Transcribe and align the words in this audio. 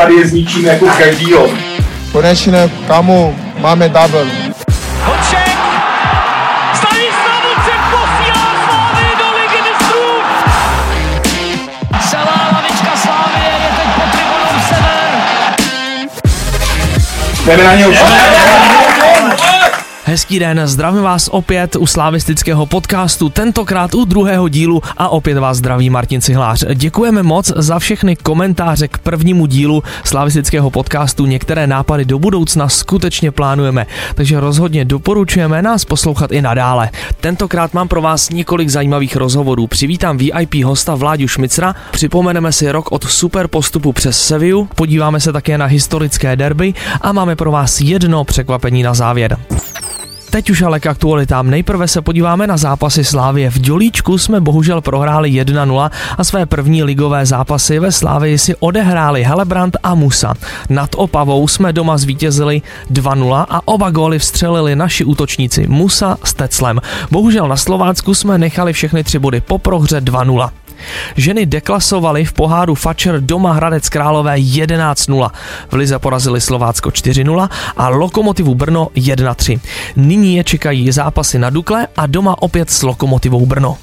tady 0.00 0.14
je 0.14 0.26
zničíme 0.28 0.68
jako 0.68 0.86
každýho. 0.98 1.48
Konečně, 2.12 2.70
kamu, 2.86 3.36
máme 3.58 3.88
double. 3.88 4.26
Hoček! 5.04 5.48
Stanislav 6.74 7.42
Hoček 7.44 7.80
posílá 7.90 8.46
Slávy 8.64 9.06
do 9.18 9.24
ligy 9.36 9.70
mistrů! 9.70 10.08
Celá 12.10 12.50
lavička 12.52 12.96
Slávy 12.96 13.40
je 13.44 13.70
teď 13.76 13.88
pod 13.94 14.10
tribunou 14.12 14.60
Sever. 14.68 15.56
Jdeme 17.46 17.64
na 17.64 17.74
něj. 17.74 17.98
Hezký 20.08 20.38
den, 20.38 20.60
zdravím 20.64 21.02
vás 21.02 21.28
opět 21.32 21.76
u 21.76 21.86
slavistického 21.86 22.66
podcastu, 22.66 23.28
tentokrát 23.28 23.94
u 23.94 24.04
druhého 24.04 24.48
dílu 24.48 24.82
a 24.96 25.08
opět 25.08 25.38
vás 25.38 25.56
zdraví 25.56 25.90
Martin 25.90 26.20
Cihlář. 26.20 26.64
Děkujeme 26.74 27.22
moc 27.22 27.52
za 27.56 27.78
všechny 27.78 28.16
komentáře 28.16 28.88
k 28.88 28.98
prvnímu 28.98 29.46
dílu 29.46 29.82
slavistického 30.04 30.70
podcastu. 30.70 31.26
Některé 31.26 31.66
nápady 31.66 32.04
do 32.04 32.18
budoucna 32.18 32.68
skutečně 32.68 33.30
plánujeme, 33.30 33.86
takže 34.14 34.40
rozhodně 34.40 34.84
doporučujeme 34.84 35.62
nás 35.62 35.84
poslouchat 35.84 36.32
i 36.32 36.42
nadále. 36.42 36.90
Tentokrát 37.20 37.74
mám 37.74 37.88
pro 37.88 38.02
vás 38.02 38.30
několik 38.30 38.68
zajímavých 38.68 39.16
rozhovorů. 39.16 39.66
Přivítám 39.66 40.18
VIP 40.18 40.54
hosta 40.64 40.94
Vláďu 40.94 41.28
Šmicra, 41.28 41.74
připomeneme 41.90 42.52
si 42.52 42.70
rok 42.70 42.92
od 42.92 43.04
super 43.04 43.48
postupu 43.48 43.92
přes 43.92 44.22
Seviu, 44.22 44.68
podíváme 44.74 45.20
se 45.20 45.32
také 45.32 45.58
na 45.58 45.66
historické 45.66 46.36
derby 46.36 46.74
a 47.00 47.12
máme 47.12 47.36
pro 47.36 47.50
vás 47.50 47.80
jedno 47.80 48.24
překvapení 48.24 48.82
na 48.82 48.94
závěr. 48.94 49.38
Teď 50.30 50.50
už 50.50 50.62
ale 50.62 50.80
k 50.80 50.86
aktualitám. 50.86 51.50
Nejprve 51.50 51.88
se 51.88 52.02
podíváme 52.02 52.46
na 52.46 52.56
zápasy 52.56 53.04
Slávie. 53.04 53.50
V 53.50 53.58
Dělíčku 53.58 54.18
jsme 54.18 54.40
bohužel 54.40 54.80
prohráli 54.80 55.30
1-0 55.30 55.90
a 56.18 56.24
své 56.24 56.46
první 56.46 56.82
ligové 56.82 57.26
zápasy 57.26 57.78
ve 57.78 57.92
Slávii 57.92 58.38
si 58.38 58.56
odehráli 58.56 59.24
Helebrant 59.24 59.76
a 59.82 59.94
Musa. 59.94 60.34
Nad 60.68 60.90
Opavou 60.96 61.48
jsme 61.48 61.72
doma 61.72 61.98
zvítězili 61.98 62.62
2-0 62.92 63.46
a 63.48 63.68
oba 63.68 63.90
góly 63.90 64.18
vstřelili 64.18 64.76
naši 64.76 65.04
útočníci 65.04 65.66
Musa 65.68 66.16
s 66.24 66.34
Teclem. 66.34 66.80
Bohužel 67.10 67.48
na 67.48 67.56
Slovácku 67.56 68.14
jsme 68.14 68.38
nechali 68.38 68.72
všechny 68.72 69.04
tři 69.04 69.18
body 69.18 69.40
po 69.40 69.58
prohře 69.58 70.00
2-0. 70.00 70.50
Ženy 71.16 71.46
deklasovaly 71.46 72.24
v 72.24 72.32
poháru 72.32 72.74
Fatscher 72.74 73.20
doma 73.20 73.52
Hradec 73.52 73.88
Králové 73.88 74.36
11-0. 74.36 75.30
V 75.70 75.74
Lize 75.74 75.98
porazili 75.98 76.40
Slovácko 76.40 76.90
4-0 76.90 77.48
a 77.76 77.88
Lokomotivu 77.88 78.54
Brno 78.54 78.88
1-3. 78.94 79.60
Nyní 79.96 80.36
je 80.36 80.44
čekají 80.44 80.92
zápasy 80.92 81.38
na 81.38 81.50
Dukle 81.50 81.86
a 81.96 82.06
doma 82.06 82.42
opět 82.42 82.70
s 82.70 82.82
Lokomotivou 82.82 83.46
Brno. 83.46 83.76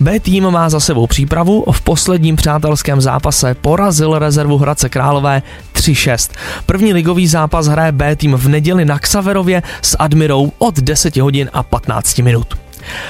B 0.00 0.20
tým 0.20 0.50
má 0.50 0.68
za 0.68 0.80
sebou 0.80 1.06
přípravu, 1.06 1.64
v 1.72 1.80
posledním 1.80 2.36
přátelském 2.36 3.00
zápase 3.00 3.54
porazil 3.54 4.18
rezervu 4.18 4.58
Hradce 4.58 4.88
Králové 4.88 5.42
3-6. 5.74 6.30
První 6.66 6.92
ligový 6.92 7.26
zápas 7.26 7.66
hraje 7.66 7.92
B 7.92 8.16
tým 8.16 8.34
v 8.34 8.48
neděli 8.48 8.84
na 8.84 8.98
Ksaverově 8.98 9.62
s 9.82 9.96
Admirou 9.98 10.52
od 10.58 10.80
10 10.80 11.16
hodin 11.16 11.50
a 11.52 11.62
15 11.62 12.18
minut. 12.18 12.65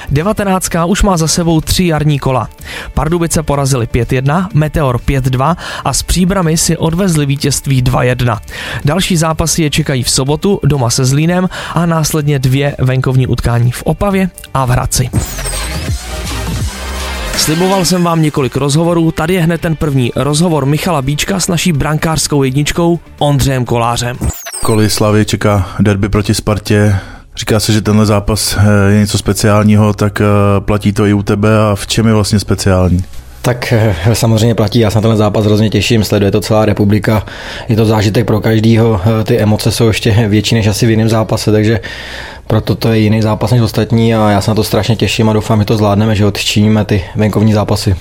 19. 0.09 0.69
už 0.87 1.03
má 1.03 1.17
za 1.17 1.27
sebou 1.27 1.61
tři 1.61 1.85
jarní 1.85 2.19
kola. 2.19 2.49
Pardubice 2.93 3.43
porazili 3.43 3.85
5-1, 3.85 4.47
Meteor 4.53 4.97
5-2 4.97 5.55
a 5.85 5.93
s 5.93 6.03
příbrami 6.03 6.57
si 6.57 6.77
odvezli 6.77 7.25
vítězství 7.25 7.83
2-1. 7.83 8.37
Další 8.85 9.17
zápasy 9.17 9.63
je 9.63 9.69
čekají 9.69 10.03
v 10.03 10.09
sobotu 10.09 10.59
doma 10.63 10.89
se 10.89 11.05
Zlínem 11.05 11.49
a 11.73 11.85
následně 11.85 12.39
dvě 12.39 12.75
venkovní 12.79 13.27
utkání 13.27 13.71
v 13.71 13.83
Opavě 13.83 14.29
a 14.53 14.65
v 14.65 14.69
Hradci. 14.69 15.09
Sliboval 17.37 17.85
jsem 17.85 18.03
vám 18.03 18.21
několik 18.21 18.55
rozhovorů, 18.55 19.11
tady 19.11 19.33
je 19.33 19.41
hned 19.41 19.61
ten 19.61 19.75
první 19.75 20.11
rozhovor 20.15 20.65
Michala 20.65 21.01
Bíčka 21.01 21.39
s 21.39 21.47
naší 21.47 21.71
brankářskou 21.71 22.43
jedničkou 22.43 22.99
Ondřejem 23.19 23.65
Kolářem. 23.65 24.17
Koli 24.63 24.89
Slavě 24.89 25.25
čeká 25.25 25.69
derby 25.79 26.09
proti 26.09 26.33
Spartě, 26.33 26.99
Říká 27.37 27.59
se, 27.59 27.73
že 27.73 27.81
tenhle 27.81 28.05
zápas 28.05 28.57
eh, 28.59 28.91
je 28.91 28.99
něco 28.99 29.17
speciálního, 29.17 29.93
tak 29.93 30.21
eh, 30.21 30.25
platí 30.59 30.93
to 30.93 31.05
i 31.05 31.13
u 31.13 31.23
tebe 31.23 31.59
a 31.59 31.75
v 31.75 31.87
čem 31.87 32.07
je 32.07 32.13
vlastně 32.13 32.39
speciální? 32.39 33.03
Tak 33.41 33.73
eh, 33.73 33.95
samozřejmě 34.13 34.55
platí, 34.55 34.79
já 34.79 34.91
se 34.91 34.97
na 34.97 35.01
ten 35.01 35.17
zápas 35.17 35.45
hrozně 35.45 35.69
těším, 35.69 36.03
sleduje 36.03 36.31
to 36.31 36.41
celá 36.41 36.65
republika, 36.65 37.25
je 37.69 37.75
to 37.75 37.85
zážitek 37.85 38.27
pro 38.27 38.41
každýho, 38.41 39.01
ty 39.23 39.37
emoce 39.37 39.71
jsou 39.71 39.87
ještě 39.87 40.25
větší 40.29 40.55
než 40.55 40.67
asi 40.67 40.85
v 40.85 40.89
jiném 40.89 41.09
zápase, 41.09 41.51
takže 41.51 41.79
proto 42.47 42.75
to 42.75 42.89
je 42.89 42.99
jiný 42.99 43.21
zápas 43.21 43.51
než 43.51 43.61
ostatní 43.61 44.15
a 44.15 44.29
já 44.29 44.41
se 44.41 44.51
na 44.51 44.55
to 44.55 44.63
strašně 44.63 44.95
těším 44.95 45.29
a 45.29 45.33
doufám, 45.33 45.59
že 45.59 45.65
to 45.65 45.77
zvládneme, 45.77 46.15
že 46.15 46.25
odčiníme 46.25 46.85
ty 46.85 47.03
venkovní 47.15 47.53
zápasy. 47.53 47.95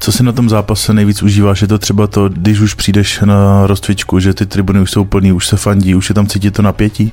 Co 0.00 0.12
si 0.12 0.22
na 0.22 0.32
tom 0.32 0.48
zápase 0.48 0.94
nejvíc 0.94 1.22
užíváš? 1.22 1.62
Je 1.62 1.68
to 1.68 1.78
třeba 1.78 2.06
to, 2.06 2.28
když 2.28 2.60
už 2.60 2.74
přijdeš 2.74 3.20
na 3.24 3.66
rozcvičku, 3.66 4.20
že 4.20 4.34
ty 4.34 4.46
tribuny 4.46 4.80
už 4.80 4.90
jsou 4.90 5.04
plný, 5.04 5.32
už 5.32 5.46
se 5.46 5.56
fandí, 5.56 5.94
už 5.94 6.08
je 6.08 6.14
tam 6.14 6.26
cítit 6.26 6.50
to 6.50 6.62
napětí? 6.62 7.12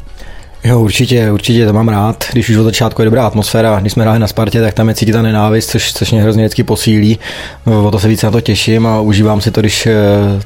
Jo, 0.65 0.79
určitě, 0.79 1.31
určitě 1.31 1.65
to 1.65 1.73
mám 1.73 1.87
rád. 1.87 2.23
Když 2.31 2.49
už 2.49 2.57
od 2.57 2.63
začátku 2.63 3.01
je 3.01 3.05
dobrá 3.05 3.27
atmosféra, 3.27 3.79
když 3.79 3.93
jsme 3.93 4.03
hráli 4.03 4.19
na 4.19 4.27
Spartě, 4.27 4.61
tak 4.61 4.73
tam 4.73 4.89
je 4.89 4.95
cítit 4.95 5.11
ta 5.11 5.21
nenávist, 5.21 5.69
což, 5.69 5.93
což 5.93 6.11
mě 6.11 6.21
hrozně 6.21 6.43
vždycky 6.43 6.63
posílí. 6.63 7.19
O 7.65 7.91
to 7.91 7.99
se 7.99 8.07
více 8.07 8.25
na 8.25 8.31
to 8.31 8.41
těším 8.41 8.87
a 8.87 9.01
užívám 9.01 9.41
si 9.41 9.51
to, 9.51 9.61
když 9.61 9.85
eh, 9.85 9.93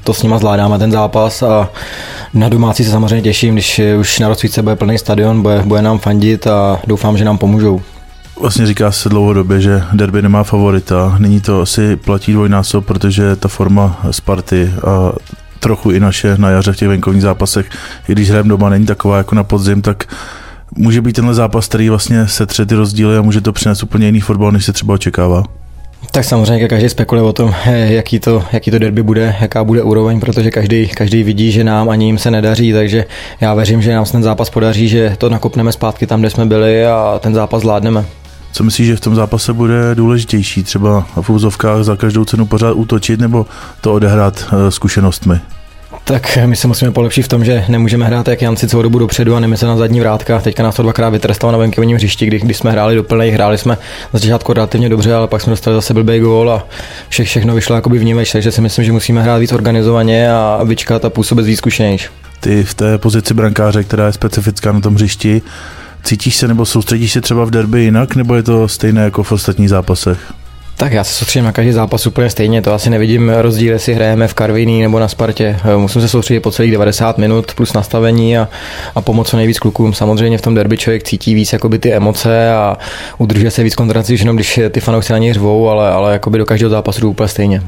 to 0.04 0.14
s 0.14 0.24
nima 0.24 0.38
zvládáme 0.38 0.80
ten 0.80 0.92
zápas 0.92 1.44
a 1.44 1.70
na 2.34 2.50
domácí 2.50 2.84
se 2.84 2.92
samozřejmě 2.92 3.22
těším, 3.22 3.54
když 3.54 3.80
eh, 3.80 3.98
už 3.98 4.20
na 4.20 4.28
rozcvičce 4.28 4.62
bude 4.62 4.76
plný 4.76 4.98
stadion, 4.98 5.42
bude, 5.42 5.62
bude 5.66 5.82
nám 5.82 6.00
fandit 6.00 6.48
a 6.48 6.80
doufám, 6.88 7.18
že 7.18 7.26
nám 7.26 7.38
pomůžou. 7.38 7.82
Vlastně 8.42 8.66
říká 8.66 8.92
se 8.92 9.10
dlouhodobě, 9.10 9.62
že 9.62 9.82
derby 9.94 10.22
nemá 10.22 10.44
favorita. 10.44 11.16
Nyní 11.20 11.42
to 11.42 11.62
asi 11.62 11.96
platí 11.96 12.34
dvojnásob, 12.34 12.86
protože 12.86 13.36
ta 13.36 13.48
forma 13.48 14.00
Sparty 14.12 14.72
a 14.88 15.12
trochu 15.60 15.92
i 15.92 16.00
naše 16.00 16.38
na 16.38 16.50
jaře 16.50 16.74
v 16.74 16.78
těch 16.78 16.88
venkovních 16.88 17.24
zápasech, 17.24 17.70
i 18.08 18.12
když 18.12 18.30
hrajeme 18.30 18.50
doma 18.50 18.70
není 18.70 18.86
taková 18.86 19.18
jako 19.18 19.36
na 19.36 19.44
podzim, 19.44 19.82
tak 19.82 20.16
může 20.76 21.02
být 21.02 21.14
tenhle 21.14 21.34
zápas, 21.34 21.68
který 21.68 21.90
vlastně 21.90 22.28
setře 22.28 22.66
ty 22.66 22.76
rozdíly 22.76 23.18
a 23.18 23.22
může 23.22 23.42
to 23.42 23.54
přinést 23.54 23.84
úplně 23.84 24.06
jiný 24.06 24.20
fotbal, 24.20 24.52
než 24.52 24.66
se 24.66 24.74
třeba 24.74 24.94
očekává. 24.94 25.44
Tak 26.12 26.24
samozřejmě 26.24 26.68
každý 26.68 26.90
spekuluje 26.90 27.28
o 27.28 27.34
tom, 27.34 27.56
jaký 27.66 28.20
to, 28.20 28.44
jaký 28.52 28.72
to 28.72 28.80
derby 28.80 29.04
bude, 29.04 29.36
jaká 29.42 29.64
bude 29.64 29.84
úroveň, 29.84 30.20
protože 30.20 30.52
každý, 30.52 30.88
každý 30.88 31.24
vidí, 31.24 31.52
že 31.52 31.64
nám 31.64 31.90
ani 31.90 32.06
jim 32.06 32.18
se 32.18 32.32
nedaří, 32.32 32.74
takže 32.74 33.06
já 33.42 33.54
věřím, 33.54 33.82
že 33.82 33.94
nám 33.94 34.06
se 34.06 34.12
ten 34.12 34.24
zápas 34.24 34.50
podaří, 34.50 34.90
že 34.90 35.16
to 35.18 35.30
nakopneme 35.30 35.72
zpátky 35.72 36.08
tam, 36.08 36.20
kde 36.20 36.30
jsme 36.30 36.46
byli 36.46 36.86
a 36.86 37.20
ten 37.20 37.34
zápas 37.34 37.62
zvládneme. 37.62 38.06
Co 38.52 38.64
myslíš, 38.64 38.88
že 38.88 38.96
v 38.96 39.00
tom 39.00 39.16
zápase 39.16 39.54
bude 39.54 39.96
důležitější? 39.96 40.64
Třeba 40.64 41.08
v 41.22 41.30
úzovkách 41.30 41.84
za 41.84 41.96
každou 41.96 42.26
cenu 42.26 42.46
pořád 42.46 42.74
útočit 42.74 43.20
nebo 43.20 43.46
to 43.82 43.94
odehrát 43.94 44.46
eh, 44.52 44.72
zkušenostmi? 44.72 45.40
Tak 46.04 46.38
my 46.46 46.56
se 46.56 46.68
musíme 46.68 46.92
polepšit 46.92 47.24
v 47.24 47.28
tom, 47.28 47.46
že 47.46 47.66
nemůžeme 47.68 48.06
hrát 48.06 48.28
jak 48.28 48.42
Janci 48.42 48.68
celou 48.68 48.84
dobu 48.84 49.00
dopředu 49.00 49.36
a 49.36 49.42
se 49.56 49.66
na 49.66 49.78
zadní 49.78 50.00
vrátka. 50.00 50.40
Teďka 50.40 50.64
nás 50.64 50.76
to 50.76 50.84
dvakrát 50.84 51.10
vytrestalo 51.10 51.52
na 51.52 51.58
venkovním 51.58 51.98
hřišti, 51.98 52.26
kdy, 52.26 52.40
když 52.40 52.58
jsme 52.58 52.72
hráli 52.72 52.96
do 52.96 53.04
plnej, 53.04 53.32
hráli 53.32 53.58
jsme 53.58 53.78
na 54.14 54.20
začátku 54.20 54.54
relativně 54.54 54.90
dobře, 54.90 55.14
ale 55.14 55.28
pak 55.28 55.42
jsme 55.42 55.50
dostali 55.50 55.76
zase 55.76 55.94
blbý 55.94 56.20
gól 56.20 56.52
a 56.52 56.68
vše, 57.10 57.24
všechno 57.24 57.56
vyšlo 57.56 57.76
jakoby 57.76 58.00
vnímeč, 58.00 58.32
takže 58.32 58.52
si 58.52 58.62
myslím, 58.62 58.86
že 58.86 58.92
musíme 58.92 59.22
hrát 59.22 59.38
víc 59.38 59.52
organizovaně 59.52 60.32
a 60.32 60.62
vyčkat 60.64 61.06
a 61.06 61.10
působit 61.10 61.46
víc 61.46 61.58
zkušenější. 61.58 62.08
Ty 62.40 62.64
v 62.64 62.74
té 62.74 62.98
pozici 62.98 63.34
brankáře, 63.34 63.84
která 63.84 64.06
je 64.06 64.14
specifická 64.14 64.72
na 64.72 64.80
tom 64.80 64.96
hřišti, 64.96 65.42
Cítíš 66.04 66.36
se 66.36 66.48
nebo 66.48 66.66
soustředíš 66.66 67.12
se 67.12 67.22
třeba 67.22 67.46
v 67.46 67.52
derby 67.52 67.82
jinak, 67.82 68.16
nebo 68.16 68.36
je 68.36 68.44
to 68.44 68.68
stejné 68.68 69.04
jako 69.04 69.24
v 69.24 69.32
ostatních 69.32 69.70
zápasech? 69.70 70.20
Tak 70.80 70.94
já 70.94 71.04
se 71.04 71.14
soustředím 71.14 71.46
na 71.46 71.52
každý 71.52 71.72
zápas 71.72 72.08
úplně 72.08 72.30
stejně, 72.30 72.62
to 72.62 72.74
asi 72.74 72.90
nevidím 72.90 73.30
rozdíl, 73.30 73.74
jestli 73.74 73.94
hrajeme 73.94 74.28
v 74.28 74.34
Karviní 74.34 74.82
nebo 74.82 75.00
na 75.00 75.08
Spartě. 75.08 75.60
Musím 75.78 76.02
se 76.02 76.08
soustředit 76.08 76.40
po 76.40 76.52
celých 76.52 76.72
90 76.72 77.18
minut 77.18 77.54
plus 77.56 77.74
nastavení 77.74 78.38
a, 78.38 78.48
a 78.96 79.02
pomoct 79.02 79.30
co 79.30 79.38
nejvíc 79.38 79.60
klukům. 79.60 79.94
Samozřejmě 79.94 80.38
v 80.38 80.42
tom 80.42 80.56
derby 80.56 80.78
člověk 80.78 81.04
cítí 81.04 81.36
víc 81.36 81.54
jakoby 81.54 81.80
ty 81.80 81.94
emoce 81.94 82.52
a 82.52 82.78
udržuje 83.18 83.52
se 83.52 83.64
víc 83.64 83.76
koncentrací, 83.76 84.16
jenom 84.20 84.36
když 84.36 84.60
ty 84.70 84.80
fanoušci 84.80 85.14
na 85.14 85.18
něj 85.18 85.34
řvou, 85.34 85.70
ale, 85.70 85.92
ale 85.92 86.14
jakoby 86.14 86.38
do 86.38 86.46
každého 86.46 86.70
zápasu 86.70 87.02
jdu 87.02 87.10
úplně 87.10 87.28
stejně. 87.28 87.64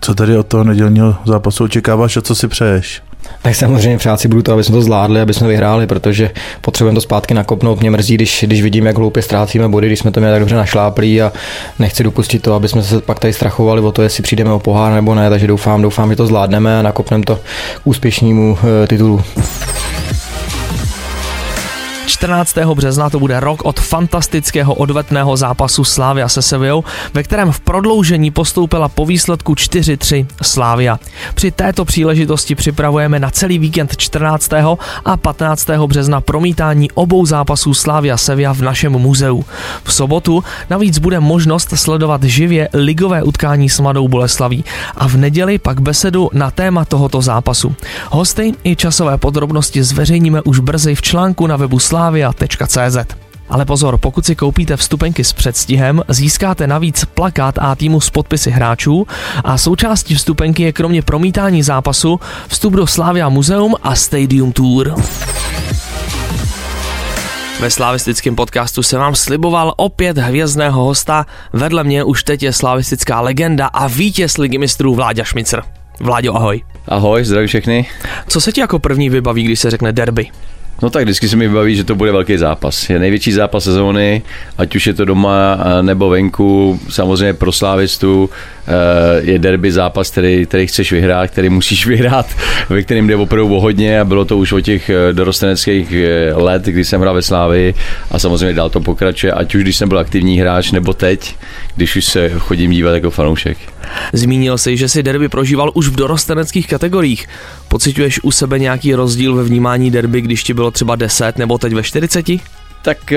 Co 0.00 0.14
tady 0.14 0.36
od 0.36 0.46
toho 0.46 0.64
nedělního 0.64 1.16
zápasu 1.24 1.64
očekáváš 1.64 2.16
a 2.16 2.22
co 2.22 2.34
si 2.34 2.48
přeješ? 2.48 3.02
Tak 3.42 3.54
samozřejmě 3.54 3.98
přát 3.98 4.20
si 4.20 4.28
budu 4.28 4.42
to, 4.42 4.52
aby 4.52 4.64
jsme 4.64 4.72
to 4.72 4.82
zvládli, 4.82 5.20
aby 5.20 5.34
jsme 5.34 5.48
vyhráli, 5.48 5.86
protože 5.86 6.30
potřebujeme 6.60 6.94
to 6.94 7.00
zpátky 7.00 7.34
nakopnout. 7.34 7.80
Mě 7.80 7.90
mrzí, 7.90 8.14
když, 8.14 8.44
když 8.46 8.62
vidím, 8.62 8.86
jak 8.86 8.98
hloupě 8.98 9.22
ztrácíme 9.22 9.68
body, 9.68 9.86
když 9.86 9.98
jsme 9.98 10.10
to 10.10 10.20
měli 10.20 10.34
tak 10.34 10.40
dobře 10.40 10.56
našláplí 10.56 11.22
a 11.22 11.32
nechci 11.78 12.02
dopustit 12.02 12.42
to, 12.42 12.54
aby 12.54 12.68
jsme 12.68 12.82
se 12.82 13.00
pak 13.00 13.18
tady 13.18 13.32
strachovali 13.32 13.80
o 13.80 13.92
to, 13.92 14.02
jestli 14.02 14.22
přijdeme 14.22 14.52
o 14.52 14.58
pohár 14.58 14.92
nebo 14.92 15.14
ne, 15.14 15.30
takže 15.30 15.46
doufám, 15.46 15.82
doufám, 15.82 16.10
že 16.10 16.16
to 16.16 16.26
zvládneme 16.26 16.78
a 16.78 16.82
nakopneme 16.82 17.24
to 17.24 17.36
k 17.36 17.86
úspěšnému 17.86 18.58
eh, 18.84 18.86
titulu. 18.86 19.22
14. 22.08 22.56
března 22.74 23.10
to 23.10 23.20
bude 23.20 23.40
rok 23.40 23.64
od 23.64 23.80
fantastického 23.80 24.74
odvetného 24.74 25.36
zápasu 25.36 25.84
Slávia 25.84 26.28
se 26.28 26.42
Sevillou, 26.42 26.84
ve 27.14 27.22
kterém 27.22 27.52
v 27.52 27.60
prodloužení 27.60 28.30
postoupila 28.30 28.88
po 28.88 29.06
výsledku 29.06 29.54
4-3 29.54 30.26
Slávia. 30.42 30.98
Při 31.34 31.50
této 31.50 31.84
příležitosti 31.84 32.54
připravujeme 32.54 33.18
na 33.18 33.30
celý 33.30 33.58
víkend 33.58 33.96
14. 33.96 34.50
a 35.04 35.16
15. 35.16 35.68
března 35.86 36.20
promítání 36.20 36.90
obou 36.90 37.26
zápasů 37.26 37.74
Slávia 37.74 38.16
Sevilla 38.16 38.54
v 38.54 38.62
našem 38.62 38.92
muzeu. 38.92 39.44
V 39.84 39.92
sobotu 39.92 40.44
navíc 40.70 40.98
bude 40.98 41.20
možnost 41.20 41.68
sledovat 41.74 42.22
živě 42.22 42.68
ligové 42.72 43.22
utkání 43.22 43.68
s 43.68 43.80
Mladou 43.80 44.08
Boleslaví 44.08 44.64
a 44.96 45.08
v 45.08 45.16
neděli 45.16 45.58
pak 45.58 45.80
besedu 45.80 46.30
na 46.32 46.50
téma 46.50 46.84
tohoto 46.84 47.22
zápasu. 47.22 47.74
Hosty 48.10 48.52
i 48.64 48.76
časové 48.76 49.18
podrobnosti 49.18 49.82
zveřejníme 49.82 50.42
už 50.42 50.58
brzy 50.58 50.94
v 50.94 51.02
článku 51.02 51.46
na 51.46 51.56
webu 51.56 51.78
slavia.cz. 51.98 52.96
Ale 53.48 53.64
pozor, 53.64 53.98
pokud 53.98 54.26
si 54.26 54.36
koupíte 54.36 54.76
vstupenky 54.76 55.24
s 55.24 55.32
předstihem, 55.32 56.02
získáte 56.08 56.66
navíc 56.66 57.04
plakát 57.04 57.58
a 57.58 57.74
týmu 57.74 58.00
s 58.00 58.10
podpisy 58.10 58.50
hráčů 58.50 59.06
a 59.44 59.58
součástí 59.58 60.14
vstupenky 60.14 60.62
je 60.62 60.72
kromě 60.72 61.02
promítání 61.02 61.62
zápasu 61.62 62.20
vstup 62.48 62.74
do 62.74 62.86
Slavia 62.86 63.28
Muzeum 63.28 63.74
a 63.82 63.94
Stadium 63.94 64.52
Tour. 64.52 64.94
Ve 67.60 67.70
slavistickém 67.70 68.36
podcastu 68.36 68.82
se 68.82 68.98
vám 68.98 69.14
sliboval 69.14 69.74
opět 69.76 70.18
hvězdného 70.18 70.84
hosta, 70.84 71.26
vedle 71.52 71.84
mě 71.84 72.04
už 72.04 72.22
teď 72.22 72.42
je 72.42 72.52
slavistická 72.52 73.20
legenda 73.20 73.66
a 73.66 73.86
vítěz 73.86 74.38
ligy 74.38 74.58
mistrů 74.58 74.94
Vláďa 74.94 75.24
Šmicr. 75.24 75.60
Vláďo, 76.00 76.36
ahoj. 76.36 76.62
Ahoj, 76.88 77.24
zdravím 77.24 77.48
všechny. 77.48 77.86
Co 78.28 78.40
se 78.40 78.52
ti 78.52 78.60
jako 78.60 78.78
první 78.78 79.10
vybaví, 79.10 79.42
když 79.42 79.60
se 79.60 79.70
řekne 79.70 79.92
derby? 79.92 80.30
No 80.82 80.90
tak 80.90 81.04
vždycky 81.04 81.28
se 81.28 81.36
mi 81.36 81.48
baví, 81.48 81.76
že 81.76 81.84
to 81.84 81.94
bude 81.94 82.12
velký 82.12 82.36
zápas. 82.36 82.90
Je 82.90 82.98
největší 82.98 83.32
zápas 83.32 83.64
sezóny, 83.64 84.22
ať 84.58 84.76
už 84.76 84.86
je 84.86 84.94
to 84.94 85.04
doma 85.04 85.58
nebo 85.82 86.08
venku. 86.08 86.80
Samozřejmě 86.88 87.34
pro 87.34 87.52
slávistu 87.52 88.30
eh, 88.30 88.57
je 89.20 89.38
derby 89.38 89.72
zápas, 89.72 90.10
který, 90.10 90.46
který 90.46 90.66
chceš 90.66 90.92
vyhrát, 90.92 91.30
který 91.30 91.48
musíš 91.48 91.86
vyhrát, 91.92 92.26
ve 92.68 92.82
kterém 92.82 93.06
jde 93.06 93.16
opravdu 93.16 93.56
o 93.56 93.60
hodně 93.60 94.00
a 94.00 94.04
bylo 94.04 94.24
to 94.24 94.36
už 94.38 94.52
o 94.52 94.60
těch 94.60 94.90
eh, 94.90 95.12
dorosteneckých 95.12 95.92
eh, 95.92 96.32
let, 96.34 96.62
kdy 96.62 96.84
jsem 96.84 97.00
hrál 97.00 97.14
ve 97.14 97.22
Slávii 97.22 97.74
a 98.10 98.18
samozřejmě 98.18 98.54
dál 98.54 98.70
to 98.70 98.80
pokračuje, 98.80 99.32
ať 99.32 99.54
už 99.54 99.62
když 99.62 99.76
jsem 99.76 99.88
byl 99.88 99.98
aktivní 99.98 100.40
hráč 100.40 100.72
nebo 100.72 100.92
teď, 100.92 101.36
když 101.76 101.96
už 101.96 102.04
se 102.04 102.30
chodím 102.38 102.70
dívat 102.70 102.94
jako 102.94 103.10
fanoušek. 103.10 103.58
Zmínil 104.12 104.58
jsi, 104.58 104.76
že 104.76 104.88
si 104.88 105.02
derby 105.02 105.28
prožíval 105.28 105.70
už 105.74 105.88
v 105.88 105.96
dorosteneckých 105.96 106.66
kategoriích. 106.68 107.28
Pocituješ 107.68 108.20
u 108.22 108.30
sebe 108.30 108.58
nějaký 108.58 108.94
rozdíl 108.94 109.34
ve 109.34 109.42
vnímání 109.42 109.90
derby, 109.90 110.20
když 110.20 110.42
ti 110.42 110.54
bylo 110.54 110.70
třeba 110.70 110.96
10 110.96 111.38
nebo 111.38 111.58
teď 111.58 111.72
ve 111.72 111.82
40? 111.82 112.26
Tak 112.82 113.12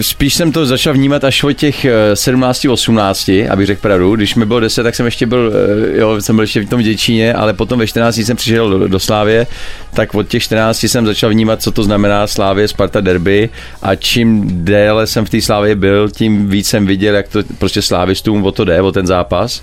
spíš 0.00 0.34
jsem 0.34 0.52
to 0.52 0.66
začal 0.66 0.94
vnímat 0.94 1.24
až 1.24 1.44
od 1.44 1.52
těch 1.52 1.86
17, 2.14 2.64
18, 2.64 3.30
abych 3.50 3.66
řekl 3.66 3.80
pravdu. 3.80 4.16
Když 4.16 4.34
mi 4.34 4.46
bylo 4.46 4.60
10, 4.60 4.82
tak 4.82 4.94
jsem 4.94 5.06
ještě 5.06 5.26
byl, 5.26 5.52
jo, 5.92 6.20
jsem 6.20 6.36
byl 6.36 6.42
ještě 6.42 6.60
v 6.60 6.68
tom 6.68 6.82
Děčíně, 6.82 7.34
ale 7.34 7.52
potom 7.52 7.78
ve 7.78 7.86
14 7.86 8.16
jsem 8.16 8.36
přišel 8.36 8.70
do, 8.70 8.88
do 8.88 9.00
Slávě, 9.00 9.46
tak 9.94 10.14
od 10.14 10.28
těch 10.28 10.42
14 10.42 10.84
jsem 10.84 11.06
začal 11.06 11.30
vnímat, 11.30 11.62
co 11.62 11.70
to 11.70 11.82
znamená 11.82 12.26
Slávě, 12.26 12.68
Sparta 12.68 13.00
derby 13.00 13.48
a 13.82 13.94
čím 13.94 14.42
déle 14.64 15.06
jsem 15.06 15.24
v 15.24 15.30
té 15.30 15.42
Slávě 15.42 15.74
byl, 15.74 16.10
tím 16.10 16.48
víc 16.48 16.68
jsem 16.68 16.86
viděl, 16.86 17.14
jak 17.14 17.28
to 17.28 17.42
prostě 17.58 17.82
slávistům 17.82 18.44
o 18.44 18.52
to 18.52 18.64
jde, 18.64 18.82
o 18.82 18.92
ten 18.92 19.06
zápas. 19.06 19.62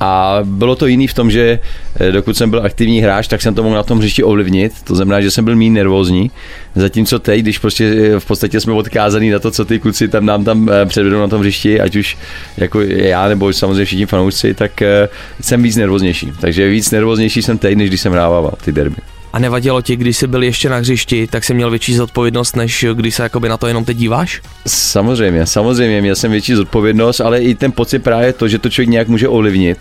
A 0.00 0.38
bylo 0.44 0.76
to 0.76 0.86
jiný 0.86 1.06
v 1.06 1.14
tom, 1.14 1.30
že 1.30 1.58
eh, 2.00 2.12
dokud 2.12 2.36
jsem 2.36 2.50
byl 2.50 2.62
aktivní 2.64 3.00
hráč, 3.00 3.28
tak 3.28 3.42
jsem 3.42 3.54
to 3.54 3.62
mohl 3.62 3.74
na 3.74 3.82
tom 3.82 3.98
hřišti 3.98 4.22
ovlivnit. 4.22 4.72
To 4.84 4.94
znamená, 4.94 5.20
že 5.20 5.30
jsem 5.30 5.44
byl 5.44 5.56
méně 5.56 5.70
nervózní. 5.70 6.30
Zatímco 6.74 7.18
teď, 7.18 7.40
když 7.40 7.58
prostě 7.58 7.84
eh, 7.84 8.20
v 8.20 8.24
podstatě 8.26 8.60
jsme 8.60 8.72
odkázaný 8.72 9.30
na 9.30 9.38
to, 9.38 9.50
co 9.50 9.64
ty 9.64 9.78
kluci 9.78 10.08
tam 10.08 10.26
nám 10.26 10.44
tam 10.44 10.68
eh, 10.68 10.86
předvedou 10.86 11.20
na 11.20 11.28
tom 11.28 11.40
hřišti, 11.40 11.80
ať 11.80 11.96
už 11.96 12.18
jako 12.56 12.80
já 12.80 13.28
nebo 13.28 13.52
samozřejmě 13.52 13.84
všichni 13.84 14.06
fanoušci, 14.06 14.54
tak 14.54 14.82
jsem 15.40 15.62
víc 15.62 15.76
nervóznější. 15.76 16.32
Takže 16.40 16.68
víc 16.68 16.90
nervóznější 16.90 17.42
jsem 17.42 17.58
teď, 17.58 17.76
než 17.76 17.88
když 17.88 18.00
jsem 18.00 18.12
hrával 18.12 18.52
ty 18.64 18.72
derby. 18.72 18.96
A 19.32 19.38
nevadilo 19.38 19.82
ti, 19.82 19.96
když 19.96 20.16
jsi 20.16 20.26
byl 20.26 20.42
ještě 20.42 20.68
na 20.68 20.76
hřišti, 20.76 21.26
tak 21.26 21.44
jsi 21.44 21.54
měl 21.54 21.70
větší 21.70 21.94
zodpovědnost, 21.94 22.56
než 22.56 22.86
když 22.94 23.14
se 23.14 23.22
jakoby 23.22 23.48
na 23.48 23.56
to 23.56 23.66
jenom 23.66 23.84
teď 23.84 23.96
díváš? 23.96 24.42
Samozřejmě, 24.66 25.46
samozřejmě, 25.46 26.00
měl 26.00 26.14
jsem 26.16 26.30
větší 26.30 26.54
zodpovědnost, 26.54 27.20
ale 27.20 27.40
i 27.40 27.54
ten 27.54 27.72
pocit 27.72 27.98
právě 27.98 28.32
to, 28.32 28.48
že 28.48 28.58
to 28.58 28.70
člověk 28.70 28.88
nějak 28.88 29.08
může 29.08 29.28
ovlivnit 29.28 29.78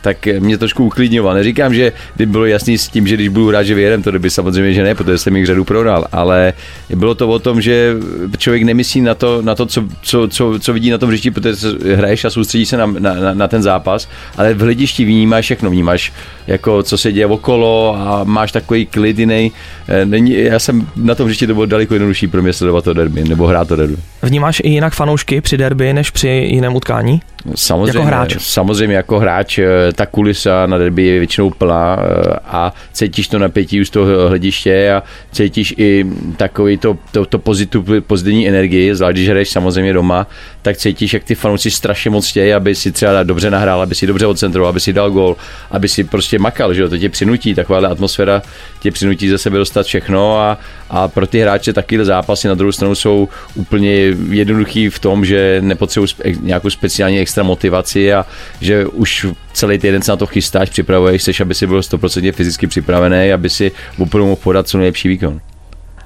tak 0.00 0.28
mě 0.38 0.58
trošku 0.58 0.84
uklidňoval. 0.84 1.34
Neříkám, 1.34 1.74
že 1.74 1.92
by 2.16 2.26
bylo 2.26 2.46
jasný 2.46 2.78
s 2.78 2.88
tím, 2.88 3.06
že 3.06 3.14
když 3.14 3.28
budu 3.28 3.48
hrát, 3.48 3.62
že 3.62 3.74
vyjedem, 3.74 4.02
to 4.02 4.18
by 4.18 4.30
samozřejmě, 4.30 4.72
že 4.72 4.82
ne, 4.82 4.94
protože 4.94 5.18
jsem 5.18 5.36
jich 5.36 5.46
řadu 5.46 5.64
prohrál, 5.64 6.06
ale 6.12 6.52
bylo 6.94 7.14
to 7.14 7.28
o 7.28 7.38
tom, 7.38 7.60
že 7.60 7.94
člověk 8.38 8.62
nemyslí 8.62 9.00
na 9.00 9.14
to, 9.14 9.42
na 9.42 9.54
to 9.54 9.66
co, 9.66 9.84
co, 10.02 10.28
co, 10.28 10.58
co 10.60 10.72
vidí 10.72 10.90
na 10.90 10.98
tom 10.98 11.08
hřišti, 11.08 11.30
protože 11.30 11.68
hraješ 11.94 12.24
a 12.24 12.30
soustředí 12.30 12.66
se 12.66 12.76
na, 12.76 12.86
na, 12.86 13.34
na, 13.34 13.48
ten 13.48 13.62
zápas, 13.62 14.08
ale 14.36 14.54
v 14.54 14.60
hledišti 14.60 15.04
vnímáš 15.04 15.44
všechno, 15.44 15.70
vnímáš 15.70 16.12
jako 16.46 16.82
co 16.82 16.98
se 16.98 17.12
děje 17.12 17.26
okolo 17.26 17.96
a 17.98 18.24
máš 18.24 18.52
takový 18.52 18.86
klid 18.86 19.18
jiný. 19.18 19.52
Eh, 19.88 20.06
není, 20.06 20.32
já 20.32 20.58
jsem 20.58 20.86
na 20.96 21.14
tom 21.14 21.26
hřišti 21.26 21.46
to 21.46 21.54
bylo 21.54 21.66
daleko 21.66 21.94
jednodušší 21.94 22.26
pro 22.26 22.42
mě 22.42 22.52
sledovat 22.52 22.84
to 22.84 22.94
derby, 22.94 23.24
nebo 23.24 23.46
hrát 23.46 23.68
to 23.68 23.76
derby. 23.76 23.96
Vnímáš 24.22 24.60
i 24.64 24.68
jinak 24.68 24.94
fanoušky 24.94 25.40
při 25.40 25.56
derby, 25.56 25.92
než 25.92 26.10
při 26.10 26.28
jiném 26.28 26.76
utkání? 26.76 27.20
Samozřejmě, 27.54 27.98
jako 27.98 28.06
hráč. 28.06 28.36
samozřejmě 28.38 28.96
jako 28.96 29.18
hráč 29.18 29.58
eh, 29.58 29.92
ta 29.92 30.06
kulisa 30.06 30.66
na 30.66 30.78
derby 30.78 31.02
je 31.02 31.18
většinou 31.18 31.50
plná 31.50 31.98
eh, 32.00 32.38
a 32.44 32.72
cítíš 32.92 33.28
to 33.28 33.38
napětí 33.38 33.80
už 33.80 33.88
z 33.88 33.90
toho 33.90 34.28
hlediště 34.28 34.92
a 34.92 35.02
cítíš 35.32 35.74
i 35.78 36.06
takový 36.36 36.78
to, 36.78 36.98
to, 37.12 37.26
to 37.26 37.38
pozitiv, 37.38 37.82
pozitivní 38.06 38.48
energii, 38.48 38.94
zvlášť 38.94 39.14
když 39.14 39.28
hraješ 39.28 39.50
samozřejmě 39.50 39.92
doma, 39.92 40.26
tak 40.68 40.76
cítíš, 40.76 41.12
jak 41.14 41.24
ty 41.24 41.34
fanoušci 41.34 41.70
strašně 41.70 42.10
moc 42.10 42.28
chtějí, 42.28 42.52
aby 42.52 42.74
si 42.74 42.92
třeba 42.92 43.22
dobře 43.22 43.50
nahrál, 43.50 43.82
aby 43.82 43.94
si 43.94 44.06
dobře 44.06 44.26
odcentroval, 44.26 44.68
aby 44.68 44.80
si 44.80 44.92
dal 44.92 45.10
gol, 45.10 45.36
aby 45.70 45.88
si 45.88 46.04
prostě 46.04 46.38
makal, 46.38 46.74
že 46.74 46.82
jo, 46.82 46.88
to 46.88 46.98
tě 46.98 47.08
přinutí, 47.08 47.54
taková 47.54 47.88
atmosféra 47.88 48.42
tě 48.80 48.90
přinutí 48.90 49.28
ze 49.28 49.38
sebe 49.38 49.58
dostat 49.58 49.86
všechno 49.86 50.38
a, 50.38 50.58
a 50.90 51.08
pro 51.08 51.26
ty 51.26 51.40
hráče 51.40 51.72
takovýhle 51.72 52.04
zápasy 52.04 52.48
na 52.48 52.54
druhou 52.54 52.72
stranu 52.72 52.94
jsou 52.94 53.28
úplně 53.54 53.92
jednoduchý 54.30 54.88
v 54.88 54.98
tom, 54.98 55.24
že 55.24 55.58
nepotřebují 55.60 56.08
nějakou 56.40 56.70
speciální 56.70 57.18
extra 57.18 57.42
motivaci 57.42 58.12
a 58.12 58.26
že 58.60 58.86
už 58.86 59.26
celý 59.52 59.78
týden 59.78 60.02
se 60.02 60.12
na 60.12 60.16
to 60.16 60.26
chystáš, 60.26 60.70
připravuješ, 60.70 61.22
chceš, 61.22 61.40
aby 61.40 61.54
si 61.54 61.66
byl 61.66 61.80
100% 61.80 62.32
fyzicky 62.32 62.66
připravený, 62.66 63.32
aby 63.32 63.50
si 63.50 63.72
opravdu 63.98 64.26
mohl 64.26 64.40
podat 64.42 64.68
co 64.68 64.78
nejlepší 64.78 65.08
výkon. 65.08 65.40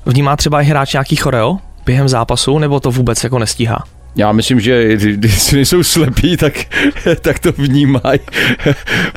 Vnímá 0.07 0.37
třeba 0.37 0.63
i 0.63 0.65
hráč 0.65 0.93
nějaký 0.93 1.17
choreo 1.17 1.59
během 1.87 2.09
zápasu, 2.09 2.59
nebo 2.59 2.81
to 2.81 2.91
vůbec 2.91 3.25
jako 3.25 3.39
nestíhá? 3.39 3.85
Já 4.17 4.33
myslím, 4.33 4.61
že 4.61 4.97
když 4.97 5.53
nejsou 5.53 5.83
slepí, 5.83 6.37
tak, 6.37 6.55
tak 7.21 7.39
to 7.39 7.53
vnímají, 7.53 8.21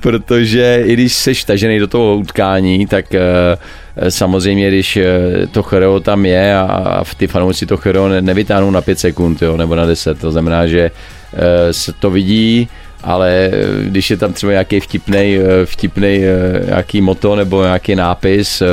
protože 0.02 0.84
i 0.86 0.94
když 0.94 1.14
jsi 1.14 1.34
tažený 1.46 1.80
do 1.80 1.88
toho 1.88 2.18
utkání, 2.18 2.88
tak 2.88 3.06
uh, 3.14 4.10
samozřejmě, 4.10 4.68
když 4.68 4.98
eh, 4.98 5.08
to 5.52 5.64
choreo 5.64 6.00
tam 6.00 6.26
je 6.26 6.56
a 6.58 7.04
v 7.04 7.16
ty 7.16 7.28
fanoušci 7.28 7.66
to 7.66 7.78
choreo 7.78 8.08
nevytáhnou 8.22 8.72
na 8.72 8.82
5 8.82 9.00
sekund, 9.00 9.42
jo, 9.42 9.58
nebo 9.58 9.76
na 9.76 9.86
10, 9.86 10.20
to 10.20 10.32
znamená, 10.32 10.68
že 10.68 10.92
uh, 11.34 11.40
se 11.72 11.94
to 11.94 12.10
vidí, 12.10 12.70
ale 13.06 13.52
když 13.82 14.12
je 14.12 14.18
tam 14.18 14.34
třeba 14.34 14.52
nějaký 14.52 14.80
vtipný, 14.80 15.38
vtipný 15.66 16.22
nějaký 16.66 17.02
moto 17.02 17.36
nebo 17.36 17.64
nějaký 17.64 17.96
nápis, 17.96 18.64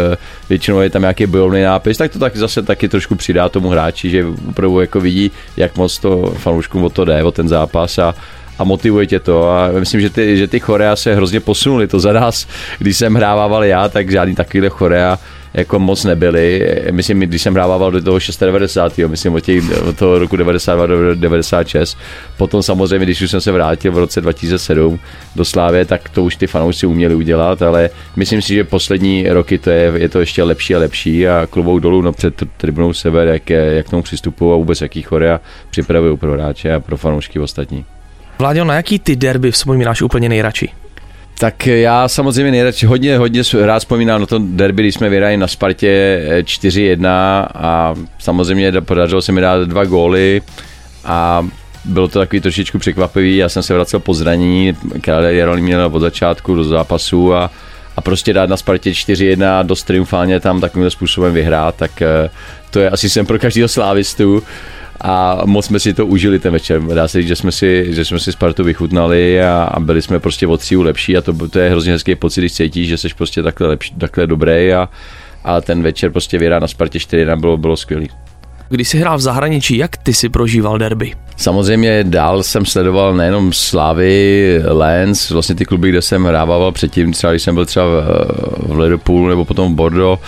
většinou 0.49 0.81
je 0.81 0.91
tam 0.91 1.03
nějaký 1.03 1.27
bojovný 1.27 1.62
nápis, 1.62 1.99
tak 1.99 2.12
to 2.12 2.19
tak 2.19 2.37
zase 2.37 2.62
taky 2.62 2.89
trošku 2.89 3.15
přidá 3.15 3.49
tomu 3.49 3.69
hráči, 3.69 4.11
že 4.11 4.27
opravdu 4.49 4.81
jako 4.81 5.01
vidí, 5.01 5.31
jak 5.57 5.77
moc 5.77 5.99
to 5.99 6.35
fanouškům 6.39 6.85
o 6.85 6.91
to 6.91 7.05
jde, 7.05 7.25
o 7.25 7.31
ten 7.31 7.49
zápas 7.49 7.99
a, 7.99 8.15
a 8.59 8.65
motivuje 8.65 9.07
tě 9.07 9.21
to. 9.21 9.51
A 9.51 9.69
myslím, 9.79 10.01
že 10.01 10.11
ty, 10.11 10.37
že 10.37 10.49
ty 10.49 10.61
chorea 10.61 10.97
se 10.97 11.15
hrozně 11.15 11.41
posunuly, 11.41 11.89
to 11.89 12.01
za 12.01 12.12
nás, 12.12 12.47
když 12.79 12.97
jsem 12.97 13.15
hrával 13.15 13.65
já, 13.65 13.89
tak 13.89 14.11
žádný 14.11 14.35
takovýhle 14.35 14.69
chorea 14.69 15.19
jako 15.55 15.79
moc 15.79 16.05
nebyly. 16.05 16.77
Myslím, 16.91 17.21
když 17.21 17.43
jsem 17.43 17.55
hrával 17.55 17.91
do 17.91 18.03
toho 18.03 18.19
96. 18.41 18.99
myslím 19.07 19.35
od, 19.35 19.41
těch, 19.41 19.65
od 19.89 19.97
toho 19.97 20.19
roku 20.19 20.37
92 20.37 20.87
do 20.87 21.15
96. 21.15 21.99
Potom 22.37 22.63
samozřejmě, 22.63 23.07
když 23.07 23.23
už 23.23 23.31
jsem 23.31 23.41
se 23.41 23.53
vrátil 23.53 23.93
v 23.93 23.99
roce 23.99 24.21
2007 24.21 24.99
do 25.37 25.45
Slávě, 25.45 25.85
tak 25.85 26.09
to 26.09 26.25
už 26.25 26.37
ty 26.37 26.47
fanoušci 26.47 26.87
uměli 26.87 27.15
udělat, 27.15 27.63
ale 27.63 27.91
myslím 28.17 28.43
si, 28.43 28.55
že 28.55 28.65
poslední 28.65 29.29
roky 29.29 29.59
to 29.59 29.71
je, 29.71 29.93
je 29.97 30.09
to 30.09 30.21
ještě 30.21 30.43
lepší 30.43 30.75
a 30.75 30.79
lepší 30.79 31.29
a 31.29 31.47
klubou 31.51 31.79
dolů 31.79 32.03
no, 32.03 32.13
před 32.13 32.43
tribunou 32.57 32.93
sever, 32.93 33.29
jak, 33.29 33.51
jak 33.51 33.87
k 33.87 33.91
tomu 33.91 34.03
přistupují 34.03 34.53
a 34.53 34.57
vůbec 34.57 34.81
jaký 34.81 35.03
chorea 35.03 35.41
připravují 35.71 36.17
pro 36.17 36.33
hráče 36.33 36.75
a 36.75 36.81
pro 36.81 36.97
fanoušky 36.97 37.39
ostatní. 37.39 37.85
Vláďo, 38.39 38.65
na 38.65 38.75
jaký 38.75 38.99
ty 38.99 39.17
derby 39.17 39.51
vzpomínáš 39.51 40.03
úplně 40.03 40.29
nejradši? 40.29 40.69
Tak 41.39 41.67
já 41.67 42.09
samozřejmě 42.09 42.51
nejradši 42.51 42.87
hodně, 42.87 43.19
hodně 43.19 43.43
rád 43.61 43.79
vzpomínám 43.79 44.21
na 44.21 44.27
to 44.27 44.39
derby, 44.39 44.83
když 44.83 44.95
jsme 44.95 45.09
vyhráli 45.09 45.37
na 45.37 45.47
Spartě 45.47 46.23
4-1 46.43 47.05
eh, 47.05 47.49
a 47.55 47.95
samozřejmě 48.19 48.73
podařilo 48.81 49.23
se 49.23 49.33
mi 49.33 49.41
dát 49.41 49.69
dva 49.69 49.85
góly 49.85 50.43
a 51.05 51.47
bylo 51.85 52.09
to 52.09 52.19
takový 52.19 52.41
trošičku 52.41 52.79
překvapivý, 52.79 53.37
já 53.37 53.49
jsem 53.49 53.62
se 53.62 53.75
vracel 53.75 54.01
po 54.01 54.15
zranění, 54.15 54.77
Karel 55.01 55.31
Jarolí 55.31 55.62
měl 55.62 55.91
od 55.93 56.01
začátku 56.01 56.55
do 56.55 56.65
zápasu 56.65 57.35
a, 57.35 57.51
a 57.97 58.01
prostě 58.01 58.33
dát 58.33 58.49
na 58.49 58.57
Spartě 58.57 58.91
4-1 58.91 59.59
a 59.59 59.62
dost 59.62 59.83
triumfálně 59.83 60.41
tam 60.41 60.61
takovým 60.61 60.91
způsobem 60.91 61.35
vyhrát, 61.35 61.75
tak 61.75 62.03
eh, 62.03 62.31
to 62.71 62.81
je 62.81 62.91
asi 62.91 63.11
jsem 63.11 63.27
pro 63.27 63.39
každého 63.39 63.69
slávistu 63.69 64.43
a 65.03 65.43
moc 65.45 65.67
jsme 65.67 65.81
si 65.81 65.95
to 65.95 66.07
užili 66.07 66.39
ten 66.39 66.53
večer. 66.53 66.83
Dá 66.83 67.09
se 67.09 67.19
říct, 67.19 67.29
že 67.29 67.37
jsme 67.37 67.53
si, 67.53 67.87
že 67.95 68.05
jsme 68.05 68.19
si 68.19 68.33
Spartu 68.33 68.65
vychutnali 68.65 69.43
a, 69.43 69.63
a 69.63 69.81
byli 69.81 70.03
jsme 70.03 70.21
prostě 70.21 70.47
o 70.47 70.57
tříu 70.57 70.83
lepší 70.83 71.17
a 71.17 71.21
to, 71.21 71.49
to 71.49 71.59
je 71.59 71.71
hrozně 71.71 71.93
hezký 71.93 72.15
pocit, 72.15 72.41
když 72.41 72.53
cítíš, 72.53 72.89
že 72.89 72.99
jsi 72.99 73.09
prostě 73.17 73.43
takhle, 73.43 73.69
lepší, 73.69 73.95
takhle 73.95 74.27
dobrý 74.27 74.73
a, 74.73 74.89
a 75.45 75.61
ten 75.61 75.83
večer 75.83 76.11
prostě 76.11 76.39
vyhrát 76.39 76.61
na 76.61 76.69
Spartě 76.69 77.01
4 77.01 77.27
bylo, 77.37 77.57
bylo 77.57 77.77
skvělý. 77.77 78.09
Když 78.69 78.89
jsi 78.89 78.99
hrál 78.99 79.19
v 79.19 79.21
zahraničí, 79.21 79.77
jak 79.77 79.97
ty 79.97 80.15
si 80.15 80.29
prožíval 80.29 80.79
derby? 80.79 81.13
Samozřejmě 81.37 82.05
dál 82.05 82.43
jsem 82.43 82.67
sledoval 82.67 83.15
nejenom 83.15 83.53
Slávy, 83.53 84.61
Lens, 84.65 85.31
vlastně 85.31 85.55
ty 85.55 85.65
kluby, 85.65 85.89
kde 85.89 86.03
jsem 86.03 86.25
hrával 86.25 86.73
předtím, 86.73 87.13
třeba 87.13 87.33
když 87.33 87.43
jsem 87.43 87.55
byl 87.55 87.67
třeba 87.67 87.85
v 88.57 88.79
Liverpoolu 88.79 89.29
nebo 89.29 89.45
potom 89.45 89.73
v 89.73 89.77
Bordeaux, 89.77 90.23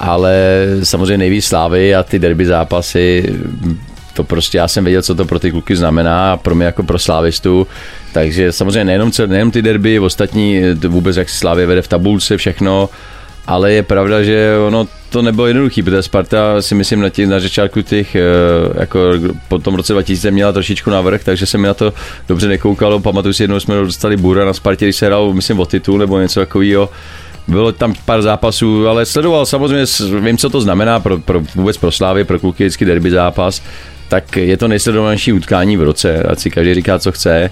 ale 0.00 0.66
samozřejmě 0.82 1.18
nejvíc 1.18 1.44
Slávy 1.44 1.94
a 1.94 2.02
ty 2.02 2.18
derby 2.18 2.46
zápasy 2.46 3.34
to 4.14 4.24
prostě 4.24 4.58
já 4.58 4.68
jsem 4.68 4.84
věděl, 4.84 5.02
co 5.02 5.14
to 5.14 5.24
pro 5.24 5.38
ty 5.38 5.50
kluky 5.50 5.76
znamená 5.76 6.32
a 6.32 6.36
pro 6.36 6.54
mě 6.54 6.66
jako 6.66 6.82
pro 6.82 6.98
slávistu. 6.98 7.66
Takže 8.12 8.52
samozřejmě 8.52 8.84
nejenom, 8.84 9.10
nejenom 9.26 9.50
ty 9.50 9.62
derby, 9.62 9.98
ostatní 9.98 10.62
vůbec 10.88 11.16
jak 11.16 11.28
Slávě 11.28 11.66
vede 11.66 11.82
v 11.82 11.88
tabulce, 11.88 12.36
všechno, 12.36 12.88
ale 13.46 13.72
je 13.72 13.82
pravda, 13.82 14.22
že 14.22 14.52
ono 14.66 14.86
to 15.10 15.22
nebylo 15.22 15.46
jednoduché, 15.46 15.82
protože 15.82 16.02
Sparta 16.02 16.62
si 16.62 16.74
myslím 16.74 17.00
na, 17.00 17.08
tě, 17.08 17.26
na 17.26 17.40
začátku 17.40 17.82
těch, 17.82 18.14
eh, 18.14 18.22
jako 18.74 19.00
po 19.48 19.58
tom 19.58 19.74
roce 19.74 19.92
2000 19.92 20.30
měla 20.30 20.52
trošičku 20.52 20.90
navrh, 20.90 21.24
takže 21.24 21.46
se 21.46 21.58
mi 21.58 21.66
na 21.66 21.74
to 21.74 21.92
dobře 22.28 22.48
nekoukalo. 22.48 23.00
Pamatuju 23.00 23.34
si, 23.34 23.42
jednou 23.42 23.60
jsme 23.60 23.74
dostali 23.74 24.16
bura 24.16 24.44
na 24.44 24.52
Spartě, 24.52 24.84
když 24.84 24.96
se 24.96 25.06
hrál, 25.06 25.32
myslím, 25.32 25.60
o 25.60 25.66
titul 25.66 25.98
nebo 25.98 26.20
něco 26.20 26.40
takového. 26.40 26.90
Bylo 27.48 27.72
tam 27.72 27.94
pár 28.04 28.22
zápasů, 28.22 28.88
ale 28.88 29.06
sledoval 29.06 29.46
samozřejmě, 29.46 29.84
vím, 30.20 30.38
co 30.38 30.50
to 30.50 30.60
znamená 30.60 31.00
pro, 31.00 31.18
pro 31.18 31.42
vůbec 31.54 31.76
pro 31.76 31.90
Slávy, 31.90 32.24
pro 32.24 32.38
kluky, 32.38 32.64
vždycky 32.64 32.84
derby 32.84 33.10
zápas, 33.10 33.62
tak 34.10 34.36
je 34.36 34.56
to 34.56 34.68
nejsledovanější 34.68 35.32
utkání 35.32 35.76
v 35.76 35.82
roce, 35.82 36.22
ať 36.22 36.38
si 36.38 36.50
každý 36.50 36.74
říká, 36.74 36.98
co 36.98 37.12
chce 37.12 37.50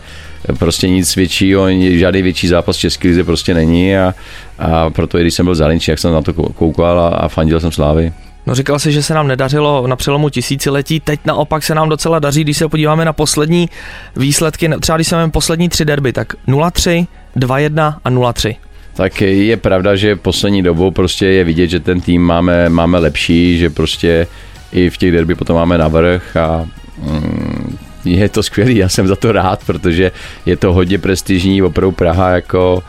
prostě 0.58 0.88
nic 0.88 1.16
většího, 1.16 1.66
žádný 1.80 2.22
větší 2.22 2.48
zápas 2.48 2.76
v 2.76 2.80
České 2.80 3.08
lize 3.08 3.24
prostě 3.24 3.54
není 3.54 3.96
a, 3.96 4.14
a 4.58 4.90
proto 4.90 5.18
i 5.18 5.20
když 5.20 5.34
jsem 5.34 5.46
byl 5.46 5.54
zahraničí, 5.54 5.90
jak 5.90 5.98
jsem 5.98 6.12
na 6.12 6.22
to 6.22 6.32
koukal 6.32 7.00
a, 7.00 7.08
a 7.08 7.28
fandil 7.28 7.60
jsem 7.60 7.72
Slávy. 7.72 8.12
No 8.46 8.54
říkal 8.54 8.78
jsi, 8.78 8.92
že 8.92 9.02
se 9.02 9.14
nám 9.14 9.28
nedařilo 9.28 9.86
na 9.86 9.96
přelomu 9.96 10.28
tisíciletí, 10.28 11.00
teď 11.00 11.20
naopak 11.26 11.62
se 11.62 11.74
nám 11.74 11.88
docela 11.88 12.18
daří, 12.18 12.44
když 12.44 12.56
se 12.56 12.68
podíváme 12.68 13.04
na 13.04 13.12
poslední 13.12 13.68
výsledky, 14.16 14.70
třeba 14.80 14.96
když 14.96 15.08
jsme 15.08 15.30
poslední 15.30 15.68
tři 15.68 15.84
derby, 15.84 16.12
tak 16.12 16.32
0-3, 16.48 17.06
2-1 17.36 17.94
a 18.04 18.10
0-3. 18.10 18.56
Tak 18.94 19.20
je 19.20 19.56
pravda, 19.56 19.96
že 19.96 20.16
poslední 20.16 20.62
dobou 20.62 20.90
prostě 20.90 21.26
je 21.26 21.44
vidět, 21.44 21.66
že 21.66 21.80
ten 21.80 22.00
tým 22.00 22.22
máme, 22.22 22.68
máme 22.68 22.98
lepší, 22.98 23.58
že 23.58 23.70
prostě 23.70 24.26
i 24.72 24.90
v 24.90 24.96
těch 24.96 25.12
derby 25.12 25.34
potom 25.34 25.56
máme 25.56 25.78
navrh 25.78 26.36
a 26.36 26.66
mm, 27.02 27.78
je 28.04 28.28
to 28.28 28.42
skvělý, 28.42 28.76
já 28.76 28.88
jsem 28.88 29.08
za 29.08 29.16
to 29.16 29.32
rád, 29.32 29.64
protože 29.66 30.12
je 30.46 30.56
to 30.56 30.72
hodně 30.72 30.98
prestižní, 30.98 31.62
opravdu 31.62 31.92
Praha 31.92 32.30
jako 32.30 32.82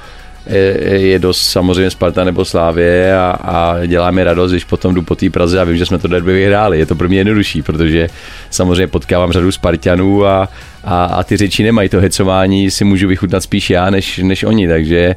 je, 0.91 1.19
dost 1.19 1.41
samozřejmě 1.41 1.89
Sparta 1.89 2.24
nebo 2.24 2.45
Slávě 2.45 3.17
a, 3.17 3.31
a 3.31 3.86
dělá 3.86 4.12
mi 4.12 4.24
radost, 4.24 4.51
když 4.51 4.63
potom 4.63 4.93
jdu 4.93 5.01
po 5.01 5.15
té 5.15 5.29
Praze 5.29 5.62
a 5.62 5.63
vím, 5.63 5.77
že 5.77 5.86
jsme 5.86 5.98
to 5.98 6.07
derby 6.07 6.33
vyhráli. 6.33 6.79
Je 6.79 6.86
to 6.86 6.95
pro 6.95 7.07
mě 7.07 7.17
jednodušší, 7.17 7.62
protože 7.62 8.09
samozřejmě 8.50 8.88
potkávám 8.88 9.31
řadu 9.31 9.51
Spartanů 9.51 10.25
a, 10.25 10.50
a, 10.83 11.05
a 11.05 11.24
ty 11.24 11.38
řeči 11.38 11.63
nemají 11.63 11.89
to 11.89 12.00
hecování, 12.00 12.71
si 12.71 12.83
můžu 12.83 13.07
vychutnat 13.07 13.43
spíš 13.43 13.69
já, 13.69 13.89
než, 13.89 14.17
než 14.17 14.43
oni, 14.43 14.67
takže 14.67 15.15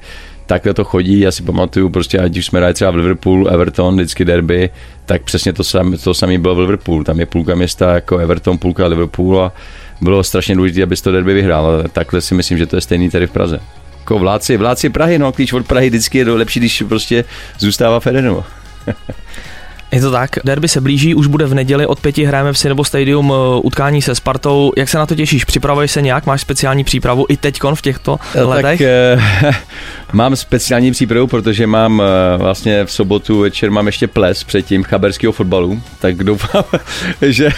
takhle 0.52 0.74
to 0.74 0.84
chodí, 0.84 1.20
já 1.20 1.32
si 1.32 1.42
pamatuju 1.42 1.88
prostě, 1.88 2.18
ať 2.18 2.38
už 2.38 2.46
jsme 2.46 2.58
hráli 2.58 2.74
třeba 2.74 2.90
v 2.90 2.94
Liverpool, 2.94 3.48
Everton, 3.50 3.94
vždycky 3.94 4.24
derby, 4.24 4.70
tak 5.06 5.22
přesně 5.22 5.52
to, 5.52 5.64
sam, 5.64 5.96
to 6.04 6.14
samé 6.14 6.38
bylo 6.38 6.54
v 6.54 6.58
Liverpool, 6.58 7.04
tam 7.04 7.20
je 7.20 7.26
půlka 7.26 7.54
města 7.54 7.94
jako 7.94 8.18
Everton, 8.18 8.58
půlka 8.58 8.86
Liverpool 8.86 9.40
a 9.40 9.52
bylo 10.00 10.24
strašně 10.24 10.54
důležité, 10.54 10.82
abys 10.82 11.00
to 11.00 11.12
derby 11.12 11.34
vyhrál, 11.34 11.84
takhle 11.92 12.20
si 12.20 12.34
myslím, 12.34 12.58
že 12.58 12.66
to 12.66 12.76
je 12.76 12.80
stejný 12.80 13.10
tady 13.10 13.26
v 13.26 13.30
Praze. 13.30 13.60
Jako 13.98 14.18
vládci, 14.18 14.56
vládci 14.56 14.90
Prahy, 14.90 15.18
no, 15.18 15.32
klíč 15.32 15.52
od 15.52 15.66
Prahy 15.66 15.88
vždycky 15.88 16.18
je 16.18 16.30
lepší, 16.30 16.60
když 16.60 16.82
prostě 16.88 17.24
zůstává 17.58 18.00
Federenu. 18.00 18.44
Je 19.92 20.00
to 20.00 20.10
tak, 20.10 20.30
derby 20.44 20.68
se 20.68 20.80
blíží, 20.80 21.14
už 21.14 21.26
bude 21.26 21.46
v 21.46 21.54
neděli, 21.54 21.86
od 21.86 22.00
pěti 22.00 22.24
hrajeme 22.24 22.52
v 22.52 22.58
Cinebo 22.58 22.84
Stadium 22.84 23.32
eh, 23.32 23.60
utkání 23.62 24.02
se 24.02 24.14
Spartou. 24.14 24.72
Jak 24.76 24.88
se 24.88 24.98
na 24.98 25.06
to 25.06 25.14
těšíš? 25.14 25.44
Připravuješ 25.44 25.90
se 25.90 26.02
nějak? 26.02 26.26
Máš 26.26 26.40
speciální 26.40 26.84
přípravu 26.84 27.26
i 27.28 27.36
teďkon 27.36 27.74
v 27.74 27.82
těchto 27.82 28.18
no, 28.36 28.48
letech? 28.48 28.78
Tak, 28.78 28.80
eh, 28.80 29.52
mám 30.12 30.36
speciální 30.36 30.90
přípravu, 30.90 31.26
protože 31.26 31.66
mám 31.66 32.02
eh, 32.02 32.38
vlastně 32.38 32.84
v 32.84 32.92
sobotu 32.92 33.40
večer 33.40 33.70
mám 33.70 33.86
ještě 33.86 34.06
ples 34.06 34.44
předtím 34.44 34.82
chaberského 34.82 35.32
fotbalu, 35.32 35.82
tak 35.98 36.16
doufám, 36.16 36.64
že, 37.22 37.50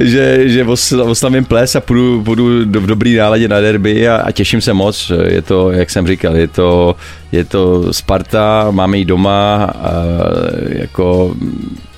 že, 0.00 0.48
že 0.48 0.64
oslavím 1.02 1.44
ples 1.44 1.76
a 1.76 1.80
půjdu, 1.80 2.22
půjdu 2.24 2.46
v 2.64 2.86
dobrý 2.86 3.16
náladě 3.16 3.48
na 3.48 3.60
derby 3.60 4.08
a, 4.08 4.16
a 4.16 4.32
těším 4.32 4.60
se 4.60 4.72
moc. 4.72 5.12
Je 5.26 5.42
to, 5.42 5.70
jak 5.70 5.90
jsem 5.90 6.06
říkal, 6.06 6.36
je 6.36 6.48
to, 6.48 6.96
je 7.32 7.44
to 7.44 7.92
Sparta, 7.92 8.68
máme 8.70 8.98
ji 8.98 9.04
doma, 9.04 9.64
a 9.64 9.92
jako 10.68 11.36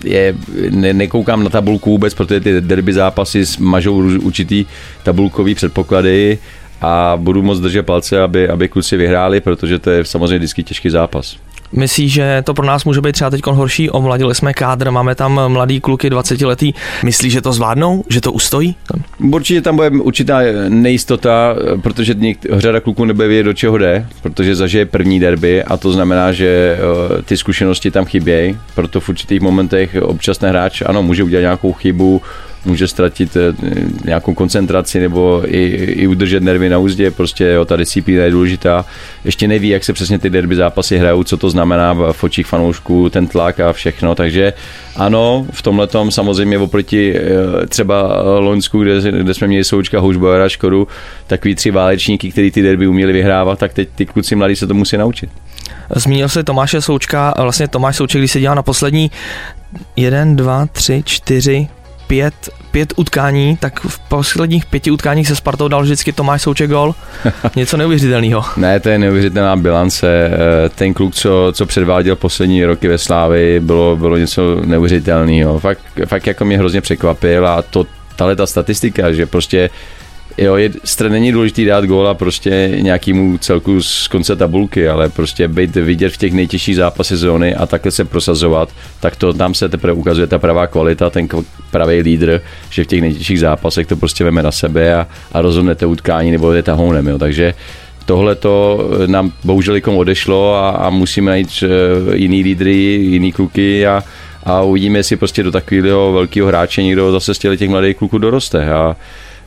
je, 0.05 0.35
ne, 0.71 0.93
nekoukám 0.93 1.45
na 1.45 1.51
tabulku 1.51 1.91
vůbec, 1.91 2.15
protože 2.15 2.41
ty 2.41 2.61
derby 2.61 2.93
zápasy 2.93 3.45
mažou 3.59 3.97
určitý 4.19 4.67
tabulkový 5.03 5.55
předpoklady 5.55 6.39
a 6.81 7.13
budu 7.17 7.43
moc 7.43 7.61
držet 7.61 7.83
palce, 7.83 8.23
aby, 8.23 8.49
aby 8.49 8.69
kluci 8.69 8.97
vyhráli, 8.97 9.41
protože 9.41 9.79
to 9.79 9.91
je 9.91 10.05
samozřejmě 10.05 10.39
vždycky 10.39 10.63
těžký 10.63 10.91
zápas. 10.91 11.37
Myslíš, 11.73 12.13
že 12.13 12.43
to 12.45 12.55
pro 12.55 12.67
nás 12.67 12.85
může 12.85 13.01
být 13.01 13.13
třeba 13.13 13.31
teď 13.31 13.41
horší? 13.47 13.91
Omladili 13.91 14.35
jsme 14.35 14.55
kádr, 14.55 14.91
máme 14.91 15.15
tam 15.15 15.53
mladý 15.53 15.81
kluky 15.81 16.11
20 16.11 16.41
letý. 16.41 16.73
Myslíš, 17.05 17.33
že 17.33 17.41
to 17.41 17.53
zvládnou? 17.53 18.05
Že 18.09 18.21
to 18.21 18.33
ustojí? 18.33 18.77
Určitě 19.19 19.61
tam 19.61 19.77
bude 19.77 19.91
určitá 19.91 20.39
nejistota, 20.69 21.57
protože 21.83 22.15
řada 22.51 22.81
kluků 22.81 23.05
nebude 23.05 23.29
vědět, 23.29 23.43
do 23.43 23.53
čeho 23.53 23.79
jde, 23.79 24.07
protože 24.23 24.57
zažije 24.57 24.87
první 24.87 25.21
derby 25.21 25.63
a 25.63 25.77
to 25.77 25.93
znamená, 25.93 26.33
že 26.33 26.79
eh, 26.79 27.23
ty 27.23 27.37
zkušenosti 27.37 27.91
tam 27.91 28.05
chybějí, 28.05 28.59
proto 28.75 29.01
v 29.01 29.09
určitých 29.09 29.41
momentech 29.41 29.97
občas 30.03 30.39
hráč, 30.41 30.83
ano, 30.87 31.03
může 31.03 31.25
udělat 31.25 31.41
nějakou 31.41 31.73
chybu, 31.73 32.23
může 32.65 32.89
ztratit 32.89 33.37
eh, 33.37 33.55
nějakou 34.05 34.35
koncentraci 34.35 35.01
nebo 35.01 35.43
i, 35.47 35.65
i 35.75 36.07
udržet 36.07 36.43
nervy 36.43 36.69
na 36.69 36.79
úzdě, 36.79 37.11
prostě 37.11 37.45
jo, 37.45 37.65
ta 37.65 37.77
disciplína 37.77 38.25
je 38.25 38.31
důležitá. 38.31 38.85
Ještě 39.25 39.49
neví, 39.49 39.69
jak 39.69 39.85
se 39.85 39.93
přesně 39.93 40.19
ty 40.19 40.31
derby 40.31 40.57
zápasy 40.57 40.99
hrajou, 40.99 41.25
co 41.25 41.37
to 41.37 41.51
znamená 41.51 41.93
v 42.13 42.25
očích 42.25 42.47
fanoušků, 42.47 43.09
ten 43.09 43.27
tlak 43.27 43.61
a 43.61 43.73
všechno, 43.73 44.15
takže 44.15 44.53
ano, 44.97 45.47
v 45.53 45.63
tomhle 45.63 45.87
tom 45.87 46.11
samozřejmě 46.11 46.59
oproti 46.59 47.15
eh, 47.17 47.67
třeba 47.67 48.23
Loňsku, 48.23 48.83
kde, 48.83 49.01
kde 49.23 49.35
jsme 49.35 49.47
měli 49.47 49.65
Součka, 49.65 50.01
Houžbojera, 50.01 50.49
Škodu, 50.49 50.89
takový 51.27 51.55
tři 51.55 51.71
válečníky, 51.71 52.33
kteří 52.33 52.51
ty 52.51 52.63
derby 52.63 52.87
uměli 52.87 53.13
vyhrávat, 53.13 53.59
tak 53.59 53.73
teď 53.73 53.89
ty 53.95 54.07
kluci 54.07 54.35
mladí 54.35 54.57
se 54.57 54.67
to 54.67 54.75
musí 54.75 54.97
naučit. 54.97 55.31
Zmínil 55.97 56.29
se 56.29 56.45
Tomáše 56.45 56.81
Součka, 56.81 57.35
vlastně 57.39 57.69
Tomáš 57.69 57.97
Souček, 57.97 58.21
když 58.21 58.31
se 58.31 58.41
dělá 58.41 58.55
na 58.55 58.63
poslední 58.63 59.11
jeden, 59.97 60.37
dva, 60.37 60.67
tři, 60.67 61.03
čtyři, 61.07 61.69
pět, 62.13 62.51
pět 62.71 62.93
utkání, 62.97 63.57
tak 63.57 63.81
v 63.81 63.99
posledních 63.99 64.67
pěti 64.67 64.91
utkáních 64.91 65.29
se 65.29 65.37
Spartou 65.37 65.69
dal 65.69 65.83
vždycky 65.83 66.13
Tomáš 66.13 66.43
Souček 66.43 66.71
gol. 66.71 66.95
Něco 67.57 67.77
neuvěřitelného. 67.77 68.45
ne, 68.57 68.81
to 68.81 68.89
je 68.89 68.99
neuvěřitelná 68.99 69.57
bilance. 69.57 70.31
Eh, 70.33 70.69
ten 70.69 70.95
kluk, 70.95 71.15
co, 71.15 71.53
co 71.53 71.67
předváděl 71.67 72.17
poslední 72.17 72.65
roky 72.65 72.89
ve 72.89 72.99
Slávy, 72.99 73.61
bylo, 73.61 73.97
bylo 73.97 74.17
něco 74.17 74.61
neuvěřitelného. 74.65 75.59
Fakt, 75.59 75.81
fakt 76.07 76.27
jako 76.27 76.45
mě 76.45 76.59
hrozně 76.59 76.81
překvapil 76.81 77.49
a 77.49 77.63
to, 77.63 77.87
tahle 78.17 78.37
ta 78.37 78.47
statistika, 78.47 79.13
že 79.13 79.27
prostě 79.27 79.71
Jo, 80.39 80.57
je, 80.57 80.71
není 81.09 81.33
důležité 81.33 81.65
dát 81.65 81.85
góla 81.85 82.15
prostě 82.15 82.73
nějakému 82.81 83.39
celku 83.39 83.83
z 83.83 84.09
konce 84.09 84.37
tabulky, 84.37 84.89
ale 84.89 85.09
prostě 85.09 85.49
být 85.49 85.77
vidět 85.77 86.13
v 86.13 86.17
těch 86.17 86.33
nejtěžších 86.33 86.77
zápasech 86.77 87.19
zóny 87.19 87.55
a 87.55 87.67
takhle 87.67 87.91
se 87.91 88.05
prosazovat, 88.05 88.69
tak 89.01 89.17
to 89.17 89.33
tam 89.33 89.55
se 89.55 89.69
teprve 89.69 89.93
ukazuje 89.93 90.27
ta 90.27 90.39
pravá 90.39 90.67
kvalita, 90.67 91.11
ten 91.11 91.29
pravý 91.71 92.01
lídr, 92.01 92.41
že 92.71 92.85
v 92.85 92.87
těch 92.87 93.01
nejtěžších 93.01 93.41
zápasech 93.41 93.87
to 93.87 93.97
prostě 93.97 94.25
veme 94.25 94.43
na 94.43 94.53
sebe 94.53 94.95
a, 94.95 95.07
a 95.33 95.43
rozhodnete 95.43 95.87
utkání 95.87 96.31
nebo 96.31 96.53
je 96.53 96.63
tahounem, 96.63 97.07
jo. 97.07 97.19
Takže 97.19 97.55
tohle 98.07 98.35
to 98.35 98.89
nám 99.07 99.33
bohužel 99.45 99.75
někomu 99.75 99.99
odešlo 99.99 100.55
a, 100.55 100.71
a 100.71 100.91
musíme 100.91 101.31
najít 101.31 101.49
uh, 101.63 102.15
jiný 102.15 102.43
lídry, 102.43 102.75
jiný 103.03 103.33
kluky 103.33 103.87
a, 103.87 104.03
a 104.45 104.63
uvidíme, 104.63 104.99
jestli 104.99 105.17
prostě 105.17 105.43
do 105.43 105.53
takového 105.53 106.13
velkého 106.13 106.49
hráče 106.49 106.83
někdo 106.83 107.13
zase 107.13 107.35
z 107.35 107.39
těch 107.39 107.69
mladých 107.69 107.97
kluků 107.97 108.19
doroste. 108.19 108.73
A 108.73 108.97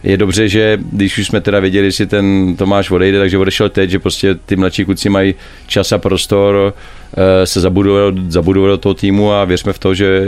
je 0.05 0.17
dobře, 0.17 0.49
že 0.49 0.77
když 0.91 1.17
už 1.17 1.27
jsme 1.27 1.41
teda 1.41 1.59
věděli, 1.59 1.87
jestli 1.87 2.05
ten 2.05 2.55
Tomáš 2.55 2.91
odejde, 2.91 3.19
takže 3.19 3.37
odešel 3.37 3.69
teď, 3.69 3.89
že 3.89 3.99
prostě 3.99 4.35
ty 4.35 4.55
mladší 4.55 4.85
kluci 4.85 5.09
mají 5.09 5.35
čas 5.67 5.91
a 5.91 5.97
prostor 5.97 6.73
eh, 7.17 7.45
se 7.45 7.61
zabudovat, 7.61 8.13
zabudovat 8.27 8.69
do 8.69 8.77
toho 8.77 8.93
týmu 8.93 9.31
a 9.31 9.45
věřme 9.45 9.73
v 9.73 9.79
to, 9.79 9.93
že 9.93 10.21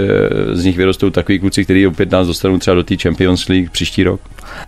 z 0.51 0.63
nich 0.63 0.77
vyrostou 0.77 1.09
takový 1.09 1.39
kluci, 1.39 1.63
kteří 1.63 1.87
opět 1.87 2.11
nás 2.11 2.27
dostanou 2.27 2.57
třeba 2.57 2.75
do 2.75 2.83
té 2.83 2.95
Champions 2.97 3.47
League 3.47 3.69
příští 3.69 4.03
rok. 4.03 4.21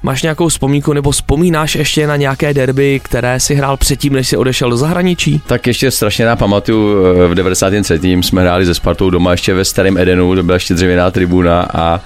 Máš 0.03 0.21
nějakou 0.21 0.47
vzpomínku 0.47 0.93
nebo 0.93 1.11
vzpomínáš 1.11 1.75
ještě 1.75 2.07
na 2.07 2.15
nějaké 2.15 2.53
derby, 2.53 2.99
které 3.03 3.39
si 3.39 3.55
hrál 3.55 3.77
předtím, 3.77 4.13
než 4.13 4.27
si 4.27 4.37
odešel 4.37 4.69
do 4.69 4.77
zahraničí? 4.77 5.41
Tak 5.47 5.67
ještě 5.67 5.91
strašně 5.91 6.25
na 6.25 6.35
pamatuju, 6.35 7.05
eh, 7.23 7.27
v 7.27 7.35
93. 7.35 8.23
jsme 8.23 8.41
hráli 8.41 8.65
se 8.65 8.73
Spartou 8.73 9.09
doma 9.09 9.31
ještě 9.31 9.53
ve 9.53 9.65
starém 9.65 9.97
Edenu, 9.97 10.35
to 10.35 10.43
byla 10.43 10.55
ještě 10.55 10.73
dřevěná 10.73 11.11
tribuna 11.11 11.67
a 11.73 12.01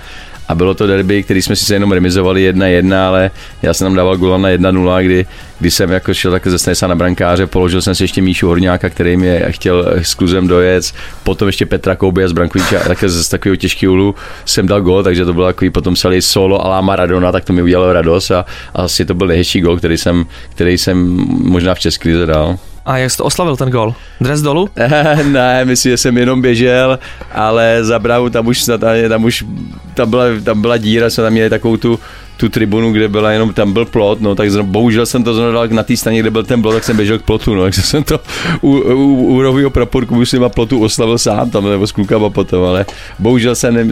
a 0.48 0.56
bylo 0.56 0.74
to 0.74 0.88
derby, 0.88 1.24
který 1.24 1.42
jsme 1.42 1.56
si 1.56 1.74
jenom 1.74 1.92
remizovali 1.92 2.52
1-1, 2.52 3.08
ale 3.08 3.32
já 3.62 3.74
jsem 3.74 3.86
tam 3.86 3.96
dával 3.96 4.18
gola 4.18 4.38
na 4.38 4.50
1-0, 4.50 5.04
kdy, 5.04 5.26
kdy 5.60 5.72
jsem 5.72 5.92
jako 5.92 6.14
šel 6.14 6.32
tak 6.32 6.48
ze 6.48 6.60
Snesa 6.60 6.88
na 6.88 6.96
brankáře, 6.96 7.48
položil 7.48 7.82
jsem 7.82 7.96
si 7.96 8.04
ještě 8.04 8.22
Míšu 8.22 8.48
Horňáka, 8.48 8.90
který 8.90 9.18
mě 9.18 9.46
chtěl 9.50 9.94
s 10.02 10.14
kluzem 10.14 10.48
dojet, 10.48 10.92
potom 11.24 11.48
ještě 11.48 11.66
Petra 11.66 11.96
Kouby 11.96 12.24
a 12.24 12.28
z 12.28 12.32
Brankoviča, 12.32 12.80
také 12.80 13.10
z 13.10 13.30
takového 13.30 13.56
těžkého 13.56 13.94
úlu 13.94 14.16
jsem 14.46 14.68
dal 14.68 14.82
gol, 14.82 15.04
takže 15.04 15.26
to 15.26 15.34
bylo 15.34 15.46
takový, 15.46 15.70
potom 15.70 15.96
sali 15.96 16.22
solo 16.22 16.74
a 16.74 16.82
Maradona, 16.82 17.32
tak 17.32 17.46
to 17.46 17.54
mi 17.54 17.62
udělalo 17.62 17.94
radost 17.94 18.32
a, 18.32 18.46
a 18.74 18.82
asi 18.82 19.06
to 19.06 19.14
byl 19.14 19.28
nejhezčí 19.28 19.62
gol, 19.62 19.78
který 19.78 19.98
jsem, 19.98 20.26
který 20.50 20.78
jsem 20.78 20.98
možná 21.28 21.76
v 21.76 21.80
České 21.80 22.10
lize 22.10 22.26
dal. 22.26 22.58
A 22.86 22.98
jak 22.98 23.12
jsi 23.12 23.18
to 23.18 23.26
oslavil 23.26 23.58
ten 23.58 23.70
gol? 23.70 23.94
Dres 24.22 24.42
dolů? 24.42 24.70
ne, 25.24 25.66
myslím, 25.66 25.90
že 25.90 25.98
jsem 25.98 26.18
jenom 26.18 26.42
běžel, 26.42 27.00
ale 27.32 27.80
za 27.82 28.00
Brahu 28.00 28.30
tam 28.30 28.48
už, 28.48 28.66
tam 29.10 29.24
už 29.24 29.46
tam 29.94 30.10
byla, 30.10 30.24
tam 30.44 30.62
byla 30.62 30.78
díra, 30.78 31.10
jsme 31.10 31.24
tam 31.24 31.34
měli 31.34 31.50
takovou 31.50 31.78
tu, 31.78 32.00
tu 32.38 32.50
tribunu, 32.50 32.92
kde 32.92 33.08
byla 33.08 33.32
jenom, 33.32 33.54
tam 33.54 33.74
byl 33.74 33.86
plot, 33.86 34.22
no, 34.22 34.36
tak 34.36 34.52
zrovna, 34.52 34.72
bohužel 34.72 35.06
jsem 35.06 35.24
to 35.24 35.34
zrovna 35.34 35.52
dal 35.52 35.68
na 35.68 35.84
té 35.84 35.98
straně, 35.98 36.20
kde 36.20 36.32
byl 36.32 36.44
ten 36.44 36.62
plot, 36.62 36.74
tak 36.74 36.84
jsem 36.84 36.98
běžel 36.98 37.20
k 37.20 37.24
plotu, 37.24 37.56
no, 37.56 37.64
takže 37.64 37.82
jsem 37.82 38.04
to 38.04 38.20
u, 38.62 38.70
u, 38.72 39.16
u 39.16 39.42
rohového 39.42 39.70
praporku 39.70 40.16
už 40.16 40.34
a 40.34 40.50
plotu 40.50 40.84
oslavil 40.84 41.18
sám 41.18 41.50
tam, 41.50 41.70
nebo 41.70 41.88
s 41.88 41.92
klukama 41.92 42.30
potom, 42.30 42.64
ale 42.64 42.86
bohužel 43.20 43.56
jsem 43.56 43.92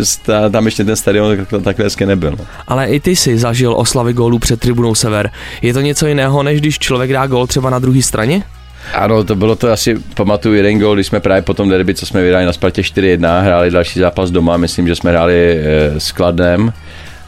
tam 0.51 0.65
ještě 0.65 0.83
ten 0.83 0.95
stadion 0.95 1.38
tak, 1.38 1.63
takhle 1.63 1.86
hezky 1.86 2.05
nebyl. 2.05 2.31
No. 2.31 2.45
Ale 2.67 2.88
i 2.88 3.00
ty 3.00 3.15
si 3.15 3.38
zažil 3.38 3.74
oslavy 3.77 4.13
gólů 4.13 4.39
před 4.39 4.60
tribunou 4.60 4.95
Sever. 4.95 5.29
Je 5.62 5.74
to 5.74 5.81
něco 5.81 6.07
jiného, 6.07 6.43
než 6.43 6.62
když 6.62 6.79
člověk 6.79 7.13
dá 7.13 7.27
gól 7.27 7.48
třeba 7.48 7.69
na 7.69 7.79
druhé 7.79 8.01
straně? 8.01 8.43
Ano, 8.93 9.23
to 9.23 9.35
bylo 9.35 9.55
to 9.55 9.71
asi, 9.71 9.95
pamatuju 10.15 10.55
jeden 10.55 10.79
gol, 10.79 10.95
když 10.95 11.07
jsme 11.07 11.19
právě 11.19 11.41
po 11.41 11.53
tom 11.53 11.69
derby, 11.69 11.95
co 11.95 12.05
jsme 12.05 12.21
vyhráli 12.21 12.45
na 12.45 12.53
Spartě 12.53 12.81
4-1, 12.81 13.43
hráli 13.43 13.71
další 13.71 14.00
zápas 14.00 14.31
doma, 14.31 14.57
myslím, 14.57 14.88
že 14.88 14.95
jsme 14.95 15.11
hráli 15.11 15.59
e, 15.59 16.00
s 16.00 16.11
Kladnem. 16.11 16.73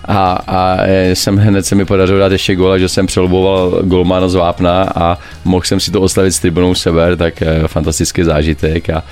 A, 0.05 0.33
a 0.47 0.77
e, 0.83 1.15
jsem 1.15 1.37
hned 1.37 1.65
se 1.65 1.75
mi 1.75 1.85
podařilo 1.85 2.19
dát 2.19 2.31
ještě 2.31 2.55
gól, 2.55 2.79
že 2.79 2.89
jsem 2.89 3.07
přeloboval 3.07 3.81
golmana 3.83 4.27
z 4.27 4.35
Vápna 4.35 4.83
a 4.95 5.17
mohl 5.45 5.63
jsem 5.63 5.79
si 5.79 5.91
to 5.91 6.01
oslavit 6.01 6.33
s 6.33 6.39
tribunou 6.39 6.75
Sever, 6.75 7.17
tak 7.17 7.41
e, 7.41 7.67
fantastický 7.67 8.23
zážitek 8.23 8.89
a 8.89 9.03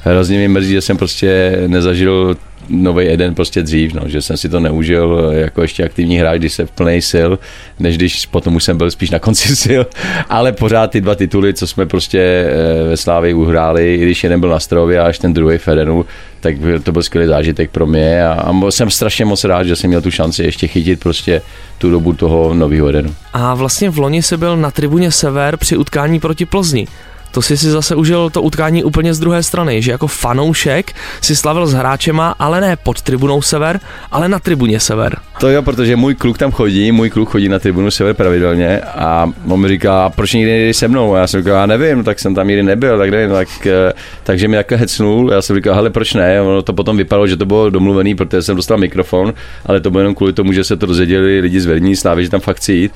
hrozně 0.00 0.38
mi 0.38 0.48
mrzí, 0.48 0.72
že 0.72 0.80
jsem 0.80 0.96
prostě 0.96 1.58
nezažil 1.66 2.36
nový 2.68 3.08
Eden 3.08 3.34
prostě 3.34 3.62
dřív, 3.62 3.94
no, 3.94 4.02
že 4.06 4.22
jsem 4.22 4.36
si 4.36 4.48
to 4.48 4.60
neužil 4.60 5.32
jako 5.34 5.62
ještě 5.62 5.84
aktivní 5.84 6.18
hráč, 6.18 6.38
když 6.38 6.52
se 6.52 6.66
v 6.66 6.70
plný 6.70 7.02
sil, 7.12 7.30
než 7.78 7.96
když 7.96 8.26
potom 8.26 8.56
už 8.56 8.64
jsem 8.64 8.78
byl 8.78 8.90
spíš 8.90 9.10
na 9.10 9.18
konci 9.18 9.56
sil, 9.64 9.82
ale 10.28 10.52
pořád 10.52 10.90
ty 10.90 11.00
dva 11.00 11.14
tituly, 11.14 11.54
co 11.54 11.66
jsme 11.66 11.86
prostě 11.86 12.20
eh, 12.20 12.88
ve 12.88 12.96
Slávě 12.96 13.34
uhráli, 13.34 13.94
i 13.94 14.02
když 14.02 14.24
jeden 14.24 14.40
byl 14.40 14.48
na 14.48 14.60
Strově 14.60 15.00
a 15.00 15.06
až 15.06 15.18
ten 15.18 15.32
druhý 15.32 15.58
v 15.58 15.68
Edenu, 15.68 16.04
tak 16.40 16.56
to 16.82 16.92
byl 16.92 17.02
skvělý 17.02 17.28
zážitek 17.28 17.70
pro 17.70 17.86
mě 17.86 18.26
a, 18.26 18.32
a 18.32 18.70
jsem 18.70 18.90
strašně 18.90 19.24
moc 19.24 19.44
rád, 19.44 19.64
že 19.64 19.76
jsem 19.76 19.88
měl 19.88 20.02
tu 20.02 20.10
šanci 20.10 20.42
ještě 20.42 20.66
chytit 20.66 21.00
prostě 21.00 21.42
tu 21.78 21.90
dobu 21.90 22.12
toho 22.12 22.54
nového 22.54 22.88
Edenu. 22.88 23.14
A 23.32 23.54
vlastně 23.54 23.90
v 23.90 23.98
loni 23.98 24.22
se 24.22 24.36
byl 24.36 24.56
na 24.56 24.70
tribuně 24.70 25.10
Sever 25.10 25.56
při 25.56 25.76
utkání 25.76 26.20
proti 26.20 26.46
Plzni 26.46 26.86
to 27.30 27.42
si 27.42 27.56
si 27.56 27.70
zase 27.70 27.94
užil 27.94 28.30
to 28.30 28.42
utkání 28.42 28.84
úplně 28.84 29.14
z 29.14 29.20
druhé 29.20 29.42
strany, 29.42 29.82
že 29.82 29.90
jako 29.90 30.06
fanoušek 30.06 30.92
si 31.20 31.36
slavil 31.36 31.66
s 31.66 31.72
hráčema, 31.72 32.34
ale 32.38 32.60
ne 32.60 32.76
pod 32.76 33.02
tribunou 33.02 33.42
Sever, 33.42 33.80
ale 34.10 34.28
na 34.28 34.38
tribuně 34.38 34.80
Sever. 34.80 35.16
To 35.40 35.48
jo, 35.48 35.62
protože 35.62 35.96
můj 35.96 36.14
kluk 36.14 36.38
tam 36.38 36.50
chodí, 36.50 36.92
můj 36.92 37.10
kluk 37.10 37.30
chodí 37.30 37.48
na 37.48 37.58
tribunu 37.58 37.90
Sever 37.90 38.14
pravidelně 38.14 38.80
a 38.80 39.30
on 39.48 39.60
mi 39.60 39.68
říká, 39.68 40.10
proč 40.10 40.32
nikdy 40.32 40.50
nejde 40.50 40.74
se 40.74 40.88
mnou? 40.88 41.14
A 41.14 41.18
já 41.18 41.26
jsem 41.26 41.40
říkal, 41.40 41.56
já 41.56 41.66
nevím, 41.66 42.04
tak 42.04 42.18
jsem 42.18 42.34
tam 42.34 42.48
nikdy 42.48 42.62
nebyl, 42.62 42.98
tak 42.98 43.10
nevím, 43.10 43.30
tak, 43.30 43.66
eh, 43.66 43.92
takže 44.22 44.48
mi 44.48 44.56
takhle 44.56 44.78
hecnul, 44.78 45.30
já 45.32 45.42
jsem 45.42 45.56
říkal, 45.56 45.74
hele, 45.74 45.90
proč 45.90 46.14
ne? 46.14 46.42
Ono 46.42 46.62
to 46.62 46.72
potom 46.72 46.96
vypadalo, 46.96 47.26
že 47.26 47.36
to 47.36 47.46
bylo 47.46 47.70
domluvený, 47.70 48.14
protože 48.14 48.42
jsem 48.42 48.56
dostal 48.56 48.78
mikrofon, 48.78 49.34
ale 49.66 49.80
to 49.80 49.90
bylo 49.90 50.00
jenom 50.00 50.14
kvůli 50.14 50.32
tomu, 50.32 50.52
že 50.52 50.64
se 50.64 50.76
to 50.76 50.86
rozdělili 50.86 51.40
lidi 51.40 51.60
z 51.60 51.66
vedení 51.66 51.96
slávy, 51.96 52.24
že 52.24 52.30
tam 52.30 52.40
fakt 52.40 52.56
chci 52.56 52.72
jít. 52.72 52.92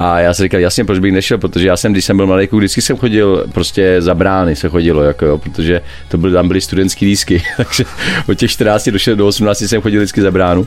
A 0.00 0.20
já 0.20 0.34
si 0.34 0.42
říkal, 0.42 0.60
jasně, 0.60 0.84
proč 0.84 0.98
bych 0.98 1.12
nešel, 1.12 1.38
protože 1.38 1.68
já 1.68 1.76
jsem, 1.76 1.92
když 1.92 2.04
jsem 2.04 2.16
byl 2.16 2.26
mladý, 2.26 2.48
vždycky 2.52 2.82
jsem 2.82 2.96
chodil 2.96 3.46
prostě 3.52 3.96
za 3.98 4.14
brány 4.14 4.56
se 4.56 4.68
chodilo, 4.68 5.02
jako 5.02 5.26
jo, 5.26 5.38
protože 5.38 5.80
to 6.08 6.18
byly, 6.18 6.32
tam 6.32 6.48
byly 6.48 6.60
studentský 6.60 7.06
lísky, 7.06 7.42
takže 7.56 7.84
od 8.28 8.34
těch 8.34 8.50
14 8.50 8.88
do, 8.88 9.16
do 9.16 9.26
18 9.26 9.60
jsem 9.60 9.80
chodil 9.80 10.00
vždycky 10.00 10.22
za 10.22 10.30
bránu. 10.30 10.66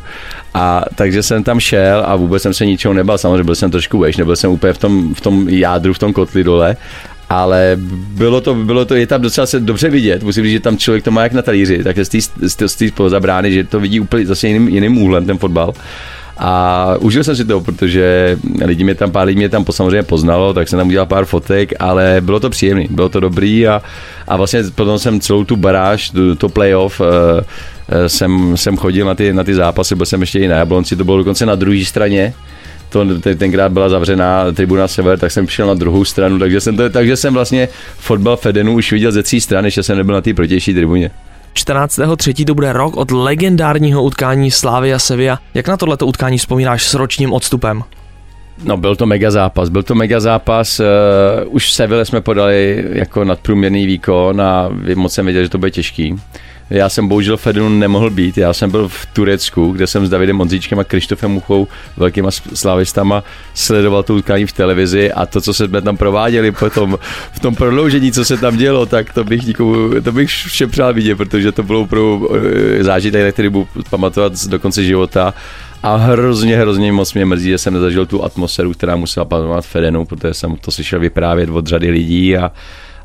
A 0.53 0.85
takže 0.95 1.23
jsem 1.23 1.43
tam 1.43 1.59
šel 1.59 2.03
a 2.05 2.15
vůbec 2.15 2.43
jsem 2.43 2.53
se 2.53 2.65
ničeho 2.65 2.93
nebal, 2.93 3.17
samozřejmě 3.17 3.43
byl 3.43 3.55
jsem 3.55 3.71
trošku 3.71 3.99
veš, 3.99 4.17
nebyl 4.17 4.35
jsem 4.35 4.51
úplně 4.51 4.73
v 4.73 4.77
tom, 4.77 5.13
v 5.13 5.21
tom 5.21 5.49
jádru, 5.49 5.93
v 5.93 5.99
tom 5.99 6.13
kotli 6.13 6.43
dole, 6.43 6.77
ale 7.29 7.71
bylo 8.15 8.41
to, 8.41 8.55
bylo 8.55 8.85
to, 8.85 8.95
je 8.95 9.07
tam 9.07 9.21
docela 9.21 9.47
se 9.47 9.59
dobře 9.59 9.89
vidět, 9.89 10.23
musím 10.23 10.43
říct, 10.43 10.53
že 10.53 10.59
tam 10.59 10.77
člověk 10.77 11.03
to 11.03 11.11
má 11.11 11.23
jak 11.23 11.33
na 11.33 11.41
talíři, 11.41 11.83
takže 11.83 12.05
z 12.41 12.55
té 12.55 12.91
zabrány, 13.07 13.53
že 13.53 13.63
to 13.63 13.79
vidí 13.79 13.99
úplně 13.99 14.25
zase 14.25 14.47
jiným, 14.47 14.67
jiným 14.67 14.97
úhlem 14.97 15.25
ten 15.25 15.37
fotbal. 15.37 15.73
A 16.37 16.95
užil 16.99 17.23
jsem 17.23 17.35
si 17.35 17.45
to, 17.45 17.61
protože 17.61 18.37
lidi 18.65 18.83
mě 18.83 18.95
tam, 18.95 19.11
pár 19.11 19.27
lidí 19.27 19.37
mě 19.37 19.49
tam 19.49 19.65
samozřejmě 19.71 20.03
poznalo, 20.03 20.53
tak 20.53 20.69
jsem 20.69 20.79
tam 20.79 20.87
udělal 20.87 21.05
pár 21.05 21.25
fotek, 21.25 21.73
ale 21.79 22.17
bylo 22.21 22.39
to 22.39 22.49
příjemné, 22.49 22.85
bylo 22.89 23.09
to 23.09 23.19
dobrý 23.19 23.67
a, 23.67 23.81
a 24.27 24.37
vlastně 24.37 24.63
potom 24.75 24.99
jsem 24.99 25.19
celou 25.19 25.43
tu 25.43 25.55
baráž, 25.55 26.09
to, 26.09 26.35
to 26.35 26.49
playoff, 26.49 26.99
uh, 26.99 27.07
jsem, 28.07 28.57
jsem 28.57 28.77
chodil 28.77 29.05
na 29.05 29.15
ty, 29.15 29.33
na 29.33 29.43
ty 29.43 29.55
zápasy, 29.55 29.95
byl 29.95 30.05
jsem 30.05 30.21
ještě 30.21 30.39
i 30.39 30.47
na 30.47 30.55
Jablonci, 30.55 30.95
to 30.95 31.03
bylo 31.03 31.17
dokonce 31.17 31.45
na 31.45 31.55
druhé 31.55 31.85
straně, 31.85 32.33
to 32.89 33.05
tenkrát 33.37 33.71
byla 33.71 33.89
zavřená 33.89 34.51
tribuna 34.51 34.87
Sever, 34.87 35.19
tak 35.19 35.31
jsem 35.31 35.45
přišel 35.45 35.67
na 35.67 35.73
druhou 35.73 36.05
stranu, 36.05 36.39
takže 36.39 36.61
jsem, 36.61 36.77
to, 36.77 36.89
takže 36.89 37.17
jsem 37.17 37.33
vlastně 37.33 37.67
fotbal 37.97 38.37
Fedenu 38.37 38.73
už 38.73 38.91
viděl 38.91 39.11
ze 39.11 39.23
tří 39.23 39.41
strany, 39.41 39.71
že 39.71 39.83
jsem 39.83 39.97
nebyl 39.97 40.15
na 40.15 40.21
té 40.21 40.33
protější 40.33 40.73
tribuně. 40.73 41.11
14.3. 41.55 42.45
to 42.45 42.53
bude 42.53 42.73
rok 42.73 42.97
od 42.97 43.11
legendárního 43.11 44.03
utkání 44.03 44.51
Slavia 44.51 44.99
Sevilla. 44.99 45.39
Jak 45.53 45.67
na 45.67 45.77
tohleto 45.77 46.07
utkání 46.07 46.37
vzpomínáš 46.37 46.87
s 46.87 46.93
ročním 46.93 47.33
odstupem? 47.33 47.83
No 48.63 48.77
byl 48.77 48.95
to 48.95 49.05
mega 49.05 49.31
zápas, 49.31 49.69
byl 49.69 49.83
to 49.83 49.95
mega 49.95 50.19
zápas, 50.19 50.79
uh, 50.79 50.85
už 51.45 51.67
v 51.67 51.71
Seville 51.71 52.05
jsme 52.05 52.21
podali 52.21 52.85
jako 52.91 53.23
nadprůměrný 53.23 53.85
výkon 53.85 54.41
a 54.41 54.69
moc 54.95 55.13
jsem 55.13 55.25
věděl, 55.25 55.43
že 55.43 55.49
to 55.49 55.57
bude 55.57 55.71
těžký. 55.71 56.15
Já 56.71 56.89
jsem 56.89 57.07
bohužel 57.07 57.37
Fedenu 57.37 57.69
nemohl 57.69 58.09
být, 58.09 58.37
já 58.37 58.53
jsem 58.53 58.71
byl 58.71 58.87
v 58.87 59.05
Turecku, 59.05 59.71
kde 59.71 59.87
jsem 59.87 60.05
s 60.05 60.09
Davidem 60.09 60.41
Ondříčkem 60.41 60.79
a 60.79 60.83
Krištofem 60.83 61.31
Muchou, 61.31 61.67
velkýma 61.97 62.31
slavistama, 62.31 63.23
sledoval 63.53 64.03
to 64.03 64.15
utkání 64.15 64.45
v 64.45 64.51
televizi 64.51 65.11
a 65.11 65.25
to, 65.25 65.41
co 65.41 65.53
jsme 65.53 65.81
tam 65.81 65.97
prováděli 65.97 66.51
potom 66.51 66.99
v 67.31 67.39
tom 67.39 67.55
prodloužení, 67.55 68.11
co 68.11 68.25
se 68.25 68.37
tam 68.37 68.57
dělo, 68.57 68.85
tak 68.85 69.13
to 69.13 69.23
bych 69.23 69.47
nikomu, 69.47 70.01
to 70.03 70.11
bych 70.11 70.29
všem 70.29 70.69
přál 70.69 70.93
vidět, 70.93 71.15
protože 71.15 71.51
to 71.51 71.63
bylo 71.63 71.85
pro 71.85 72.21
eh, 72.79 72.83
zážitek, 72.83 73.33
který 73.33 73.49
budu 73.49 73.67
pamatovat 73.89 74.33
do 74.47 74.59
konce 74.59 74.83
života. 74.83 75.33
A 75.83 75.95
hrozně, 75.95 76.57
hrozně 76.57 76.91
moc 76.91 77.13
mě 77.13 77.25
mrzí, 77.25 77.49
že 77.49 77.57
jsem 77.57 77.73
nezažil 77.73 78.05
tu 78.05 78.23
atmosféru, 78.23 78.73
která 78.73 78.95
musela 78.95 79.25
panovat 79.25 79.65
Fedenu, 79.65 80.05
protože 80.05 80.33
jsem 80.33 80.55
to 80.55 80.71
slyšel 80.71 80.99
vyprávět 80.99 81.49
od 81.49 81.67
řady 81.67 81.89
lidí 81.89 82.37
a, 82.37 82.51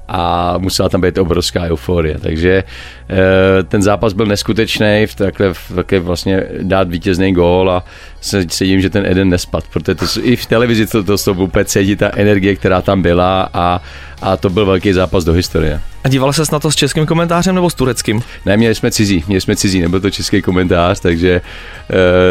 a 0.08 0.54
musela 0.58 0.88
tam 0.88 1.00
být 1.00 1.18
obrovská 1.18 1.62
euforie. 1.62 2.18
Takže 2.18 2.64
eh, 3.08 3.62
ten 3.62 3.82
zápas 3.82 4.12
byl 4.12 4.26
neskutečný, 4.26 5.06
v 5.06 5.14
takhle, 5.14 5.54
v 5.54 5.72
takhle 5.74 5.98
vlastně 5.98 6.42
dát 6.62 6.88
vítězný 6.88 7.32
gól 7.32 7.70
a 7.70 7.84
se, 8.20 8.44
sedím, 8.48 8.80
že 8.80 8.90
ten 8.90 9.06
Eden 9.06 9.28
nespad, 9.28 9.64
protože 9.72 9.94
to, 9.94 10.04
i 10.22 10.36
v 10.36 10.46
televizi 10.46 10.86
to, 10.86 11.04
to, 11.04 11.18
to 11.18 11.32
úplně 11.32 11.64
cítit 11.64 11.96
ta 11.96 12.10
energie, 12.16 12.56
která 12.56 12.82
tam 12.82 13.02
byla 13.02 13.48
a, 13.54 13.80
a 14.22 14.36
to 14.36 14.50
byl 14.50 14.66
velký 14.66 14.92
zápas 14.92 15.24
do 15.24 15.32
historie. 15.32 15.80
A 16.04 16.08
díval 16.08 16.32
ses 16.32 16.50
na 16.50 16.58
to 16.58 16.70
s 16.70 16.76
českým 16.76 17.06
komentářem 17.06 17.54
nebo 17.54 17.70
s 17.70 17.74
tureckým? 17.74 18.22
Ne, 18.46 18.56
měli 18.56 18.74
jsme 18.74 18.90
cizí, 18.90 19.24
měli 19.26 19.40
jsme 19.40 19.56
cizí, 19.56 19.80
nebyl 19.80 20.00
to 20.00 20.10
český 20.10 20.42
komentář, 20.42 21.00
takže 21.00 21.40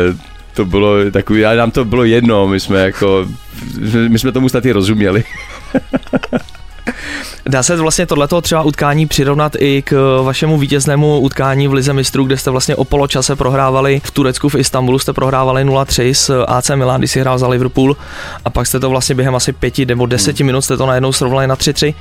uh, 0.10 0.18
to 0.54 0.66
bylo 0.66 1.12
takový, 1.12 1.46
ale 1.46 1.56
nám 1.56 1.72
to 1.72 1.86
bylo 1.86 2.04
jedno, 2.04 2.48
my 2.48 2.60
jsme 2.60 2.80
jako, 2.80 3.28
my 4.08 4.20
jsme 4.20 4.32
tomu 4.32 4.50
snad 4.50 4.66
i 4.66 4.72
rozuměli. 4.72 5.24
Dá 7.50 7.64
se 7.64 7.76
vlastně 7.76 8.06
tohleto 8.06 8.42
třeba 8.42 8.64
utkání 8.64 9.06
přirovnat 9.06 9.56
i 9.60 9.82
k 9.82 10.22
vašemu 10.24 10.58
vítěznému 10.58 11.20
utkání 11.20 11.68
v 11.68 11.74
Lize 11.74 11.94
mistrů, 11.94 12.24
kde 12.24 12.38
jste 12.38 12.52
vlastně 12.52 12.76
o 12.76 12.84
poločase 12.84 13.36
prohrávali 13.36 14.02
v 14.04 14.12
Turecku, 14.12 14.50
v 14.50 14.56
Istanbulu 14.56 15.00
jste 15.00 15.14
prohrávali 15.14 15.66
0-3 15.66 16.14
s 16.14 16.46
AC 16.48 16.70
Milan, 16.76 17.02
když 17.02 17.12
si 17.12 17.20
hrál 17.20 17.40
za 17.40 17.48
Liverpool 17.48 17.98
a 18.46 18.50
pak 18.50 18.68
jste 18.68 18.80
to 18.80 18.90
vlastně 18.90 19.16
během 19.16 19.36
asi 19.36 19.54
pěti 19.54 19.86
nebo 19.86 20.06
deseti 20.06 20.44
hmm. 20.44 20.48
minut 20.48 20.62
jste 20.62 20.78
to 20.78 20.86
najednou 20.86 21.14
srovnali 21.14 21.48
na 21.48 21.56
3-3. 21.56 21.94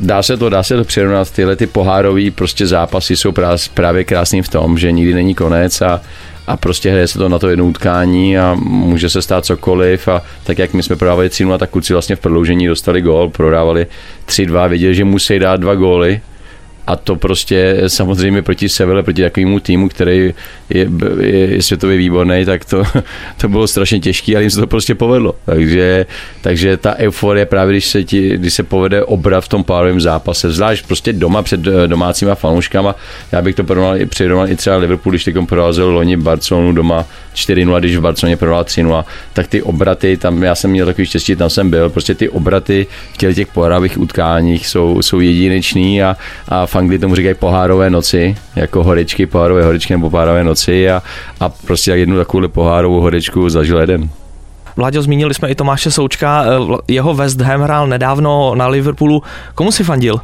Dá 0.00 0.22
se 0.22 0.36
to, 0.36 0.48
dá 0.48 0.62
se 0.62 0.76
to 0.76 0.84
přirovnat. 0.84 1.30
Tyhle 1.30 1.56
ty 1.56 1.66
pohárové 1.66 2.30
prostě 2.30 2.66
zápasy 2.66 3.16
jsou 3.16 3.32
právě 3.74 4.04
krásný 4.04 4.42
v 4.42 4.48
tom, 4.48 4.78
že 4.78 4.92
nikdy 4.92 5.14
není 5.14 5.34
konec 5.34 5.80
a 5.80 6.00
a 6.50 6.56
prostě 6.56 6.90
hraje 6.90 7.06
se 7.06 7.18
to 7.18 7.28
na 7.28 7.38
to 7.38 7.48
jedno 7.48 7.66
utkání 7.66 8.38
a 8.38 8.56
může 8.64 9.10
se 9.10 9.22
stát 9.22 9.44
cokoliv. 9.44 10.08
A 10.08 10.22
tak 10.44 10.58
jak 10.58 10.74
my 10.74 10.82
jsme 10.82 10.96
prodávali 10.96 11.28
3 11.28 11.46
tak 11.58 11.70
kluci 11.70 11.92
vlastně 11.92 12.16
v 12.16 12.20
prodloužení 12.20 12.66
dostali 12.66 13.00
gól, 13.00 13.30
prodávali 13.30 13.86
3-2, 14.26 14.68
věděli, 14.68 14.94
že 14.94 15.04
musí 15.04 15.38
dát 15.38 15.60
dva 15.60 15.74
góly 15.74 16.20
a 16.90 16.96
to 16.96 17.16
prostě 17.16 17.82
samozřejmě 17.86 18.42
proti 18.42 18.68
Seville, 18.68 19.02
proti 19.02 19.22
takovému 19.22 19.60
týmu, 19.60 19.88
který 19.88 20.34
je, 20.70 20.88
je, 21.20 21.46
je 21.52 21.62
světově 21.62 21.96
výborný, 21.96 22.44
tak 22.44 22.64
to, 22.64 22.82
to 23.36 23.48
bylo 23.48 23.66
strašně 23.66 24.00
těžké, 24.00 24.34
ale 24.34 24.42
jim 24.42 24.50
se 24.50 24.60
to 24.60 24.66
prostě 24.66 24.94
povedlo. 24.94 25.34
Takže, 25.44 26.06
takže 26.40 26.76
ta 26.76 26.96
euforie 26.96 27.46
právě, 27.46 27.72
když 27.72 27.86
se, 27.86 28.04
ti, 28.04 28.36
když 28.36 28.54
se 28.54 28.62
povede 28.62 29.04
obrat 29.04 29.44
v 29.44 29.48
tom 29.48 29.64
párovém 29.64 30.00
zápase, 30.00 30.52
zvlášť 30.52 30.86
prostě 30.86 31.12
doma 31.12 31.42
před 31.42 31.66
eh, 31.66 31.86
domácíma 31.86 32.34
fanouškama, 32.34 32.94
já 33.32 33.42
bych 33.42 33.54
to 33.54 33.64
porovnal, 33.64 33.98
přirovnal 34.06 34.48
i 34.50 34.56
třeba 34.56 34.76
Liverpool, 34.76 35.10
když 35.10 35.24
teď 35.24 35.36
prorazil 35.48 35.90
loni 35.90 36.16
Barcelonu 36.16 36.72
doma 36.72 37.06
4-0, 37.34 37.78
když 37.78 37.96
v 37.96 38.00
Barceloně 38.00 38.36
prohrál 38.36 38.62
3-0, 38.62 39.04
tak 39.32 39.46
ty 39.46 39.62
obraty, 39.62 40.16
tam 40.16 40.42
já 40.42 40.54
jsem 40.54 40.70
měl 40.70 40.86
takový 40.86 41.06
štěstí, 41.06 41.36
tam 41.36 41.50
jsem 41.50 41.70
byl, 41.70 41.90
prostě 41.90 42.14
ty 42.14 42.28
obraty 42.28 42.86
v 43.12 43.16
těch, 43.16 43.46
pohárových 43.46 43.98
utkáních 44.00 44.66
jsou, 44.66 45.02
jsou 45.02 45.20
jedinečný 45.20 46.02
a, 46.02 46.16
a 46.48 46.66
Anglii 46.80 46.98
tomu 46.98 47.14
říkají 47.14 47.34
pohárové 47.34 47.90
noci, 47.90 48.36
jako 48.56 48.84
horičky, 48.84 49.26
pohárové 49.26 49.64
horičky 49.64 49.92
nebo 49.92 50.10
pohárové 50.10 50.44
noci 50.44 50.90
a, 50.90 51.02
a 51.40 51.48
prostě 51.48 51.90
jednu 51.90 52.16
takovou 52.16 52.48
pohárovou 52.48 53.00
horičku 53.00 53.48
zažil 53.48 53.78
jeden. 53.78 54.10
Vláďo, 54.76 55.02
zmínili 55.02 55.34
jsme 55.34 55.48
i 55.48 55.54
Tomáše 55.54 55.90
Součka, 55.90 56.44
eh, 56.44 56.76
jeho 56.88 57.14
West 57.14 57.40
Ham 57.40 57.60
hrál 57.60 57.86
nedávno 57.86 58.54
na 58.54 58.66
Liverpoolu. 58.66 59.22
Komu 59.54 59.72
si 59.72 59.84
fandil? 59.84 60.20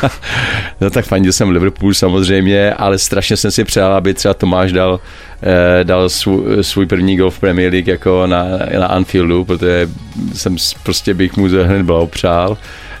no 0.80 0.90
tak 0.90 1.04
fandil 1.04 1.32
jsem 1.32 1.50
Liverpool 1.50 1.94
samozřejmě, 1.94 2.74
ale 2.74 2.98
strašně 2.98 3.36
jsem 3.36 3.50
si 3.50 3.64
přál, 3.64 3.92
aby 3.92 4.14
třeba 4.14 4.34
Tomáš 4.34 4.72
dal, 4.72 5.00
eh, 5.42 5.84
dal 5.84 6.08
svůj, 6.08 6.64
svůj 6.64 6.86
první 6.86 7.16
gol 7.16 7.30
v 7.30 7.40
Premier 7.40 7.72
League 7.72 7.88
jako 7.88 8.26
na, 8.26 8.44
na 8.78 8.86
Anfieldu, 8.86 9.44
protože 9.44 9.88
jsem 10.34 10.56
prostě 10.82 11.14
bych 11.14 11.36
mu 11.36 11.46
hned 11.46 11.82
blahopřál. 11.82 12.56
Eh, 12.60 12.91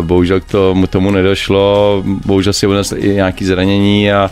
bohužel 0.00 0.40
k 0.40 0.44
tomu, 0.44 0.86
tomu 0.86 1.10
nedošlo, 1.10 2.02
bohužel 2.26 2.52
si 2.52 2.66
unesl 2.66 2.94
i 2.98 3.08
nějaké 3.08 3.44
zranění 3.44 4.12
a 4.12 4.30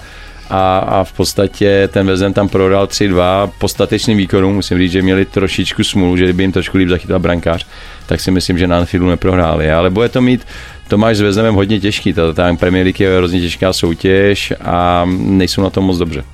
a, 0.51 0.79
a 0.79 1.05
v 1.05 1.13
podstatě 1.13 1.89
ten 1.93 2.07
Vezem 2.07 2.33
tam 2.33 2.49
prodal 2.49 2.87
3-2 2.87 3.51
po 3.59 3.69
statečným 3.69 4.19
výkonům, 4.19 4.55
musím 4.55 4.79
říct, 4.79 4.93
že 4.93 5.03
měli 5.03 5.25
trošičku 5.25 5.85
smůlu, 5.85 6.17
že 6.17 6.25
kdyby 6.25 6.43
jim 6.43 6.53
trošku 6.53 6.79
líp 6.79 6.89
zachytal 6.89 7.19
brankář, 7.19 7.67
tak 8.07 8.21
si 8.21 8.31
myslím, 8.31 8.59
že 8.59 8.67
na 8.67 8.79
Anfieldu 8.79 9.09
neprohráli, 9.09 9.73
ale 9.73 9.91
bude 9.91 10.09
to 10.09 10.21
mít 10.21 10.47
to 10.89 10.99
máš 10.99 11.17
s 11.17 11.21
Vezemem 11.21 11.55
hodně 11.55 11.81
těžký, 11.81 12.13
ta, 12.13 12.33
ta 12.33 12.57
Premier 12.57 12.85
League 12.85 13.01
je 13.01 13.17
hrozně 13.17 13.41
těžká 13.41 13.73
soutěž 13.73 14.53
a 14.65 15.05
nejsou 15.19 15.63
na 15.63 15.71
tom 15.71 15.85
moc 15.85 15.99
dobře. 15.99 16.25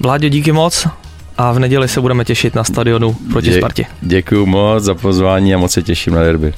Vládě, 0.00 0.30
díky 0.30 0.52
moc 0.52 0.86
a 1.38 1.52
v 1.52 1.58
neděli 1.58 1.88
se 1.88 2.00
budeme 2.00 2.24
těšit 2.24 2.54
na 2.54 2.64
stadionu 2.64 3.16
proti 3.32 3.50
Dě, 3.50 3.56
Spartě. 3.56 3.84
Děkuji 4.00 4.46
moc 4.46 4.84
za 4.84 4.94
pozvání 4.94 5.54
a 5.54 5.58
moc 5.58 5.72
se 5.72 5.82
těším 5.82 6.14
na 6.14 6.22
derby. 6.22 6.54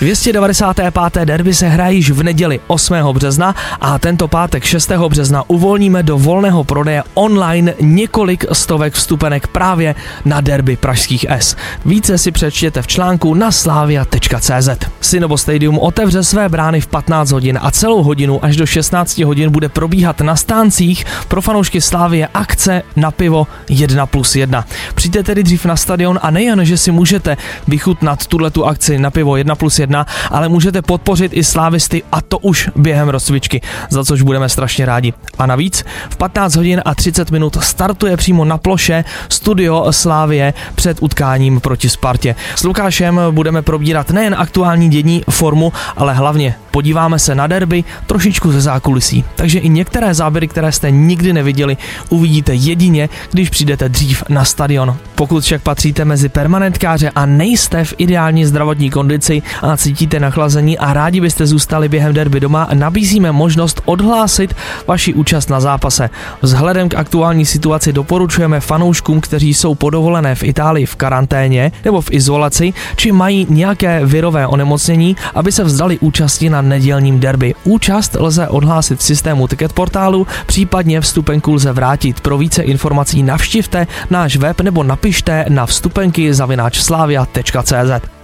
295. 0.00 1.24
derby 1.24 1.54
se 1.54 1.68
hraje 1.68 1.94
již 1.94 2.10
v 2.10 2.22
neděli 2.22 2.60
8. 2.66 2.94
března 3.12 3.54
a 3.80 3.98
tento 3.98 4.28
pátek 4.28 4.64
6. 4.64 4.90
března 5.08 5.44
uvolníme 5.48 6.02
do 6.02 6.18
volného 6.18 6.64
prodeje 6.64 7.02
online 7.14 7.74
několik 7.80 8.44
stovek 8.52 8.94
vstupenek 8.94 9.46
právě 9.46 9.94
na 10.24 10.40
derby 10.40 10.76
pražských 10.76 11.26
S. 11.28 11.56
Více 11.84 12.18
si 12.18 12.32
přečtěte 12.32 12.82
v 12.82 12.86
článku 12.86 13.34
na 13.34 13.52
slavia.cz. 13.52 14.68
Synovo 15.00 15.38
Stadium 15.38 15.78
otevře 15.78 16.24
své 16.24 16.48
brány 16.48 16.80
v 16.80 16.86
15 16.86 17.30
hodin 17.30 17.58
a 17.62 17.70
celou 17.70 18.02
hodinu 18.02 18.44
až 18.44 18.56
do 18.56 18.66
16 18.66 19.18
hodin 19.18 19.50
bude 19.50 19.68
probíhat 19.68 20.20
na 20.20 20.36
stáncích 20.36 21.04
pro 21.28 21.42
fanoušky 21.42 21.80
Slávie 21.80 22.28
akce 22.34 22.82
na 22.96 23.10
pivo 23.10 23.46
1 23.68 24.06
plus 24.06 24.36
1. 24.36 24.64
Přijďte 24.94 25.22
tedy 25.22 25.42
dřív 25.42 25.64
na 25.64 25.76
stadion 25.76 26.18
a 26.22 26.30
nejen, 26.30 26.64
že 26.64 26.76
si 26.76 26.90
můžete 26.90 27.36
vychutnat 27.68 28.26
tuto 28.26 28.66
akci 28.66 28.98
na 28.98 29.10
pivo 29.10 29.36
1 29.36 29.54
plus 29.54 29.78
1, 29.78 29.87
1, 29.88 30.06
ale 30.30 30.48
můžete 30.48 30.82
podpořit 30.82 31.32
i 31.34 31.44
slávisty 31.44 32.02
a 32.12 32.20
to 32.20 32.38
už 32.38 32.70
během 32.76 33.08
rozcvičky, 33.08 33.60
za 33.90 34.04
což 34.04 34.22
budeme 34.22 34.48
strašně 34.48 34.86
rádi. 34.86 35.12
A 35.38 35.46
navíc 35.46 35.84
v 36.10 36.16
15 36.16 36.56
hodin 36.56 36.82
a 36.84 36.94
30 36.94 37.30
minut 37.30 37.56
startuje 37.62 38.16
přímo 38.16 38.44
na 38.44 38.58
ploše 38.58 39.04
studio 39.28 39.86
Slávie 39.90 40.54
před 40.74 40.98
utkáním 41.00 41.60
proti 41.60 41.88
Spartě. 41.88 42.34
S 42.56 42.64
Lukášem 42.64 43.20
budeme 43.30 43.62
probírat 43.62 44.10
nejen 44.10 44.34
aktuální 44.38 44.88
dění 44.88 45.22
formu, 45.30 45.72
ale 45.96 46.14
hlavně 46.14 46.54
podíváme 46.70 47.18
se 47.18 47.34
na 47.34 47.46
derby 47.46 47.84
trošičku 48.06 48.52
ze 48.52 48.60
zákulisí. 48.60 49.24
Takže 49.34 49.58
i 49.58 49.68
některé 49.68 50.14
záběry, 50.14 50.48
které 50.48 50.72
jste 50.72 50.90
nikdy 50.90 51.32
neviděli, 51.32 51.76
uvidíte 52.08 52.54
jedině, 52.54 53.08
když 53.32 53.50
přijdete 53.50 53.88
dřív 53.88 54.22
na 54.28 54.44
stadion. 54.44 54.96
Pokud 55.14 55.44
však 55.44 55.62
patříte 55.62 56.04
mezi 56.04 56.28
permanentkáře 56.28 57.10
a 57.10 57.26
nejste 57.26 57.84
v 57.84 57.94
ideální 57.98 58.46
zdravotní 58.46 58.90
kondici 58.90 59.42
a 59.62 59.76
cítíte 59.78 60.20
nachlazení 60.20 60.78
a 60.78 60.92
rádi 60.92 61.20
byste 61.20 61.46
zůstali 61.46 61.88
během 61.88 62.14
derby 62.14 62.40
doma, 62.40 62.68
nabízíme 62.74 63.32
možnost 63.32 63.80
odhlásit 63.84 64.54
vaši 64.86 65.14
účast 65.14 65.50
na 65.50 65.60
zápase. 65.60 66.10
Vzhledem 66.42 66.88
k 66.88 66.94
aktuální 66.94 67.46
situaci 67.46 67.92
doporučujeme 67.92 68.60
fanouškům, 68.60 69.20
kteří 69.20 69.54
jsou 69.54 69.74
podovolené 69.74 70.34
v 70.34 70.42
Itálii 70.42 70.86
v 70.86 70.96
karanténě 70.96 71.72
nebo 71.84 72.00
v 72.00 72.10
izolaci, 72.10 72.72
či 72.96 73.12
mají 73.12 73.46
nějaké 73.50 74.06
virové 74.06 74.46
onemocnění, 74.46 75.16
aby 75.34 75.52
se 75.52 75.64
vzdali 75.64 75.98
účasti 75.98 76.50
na 76.50 76.62
nedělním 76.62 77.20
derby. 77.20 77.54
Účast 77.64 78.16
lze 78.20 78.48
odhlásit 78.48 78.98
v 78.98 79.02
systému 79.02 79.48
ticket 79.48 79.72
portálu, 79.72 80.26
případně 80.46 81.00
vstupenku 81.00 81.54
lze 81.54 81.72
vrátit. 81.72 82.20
Pro 82.20 82.38
více 82.38 82.62
informací 82.62 83.22
navštivte 83.22 83.86
náš 84.10 84.36
web 84.36 84.60
nebo 84.60 84.82
napište 84.82 85.44
na 85.48 85.66
vstupenky 85.66 86.34
zavináč 86.34 86.78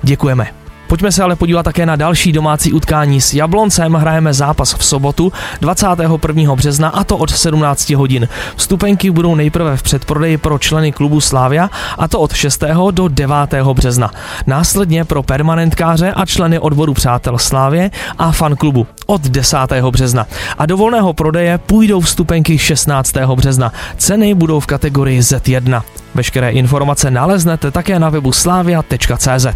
Děkujeme. 0.02 0.63
Pojďme 0.86 1.12
se 1.12 1.22
ale 1.22 1.36
podívat 1.36 1.62
také 1.62 1.86
na 1.86 1.96
další 1.96 2.32
domácí 2.32 2.72
utkání 2.72 3.20
s 3.20 3.34
Jabloncem. 3.34 3.92
Hrajeme 3.92 4.34
zápas 4.34 4.74
v 4.74 4.84
sobotu 4.84 5.32
21. 5.60 6.54
března 6.54 6.88
a 6.88 7.04
to 7.04 7.16
od 7.16 7.30
17 7.30 7.90
hodin. 7.90 8.28
Vstupenky 8.56 9.10
budou 9.10 9.34
nejprve 9.34 9.76
v 9.76 9.82
předprodeji 9.82 10.38
pro 10.38 10.58
členy 10.58 10.92
klubu 10.92 11.20
Slávia 11.20 11.70
a 11.98 12.08
to 12.08 12.20
od 12.20 12.32
6. 12.32 12.64
do 12.90 13.08
9. 13.08 13.34
března. 13.72 14.10
Následně 14.46 15.04
pro 15.04 15.22
permanentkáře 15.22 16.12
a 16.12 16.26
členy 16.26 16.58
odboru 16.58 16.94
Přátel 16.94 17.38
Slávě 17.38 17.90
a 18.18 18.32
fanklubu 18.32 18.86
od 19.06 19.20
10. 19.20 19.56
března. 19.90 20.26
A 20.58 20.66
do 20.66 20.76
volného 20.76 21.12
prodeje 21.12 21.58
půjdou 21.58 22.00
vstupenky 22.00 22.58
16. 22.58 23.12
března. 23.34 23.72
Ceny 23.96 24.34
budou 24.34 24.60
v 24.60 24.66
kategorii 24.66 25.20
Z1. 25.20 25.82
Veškeré 26.14 26.50
informace 26.50 27.10
naleznete 27.10 27.70
také 27.70 27.98
na 27.98 28.10
webu 28.10 28.32
slavia.cz. 28.32 29.46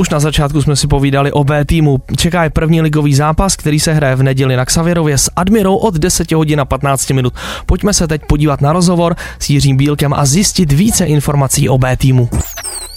Už 0.00 0.10
na 0.10 0.20
začátku 0.20 0.62
jsme 0.62 0.76
si 0.76 0.86
povídali 0.86 1.32
o 1.32 1.44
B 1.44 1.64
týmu. 1.64 1.98
Čeká 2.16 2.44
je 2.44 2.50
první 2.50 2.82
ligový 2.82 3.14
zápas, 3.14 3.56
který 3.56 3.80
se 3.80 3.92
hraje 3.92 4.16
v 4.16 4.22
neděli 4.22 4.56
na 4.56 4.64
Xavěrově 4.64 5.18
s 5.18 5.30
Admirou 5.36 5.76
od 5.76 5.94
10 5.94 6.32
hodin 6.32 6.60
a 6.60 6.64
15 6.64 7.10
minut. 7.10 7.34
Pojďme 7.66 7.94
se 7.94 8.08
teď 8.08 8.22
podívat 8.28 8.60
na 8.60 8.72
rozhovor 8.72 9.16
s 9.38 9.50
Jiřím 9.50 9.76
Bílkem 9.76 10.14
a 10.14 10.24
zjistit 10.24 10.72
více 10.72 11.04
informací 11.04 11.68
o 11.68 11.78
B 11.78 11.96
týmu. 11.96 12.28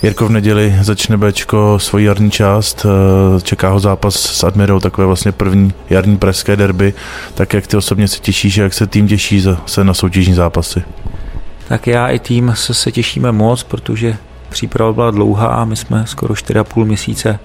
Jirko 0.04 0.28
v 0.28 0.32
neděli 0.32 0.76
začne 0.82 1.18
Bčko 1.18 1.80
svoji 1.80 2.06
jarní 2.06 2.32
část, 2.32 2.86
eh, 2.86 3.42
čeká 3.42 3.70
ho 3.70 3.80
zápas 3.80 4.16
s 4.16 4.44
Admirou, 4.44 4.80
takové 4.80 5.08
vlastně 5.08 5.32
první 5.32 5.74
jarní 5.90 6.18
pražské 6.18 6.56
derby. 6.56 6.94
Tak 7.34 7.54
jak 7.54 7.68
ty 7.68 7.78
osobně 7.78 8.08
se 8.08 8.20
těšíš, 8.20 8.58
jak 8.58 8.74
se 8.74 8.88
tým 8.88 9.08
těší 9.08 9.44
se 9.66 9.84
na 9.84 9.94
soutěžní 9.94 10.34
zápasy? 10.34 10.84
Tak 11.68 11.88
já 11.88 12.08
i 12.08 12.20
tým 12.20 12.54
se, 12.56 12.74
se 12.74 12.92
těšíme 12.92 13.32
moc, 13.32 13.64
protože 13.64 14.18
příprava 14.54 14.94
byla 14.94 15.12
dlouhá, 15.12 15.66
my 15.66 15.76
jsme 15.76 16.04
skoro 16.08 16.34
4,5 16.34 16.86
měsíce 16.86 17.40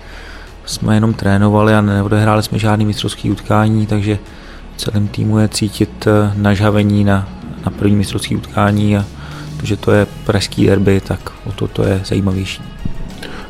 jsme 0.65 0.95
jenom 0.95 1.15
trénovali 1.15 1.75
a 1.75 1.81
neodehráli 1.81 2.43
jsme 2.43 2.59
žádný 2.59 2.87
mistrovský 2.87 3.31
utkání, 3.31 3.87
takže 3.87 4.19
celým 4.77 5.09
týmu 5.09 5.39
je 5.39 5.49
cítit 5.49 6.07
eh, 6.07 6.33
nažavení 6.37 7.05
na, 7.05 7.29
na 7.65 7.71
první 7.71 7.97
mistrovský 7.97 8.37
utkání 8.37 8.97
a 8.97 9.05
to, 9.61 9.67
že 9.67 9.77
to 9.77 9.93
je 9.93 10.07
pražský 10.25 10.67
derby, 10.67 11.01
tak 11.01 11.33
o 11.45 11.53
to 11.53 11.69
to 11.69 11.83
je 11.83 12.01
zajímavější. 12.05 12.63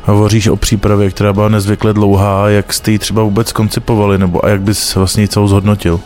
Hovoříš 0.03 0.47
o 0.47 0.55
přípravě, 0.55 1.09
která 1.09 1.33
byla 1.33 1.49
nezvykle 1.49 1.93
dlouhá, 1.93 2.49
jak 2.49 2.73
jste 2.73 2.91
ji 2.91 2.99
třeba 2.99 3.23
vůbec 3.23 3.51
koncipovali, 3.51 4.17
nebo 4.17 4.45
a 4.45 4.49
jak 4.49 4.61
bys 4.61 4.95
vlastně 4.95 5.27
celou 5.27 5.47
zhodnotil? 5.47 5.99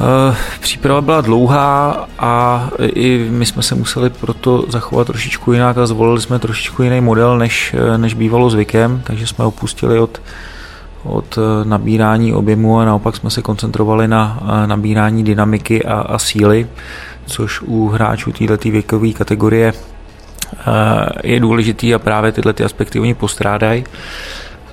Eh, 0.00 0.36
příprava 0.60 1.00
byla 1.00 1.20
dlouhá 1.20 2.06
a 2.18 2.64
i 2.82 3.26
my 3.30 3.46
jsme 3.46 3.62
se 3.62 3.74
museli 3.74 4.10
proto 4.10 4.64
zachovat 4.68 5.06
trošičku 5.06 5.52
jinak 5.52 5.78
a 5.78 5.86
zvolili 5.86 6.20
jsme 6.20 6.38
trošičku 6.38 6.82
jiný 6.82 7.00
model, 7.00 7.38
než, 7.38 7.74
eh, 7.78 7.98
než 7.98 8.14
bývalo 8.14 8.50
zvykem, 8.50 9.02
takže 9.04 9.26
jsme 9.26 9.44
opustili 9.44 9.98
od, 9.98 10.22
od 11.04 11.38
eh, 11.38 11.64
nabírání 11.64 12.34
objemu 12.34 12.78
a 12.78 12.84
naopak 12.84 13.16
jsme 13.16 13.30
se 13.30 13.42
koncentrovali 13.42 14.08
na 14.08 14.42
nabírání 14.66 15.24
dynamiky 15.24 15.84
a, 15.84 15.94
a 15.94 16.18
síly, 16.18 16.68
což 17.26 17.62
u 17.62 17.88
hráčů 17.88 18.32
této 18.32 18.70
věkové 18.70 19.12
kategorie 19.12 19.72
je 21.24 21.40
důležitý 21.40 21.94
a 21.94 21.98
právě 21.98 22.32
tyhle 22.32 22.52
ty 22.52 22.64
aspekty 22.64 23.00
oni 23.00 23.14
postrádají. 23.14 23.84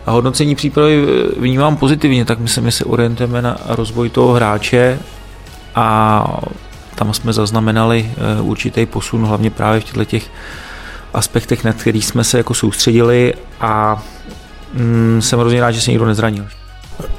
A 0.05 0.11
hodnocení 0.11 0.55
přípravy 0.55 1.05
vnímám 1.37 1.77
pozitivně, 1.77 2.25
tak 2.25 2.39
myslím, 2.39 2.65
že 2.65 2.71
se 2.71 2.85
orientujeme 2.85 3.41
na 3.41 3.57
rozvoj 3.65 4.09
toho 4.09 4.33
hráče 4.33 4.99
a 5.75 6.39
tam 6.95 7.13
jsme 7.13 7.33
zaznamenali 7.33 8.11
eh, 8.11 8.41
určitý 8.41 8.85
posun, 8.85 9.25
hlavně 9.25 9.49
právě 9.49 9.79
v 9.79 9.83
těchto 9.83 10.05
těch 10.05 10.31
aspektech, 11.13 11.63
na 11.63 11.73
kterých 11.73 12.05
jsme 12.05 12.23
se 12.23 12.37
jako 12.37 12.53
soustředili 12.53 13.33
a 13.61 14.03
mm, 14.73 15.21
jsem 15.21 15.39
hrozně 15.39 15.61
rád, 15.61 15.71
že 15.71 15.81
se 15.81 15.91
nikdo 15.91 16.05
nezranil. 16.05 16.45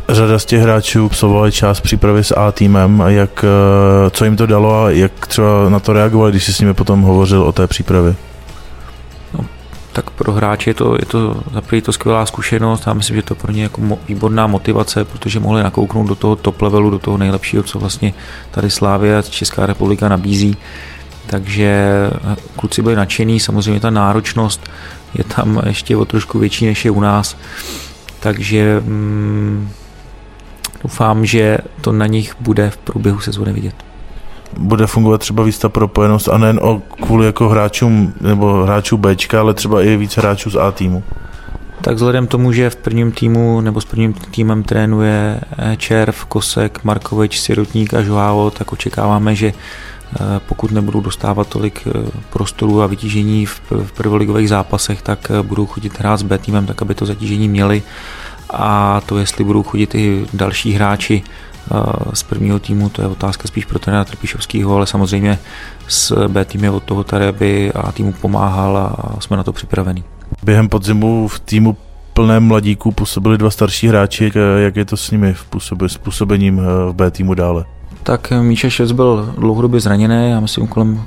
Řada 0.08 0.38
z 0.38 0.44
těch 0.44 0.60
hráčů 0.60 1.08
psovali 1.08 1.52
část 1.52 1.80
přípravy 1.80 2.24
s 2.24 2.36
A 2.36 2.52
týmem, 2.52 3.02
jak, 3.06 3.44
eh, 3.44 4.10
co 4.10 4.24
jim 4.24 4.36
to 4.36 4.46
dalo 4.46 4.84
a 4.84 4.90
jak 4.90 5.26
třeba 5.26 5.68
na 5.68 5.80
to 5.80 5.92
reagovali, 5.92 6.32
když 6.32 6.44
jsi 6.44 6.52
s 6.52 6.60
nimi 6.60 6.74
potom 6.74 7.02
hovořil 7.02 7.42
o 7.42 7.52
té 7.52 7.66
přípravě? 7.66 8.14
Tak 9.96 10.10
pro 10.10 10.32
hráče 10.32 10.70
je 10.70 10.74
to, 10.74 10.94
je 10.94 11.06
to 11.06 11.42
za 11.52 11.62
to 11.82 11.92
skvělá 11.92 12.26
zkušenost 12.26 12.88
a 12.88 12.92
myslím, 12.92 13.16
že 13.16 13.22
to 13.22 13.34
pro 13.34 13.52
ně 13.52 13.62
jako 13.62 13.80
mo, 13.80 13.98
výborná 14.08 14.46
motivace, 14.46 15.04
protože 15.04 15.40
mohli 15.40 15.62
nakouknout 15.62 16.08
do 16.08 16.14
toho 16.14 16.36
top 16.36 16.62
levelu, 16.62 16.90
do 16.90 16.98
toho 16.98 17.18
nejlepšího, 17.18 17.62
co 17.62 17.78
vlastně 17.78 18.14
tady 18.50 18.70
Slávia 18.70 19.22
Česká 19.22 19.66
republika 19.66 20.08
nabízí. 20.08 20.56
Takže 21.26 21.66
eh, 22.14 22.36
kluci 22.56 22.82
byli 22.82 22.96
nadšení, 22.96 23.40
samozřejmě 23.40 23.80
ta 23.80 23.90
náročnost 23.90 24.70
je 25.14 25.24
tam 25.24 25.62
ještě 25.66 25.96
o 25.96 26.04
trošku 26.04 26.38
větší 26.38 26.66
než 26.66 26.84
je 26.84 26.90
u 26.90 27.00
nás 27.00 27.36
takže 28.26 28.80
mm, 28.80 29.70
doufám, 30.82 31.26
že 31.26 31.58
to 31.80 31.92
na 31.92 32.06
nich 32.06 32.36
bude 32.40 32.70
v 32.70 32.76
průběhu 32.76 33.20
sezóny 33.20 33.52
vidět. 33.52 33.85
Bude 34.58 34.86
fungovat 34.86 35.18
třeba 35.18 35.42
víc 35.42 35.58
ta 35.58 35.68
propojenost 35.68 36.28
a 36.28 36.38
nejen 36.38 36.60
o 36.62 36.82
kvůli 37.02 37.26
jako 37.26 37.48
hráčům 37.48 38.12
nebo 38.20 38.62
hráčů 38.62 38.96
Bčka, 38.96 39.40
ale 39.40 39.54
třeba 39.54 39.82
i 39.82 39.96
víc 39.96 40.16
hráčů 40.16 40.50
z 40.50 40.56
A 40.56 40.72
týmu. 40.72 41.02
Tak 41.80 41.94
vzhledem 41.94 42.26
tomu, 42.26 42.52
že 42.52 42.70
v 42.70 42.76
prvním 42.76 43.12
týmu 43.12 43.60
nebo 43.60 43.80
s 43.80 43.84
prvním 43.84 44.12
týmem 44.12 44.62
trénuje 44.62 45.40
eh, 45.58 45.76
Červ, 45.76 46.24
Kosek, 46.24 46.84
Markovič, 46.84 47.40
Sirotník 47.40 47.94
a 47.94 48.02
Žoálo, 48.02 48.50
tak 48.50 48.72
očekáváme, 48.72 49.34
že 49.34 49.46
eh, 49.52 50.18
pokud 50.46 50.70
nebudou 50.72 51.00
dostávat 51.00 51.48
tolik 51.48 51.86
eh, 51.86 52.10
prostoru 52.30 52.82
a 52.82 52.86
vytížení 52.86 53.46
v 53.46 53.92
prvoligových 53.96 54.48
zápasech, 54.48 55.02
tak 55.02 55.30
budou 55.42 55.66
chodit 55.66 55.98
hrát 55.98 56.16
s 56.16 56.22
B 56.22 56.38
týmem, 56.38 56.66
tak 56.66 56.82
aby 56.82 56.94
to 56.94 57.06
zatížení 57.06 57.48
měli 57.48 57.82
a 58.50 59.00
to, 59.06 59.18
jestli 59.18 59.44
budou 59.44 59.62
chodit 59.62 59.94
i 59.94 60.26
další 60.32 60.72
hráči 60.72 61.22
z 62.12 62.22
prvního 62.22 62.58
týmu, 62.58 62.88
to 62.88 63.02
je 63.02 63.08
otázka 63.08 63.48
spíš 63.48 63.64
pro 63.64 63.78
trenéra 63.78 64.04
Trpišovského, 64.04 64.76
ale 64.76 64.86
samozřejmě 64.86 65.38
s 65.88 66.28
B 66.28 66.44
tým 66.44 66.64
je 66.64 66.70
od 66.70 66.82
toho 66.82 67.04
tady, 67.04 67.26
aby 67.26 67.72
A 67.72 67.92
týmu 67.92 68.12
pomáhal 68.12 68.76
a 68.76 69.16
jsme 69.20 69.36
na 69.36 69.42
to 69.42 69.52
připravení. 69.52 70.04
Během 70.42 70.68
podzimu 70.68 71.28
v 71.28 71.40
týmu 71.40 71.76
plném 72.12 72.44
mladíků 72.44 72.92
působili 72.92 73.38
dva 73.38 73.50
starší 73.50 73.88
hráči. 73.88 74.32
Jak 74.56 74.76
je 74.76 74.84
to 74.84 74.96
s 74.96 75.10
nimi 75.10 75.34
v 75.34 75.44
působe, 75.44 75.88
s 75.88 75.96
působením 75.96 76.60
v 76.90 76.92
B 76.92 77.10
týmu 77.10 77.34
dále? 77.34 77.64
Tak 78.02 78.32
Míša 78.42 78.70
Šec 78.70 78.92
byl 78.92 79.34
dlouhodobě 79.38 79.80
zraněný, 79.80 80.30
já 80.30 80.40
myslím 80.40 80.66
kolem, 80.66 81.02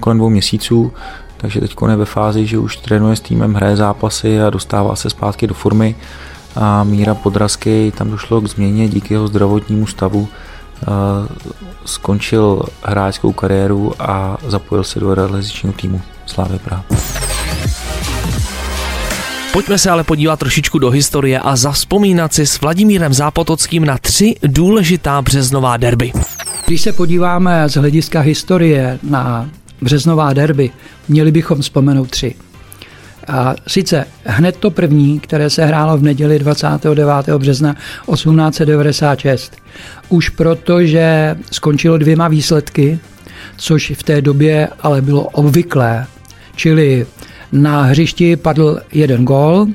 kolem 0.00 0.18
dvou 0.18 0.30
měsíců, 0.30 0.92
takže 1.36 1.60
teď 1.60 1.76
je 1.88 1.96
ve 1.96 2.04
fázi, 2.04 2.46
že 2.46 2.58
už 2.58 2.76
trénuje 2.76 3.16
s 3.16 3.20
týmem, 3.20 3.54
hraje 3.54 3.76
zápasy 3.76 4.42
a 4.42 4.50
dostává 4.50 4.96
se 4.96 5.10
zpátky 5.10 5.46
do 5.46 5.54
formy 5.54 5.94
a 6.56 6.84
Míra 6.84 7.14
Podrazky, 7.14 7.92
tam 7.96 8.10
došlo 8.10 8.40
k 8.40 8.48
změně 8.48 8.88
díky 8.88 9.14
jeho 9.14 9.28
zdravotnímu 9.28 9.86
stavu. 9.86 10.28
Skončil 11.84 12.62
hráčskou 12.82 13.32
kariéru 13.32 13.92
a 13.98 14.38
zapojil 14.46 14.84
se 14.84 15.00
do 15.00 15.14
realizačního 15.14 15.72
týmu 15.72 16.00
Slávy 16.26 16.58
Praha. 16.58 16.84
Pojďme 19.52 19.78
se 19.78 19.90
ale 19.90 20.04
podívat 20.04 20.38
trošičku 20.38 20.78
do 20.78 20.90
historie 20.90 21.40
a 21.40 21.56
zaspomínat 21.56 22.34
si 22.34 22.46
s 22.46 22.60
Vladimírem 22.60 23.14
Zápotockým 23.14 23.84
na 23.84 23.98
tři 23.98 24.34
důležitá 24.42 25.22
březnová 25.22 25.76
derby. 25.76 26.12
Když 26.66 26.80
se 26.80 26.92
podíváme 26.92 27.68
z 27.68 27.74
hlediska 27.74 28.20
historie 28.20 28.98
na 29.02 29.50
březnová 29.82 30.32
derby, 30.32 30.70
měli 31.08 31.32
bychom 31.32 31.60
vzpomenout 31.60 32.10
tři. 32.10 32.34
A 33.28 33.54
sice 33.66 34.06
hned 34.24 34.56
to 34.56 34.70
první, 34.70 35.20
které 35.20 35.50
se 35.50 35.64
hrálo 35.64 35.96
v 35.98 36.02
neděli 36.02 36.38
29. 36.38 37.28
března 37.38 37.74
1896. 38.12 39.56
Už 40.08 40.28
proto, 40.28 40.84
že 40.86 41.36
skončilo 41.50 41.98
dvěma 41.98 42.28
výsledky, 42.28 42.98
což 43.56 43.92
v 43.96 44.02
té 44.02 44.20
době 44.20 44.68
ale 44.80 45.02
bylo 45.02 45.22
obvyklé. 45.22 46.06
Čili 46.56 47.06
na 47.52 47.82
hřišti 47.82 48.36
padl 48.36 48.80
jeden 48.92 49.24
gól, 49.24 49.66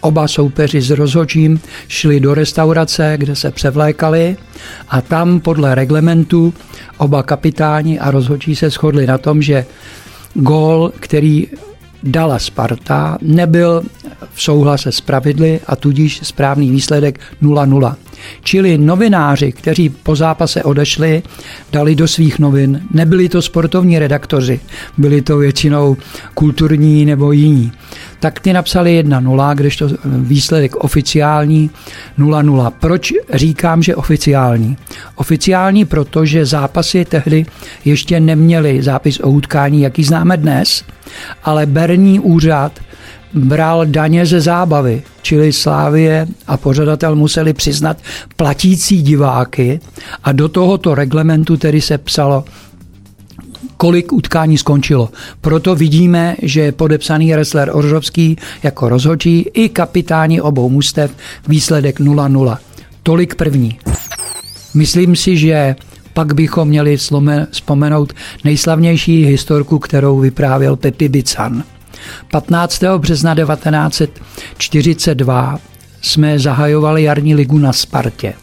oba 0.00 0.28
soupeři 0.28 0.80
s 0.80 0.90
rozhočím 0.90 1.60
šli 1.88 2.20
do 2.20 2.34
restaurace, 2.34 3.14
kde 3.16 3.36
se 3.36 3.50
převlékali 3.50 4.36
a 4.88 5.00
tam 5.00 5.40
podle 5.40 5.74
reglementu 5.74 6.54
oba 6.98 7.22
kapitáni 7.22 7.98
a 7.98 8.10
rozhodčí 8.10 8.56
se 8.56 8.70
shodli 8.70 9.06
na 9.06 9.18
tom, 9.18 9.42
že 9.42 9.66
gól, 10.34 10.92
který 11.00 11.46
dala 12.06 12.38
Sparta, 12.38 13.18
nebyl 13.22 13.82
v 14.34 14.42
souhlase 14.42 14.92
s 14.92 15.00
pravidly 15.00 15.60
a 15.66 15.76
tudíž 15.76 16.20
správný 16.22 16.70
výsledek 16.70 17.20
0-0. 17.42 17.96
Čili 18.42 18.78
novináři, 18.78 19.52
kteří 19.52 19.88
po 19.88 20.16
zápase 20.16 20.62
odešli, 20.62 21.22
dali 21.72 21.94
do 21.94 22.08
svých 22.08 22.38
novin, 22.38 22.80
nebyli 22.90 23.28
to 23.28 23.42
sportovní 23.42 23.98
redaktoři, 23.98 24.60
byli 24.98 25.22
to 25.22 25.38
většinou 25.38 25.96
kulturní 26.34 27.04
nebo 27.04 27.32
jiní. 27.32 27.72
Tak 28.20 28.40
ty 28.40 28.52
napsali 28.52 29.04
1-0, 29.04 29.54
kdežto 29.54 29.88
výsledek 30.04 30.76
oficiální 30.76 31.70
0-0. 32.18 32.72
Proč 32.80 33.12
říkám, 33.34 33.82
že 33.82 33.96
oficiální? 33.96 34.76
Oficiální, 35.14 35.84
protože 35.84 36.46
zápasy 36.46 37.04
tehdy 37.04 37.46
ještě 37.84 38.20
neměli 38.20 38.82
zápis 38.82 39.20
o 39.20 39.30
utkání, 39.30 39.80
jaký 39.80 40.04
známe 40.04 40.36
dnes, 40.36 40.84
ale 41.44 41.66
berní 41.66 42.20
úřad 42.20 42.72
bral 43.36 43.86
daně 43.86 44.26
ze 44.26 44.40
zábavy, 44.40 45.02
čili 45.22 45.52
Slávie 45.52 46.26
a 46.46 46.56
pořadatel 46.56 47.16
museli 47.16 47.52
přiznat 47.52 47.96
platící 48.36 49.02
diváky 49.02 49.80
a 50.24 50.32
do 50.32 50.48
tohoto 50.48 50.94
reglementu 50.94 51.56
tedy 51.56 51.80
se 51.80 51.98
psalo 51.98 52.44
kolik 53.76 54.12
utkání 54.12 54.58
skončilo. 54.58 55.10
Proto 55.40 55.74
vidíme, 55.74 56.36
že 56.42 56.60
je 56.60 56.72
podepsaný 56.72 57.32
wrestler 57.32 57.70
Oržovský 57.72 58.36
jako 58.62 58.88
rozhodčí 58.88 59.50
i 59.54 59.68
kapitáni 59.68 60.40
obou 60.40 60.68
mustev 60.68 61.10
výsledek 61.48 62.00
0-0. 62.00 62.58
Tolik 63.02 63.34
první. 63.34 63.78
Myslím 64.74 65.16
si, 65.16 65.36
že 65.36 65.76
pak 66.12 66.34
bychom 66.34 66.68
měli 66.68 66.96
vzpomenout 67.50 68.12
nejslavnější 68.44 69.24
historku, 69.24 69.78
kterou 69.78 70.18
vyprávěl 70.18 70.76
Pepi 70.76 71.08
Bican. 71.08 71.64
15. 72.30 72.82
března 72.98 73.34
1942 73.34 75.58
jsme 76.02 76.38
zahajovali 76.38 77.02
jarní 77.02 77.34
ligu 77.34 77.58
na 77.58 77.72
Spartě. 77.72 78.34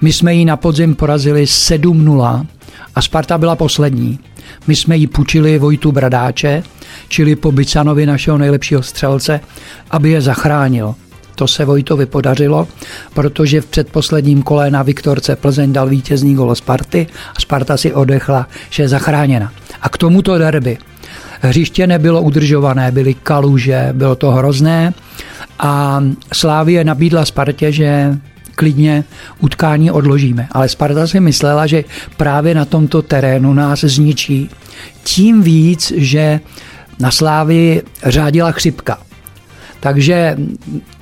My 0.00 0.12
jsme 0.12 0.34
ji 0.34 0.44
na 0.44 0.56
podzim 0.56 0.94
porazili 0.94 1.44
7-0 1.44 2.46
a 2.94 3.02
Sparta 3.02 3.38
byla 3.38 3.56
poslední. 3.56 4.18
My 4.66 4.76
jsme 4.76 4.96
ji 4.96 5.06
půjčili 5.06 5.58
Vojtu 5.58 5.92
Bradáče, 5.92 6.62
čili 7.08 7.36
po 7.36 7.52
Bicanovi 7.52 8.06
našeho 8.06 8.38
nejlepšího 8.38 8.82
střelce, 8.82 9.40
aby 9.90 10.10
je 10.10 10.20
zachránil. 10.20 10.94
To 11.34 11.48
se 11.48 11.64
Vojtovi 11.64 12.06
podařilo, 12.06 12.68
protože 13.14 13.60
v 13.60 13.66
předposledním 13.66 14.42
kole 14.42 14.70
na 14.70 14.82
Viktorce 14.82 15.36
Plzeň 15.36 15.72
dal 15.72 15.88
vítězný 15.88 16.34
gol 16.34 16.54
Sparty 16.54 17.06
a 17.36 17.40
Sparta 17.40 17.76
si 17.76 17.94
odechla, 17.94 18.48
že 18.70 18.82
je 18.82 18.88
zachráněna. 18.88 19.52
A 19.82 19.88
k 19.88 19.98
tomuto 19.98 20.38
derby 20.38 20.78
hřiště 21.44 21.86
nebylo 21.86 22.22
udržované, 22.22 22.92
byly 22.92 23.14
kaluže, 23.14 23.88
bylo 23.92 24.14
to 24.14 24.30
hrozné 24.30 24.94
a 25.58 26.02
Slávie 26.32 26.84
nabídla 26.84 27.24
Spartě, 27.24 27.72
že 27.72 28.18
klidně 28.54 29.04
utkání 29.40 29.90
odložíme. 29.90 30.48
Ale 30.52 30.68
Sparta 30.68 31.06
si 31.06 31.20
myslela, 31.20 31.66
že 31.66 31.84
právě 32.16 32.54
na 32.54 32.64
tomto 32.64 33.02
terénu 33.02 33.54
nás 33.54 33.80
zničí. 33.80 34.50
Tím 35.04 35.42
víc, 35.42 35.92
že 35.96 36.40
na 37.00 37.10
Slávii 37.10 37.82
řádila 38.04 38.52
chřipka. 38.52 38.98
Takže 39.80 40.36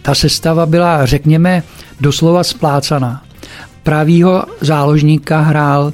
ta 0.03 0.15
sestava 0.15 0.67
byla, 0.67 1.07
řekněme, 1.07 1.63
doslova 2.01 2.45
splácaná. 2.45 3.23
Pravýho 3.83 4.45
záložníka 4.61 5.41
hrál 5.41 5.93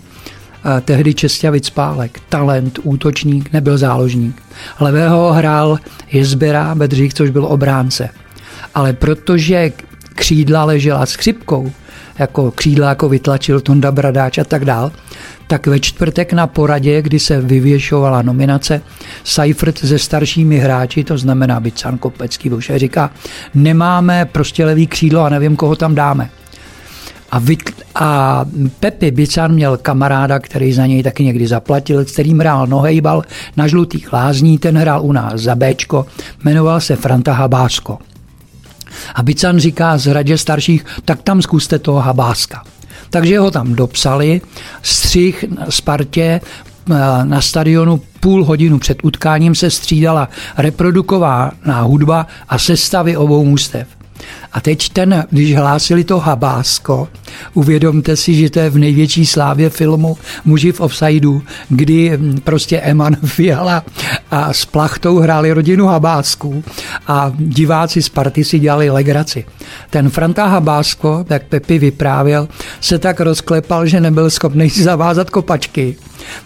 tehdy 0.85 1.15
Čestěvic 1.15 1.71
Pálek, 1.71 2.21
talent, 2.29 2.79
útočník, 2.83 3.53
nebyl 3.53 3.79
záložník. 3.79 4.43
Levého 4.81 5.33
hrál 5.33 5.79
Jezbera 6.13 6.75
Bedřich, 6.75 7.15
což 7.15 7.31
byl 7.31 7.45
obránce. 7.45 8.09
Ale 8.75 8.93
protože 8.93 9.73
křídla 10.15 10.65
ležela 10.65 11.07
s 11.07 11.15
chřipkou, 11.15 11.73
jako 12.19 12.51
křídla 12.51 12.89
jako 12.89 13.09
vytlačil 13.09 13.61
Tonda 13.61 13.93
Bradáč 13.93 14.39
a 14.39 14.45
tak 14.45 14.65
dál, 14.65 14.93
tak 15.47 15.67
ve 15.67 15.81
čtvrtek 15.81 16.33
na 16.33 16.47
poradě, 16.47 17.03
kdy 17.03 17.19
se 17.19 17.41
vyvěšovala 17.41 18.23
nominace, 18.23 18.83
Seifert 19.25 19.79
se 19.79 19.99
staršími 19.99 20.59
hráči, 20.59 21.05
to 21.05 21.19
znamená 21.19 21.61
Bican, 21.61 21.99
Kopecký, 21.99 22.51
už 22.51 22.73
říká, 22.77 23.11
nemáme 23.55 24.25
prostě 24.25 24.65
levý 24.65 24.87
křídlo 24.87 25.21
a 25.21 25.29
nevím, 25.29 25.57
koho 25.57 25.77
tam 25.77 25.95
dáme. 25.95 26.31
A, 27.31 27.39
vy, 27.39 27.57
a 27.95 28.45
Pepi 28.81 29.11
Bican 29.11 29.53
měl 29.53 29.77
kamaráda, 29.77 30.39
který 30.39 30.73
za 30.73 30.87
něj 30.87 31.03
taky 31.03 31.25
někdy 31.25 31.47
zaplatil, 31.47 32.05
kterým 32.05 32.39
hrál 32.41 32.67
nohejbal 32.67 33.23
na 33.57 33.67
žlutých 33.67 34.13
lázní, 34.13 34.59
ten 34.59 34.79
hrál 34.79 35.03
u 35.03 35.13
nás 35.13 35.41
za 35.41 35.55
Bčko, 35.55 36.07
jmenoval 36.45 36.81
se 36.81 36.97
Franta 36.97 37.33
Habásko. 37.33 37.99
A 39.15 39.23
Bican 39.23 39.59
říká 39.59 39.99
z 39.99 40.05
hradě 40.05 40.39
starších, 40.39 40.85
tak 41.05 41.23
tam 41.23 41.43
zkuste 41.43 41.79
toho 41.79 42.01
Habáska. 42.01 42.65
Takže 43.11 43.39
ho 43.39 43.51
tam 43.51 43.75
dopsali, 43.75 44.41
střih 44.83 45.45
Spartě 45.69 46.41
eh, 46.91 46.95
na 47.25 47.41
stadionu 47.41 48.01
půl 48.21 48.45
hodinu 48.45 48.79
před 48.79 48.99
utkáním 49.03 49.55
se 49.55 49.71
střídala 49.71 50.29
reprodukovaná 50.59 51.81
hudba 51.83 52.27
a 52.49 52.59
sestavy 52.59 53.17
obou 53.17 53.45
mustev. 53.45 53.98
A 54.53 54.61
teď 54.61 54.89
ten, 54.89 55.25
když 55.31 55.55
hlásili 55.55 56.05
to 56.05 56.19
Habásko, 56.19 57.09
uvědomte 57.55 58.17
si, 58.17 58.35
že 58.35 58.51
to 58.51 58.59
je 58.59 58.71
v 58.71 58.79
největší 58.79 59.27
slávě 59.27 59.71
filmu 59.71 60.19
Muži 60.45 60.73
v 60.73 60.81
offsideu, 60.81 61.43
kdy 61.69 62.17
hm, 62.17 62.39
prostě 62.45 62.79
Eman 62.81 63.17
Fiala 63.25 63.85
a 64.31 64.53
s 64.53 64.65
Plachtou 64.65 65.19
hráli 65.19 65.53
rodinu 65.53 65.87
Habásků 65.87 66.65
a 67.07 67.33
diváci 67.39 68.03
z 68.03 68.09
party 68.09 68.45
si 68.45 68.59
dělali 68.59 68.91
legraci. 68.91 69.45
Ten 69.91 70.11
Franta 70.11 70.47
Habásko, 70.47 71.25
jak 71.31 71.43
Pepi 71.43 71.79
vyprávěl, 71.79 72.49
se 72.81 72.99
tak 72.99 73.21
rozklepal, 73.21 73.87
že 73.87 74.01
nebyl 74.01 74.31
schopný 74.31 74.71
si 74.71 74.83
zavázat 74.89 75.31
kopačky. 75.31 75.97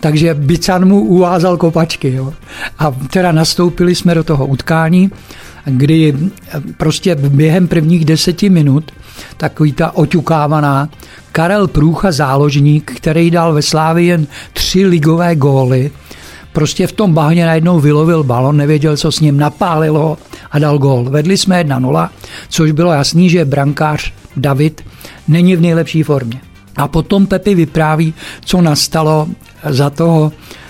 Takže 0.00 0.34
Bican 0.34 0.84
mu 0.84 1.00
uvázal 1.00 1.56
kopačky. 1.56 2.12
Jo. 2.12 2.34
A 2.78 2.96
teda 3.10 3.32
nastoupili 3.32 3.94
jsme 3.94 4.14
do 4.14 4.24
toho 4.24 4.46
utkání 4.46 5.10
kdy 5.64 6.14
prostě 6.76 7.14
během 7.14 7.68
prvních 7.68 8.04
deseti 8.04 8.50
minut 8.50 8.92
takový 9.36 9.72
ta 9.72 9.96
oťukávaná 9.96 10.88
Karel 11.32 11.68
Průcha 11.68 12.12
záložník, 12.12 12.92
který 12.96 13.30
dal 13.30 13.52
ve 13.52 13.62
Slávii 13.62 14.08
jen 14.08 14.26
tři 14.52 14.86
ligové 14.86 15.36
góly, 15.36 15.90
prostě 16.52 16.86
v 16.86 16.92
tom 16.92 17.14
bahně 17.14 17.46
najednou 17.46 17.80
vylovil 17.80 18.24
balon, 18.24 18.56
nevěděl, 18.56 18.96
co 18.96 19.12
s 19.12 19.20
ním, 19.20 19.36
napálilo 19.36 20.18
a 20.50 20.58
dal 20.58 20.78
gól. 20.78 21.04
Vedli 21.04 21.36
jsme 21.36 21.64
1-0, 21.64 22.08
což 22.48 22.72
bylo 22.72 22.92
jasný, 22.92 23.30
že 23.30 23.44
brankář 23.44 24.12
David 24.36 24.84
není 25.28 25.56
v 25.56 25.60
nejlepší 25.60 26.02
formě. 26.02 26.40
A 26.76 26.88
potom 26.88 27.26
Pepi 27.26 27.54
vypráví, 27.54 28.14
co 28.44 28.60
nastalo 28.60 29.28
za 29.70 29.90
toho 29.90 30.32
Eh, 30.32 30.61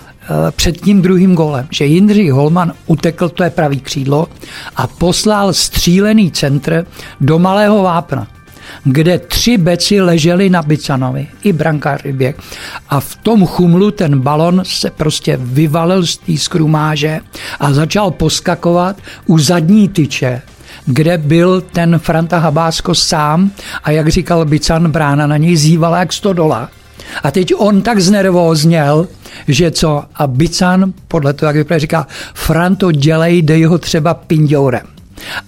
před 0.56 0.80
tím 0.80 1.02
druhým 1.02 1.34
golem, 1.34 1.68
že 1.70 1.84
Jindřich 1.84 2.32
Holman 2.32 2.72
utekl, 2.86 3.28
to 3.28 3.44
je 3.44 3.50
pravý 3.50 3.80
křídlo, 3.80 4.28
a 4.76 4.86
poslal 4.86 5.52
střílený 5.52 6.30
centr 6.30 6.86
do 7.20 7.38
Malého 7.38 7.82
Vápna 7.82 8.26
kde 8.84 9.18
tři 9.18 9.58
beci 9.58 10.00
leželi 10.00 10.50
na 10.50 10.62
Bicanovi, 10.62 11.26
i 11.42 11.52
brankář 11.52 12.02
běh. 12.12 12.36
A 12.88 13.00
v 13.00 13.16
tom 13.16 13.46
chumlu 13.46 13.90
ten 13.90 14.20
balon 14.20 14.62
se 14.66 14.90
prostě 14.90 15.38
vyvalil 15.40 16.06
z 16.06 16.16
té 16.16 16.36
skrumáže 16.36 17.20
a 17.60 17.72
začal 17.72 18.10
poskakovat 18.10 18.96
u 19.26 19.38
zadní 19.38 19.88
tyče 19.88 20.42
kde 20.86 21.18
byl 21.18 21.60
ten 21.60 21.98
Franta 21.98 22.38
Habásko 22.38 22.94
sám 22.94 23.50
a 23.84 23.90
jak 23.90 24.08
říkal 24.08 24.44
Bican, 24.44 24.90
brána 24.90 25.26
na 25.26 25.36
něj 25.36 25.56
zývala 25.56 25.98
jak 25.98 26.08
dola. 26.32 26.68
A 27.22 27.30
teď 27.30 27.54
on 27.56 27.82
tak 27.82 28.00
znervózněl, 28.00 29.08
že 29.48 29.70
co? 29.70 30.04
A 30.14 30.26
Bican, 30.26 30.92
podle 31.08 31.32
toho, 31.32 31.48
jak 31.48 31.56
vypadá, 31.56 31.78
říká, 31.78 32.06
Franto, 32.34 32.92
dělej, 32.92 33.42
dej 33.42 33.64
ho 33.64 33.78
třeba 33.78 34.14
pindourem. 34.14 34.86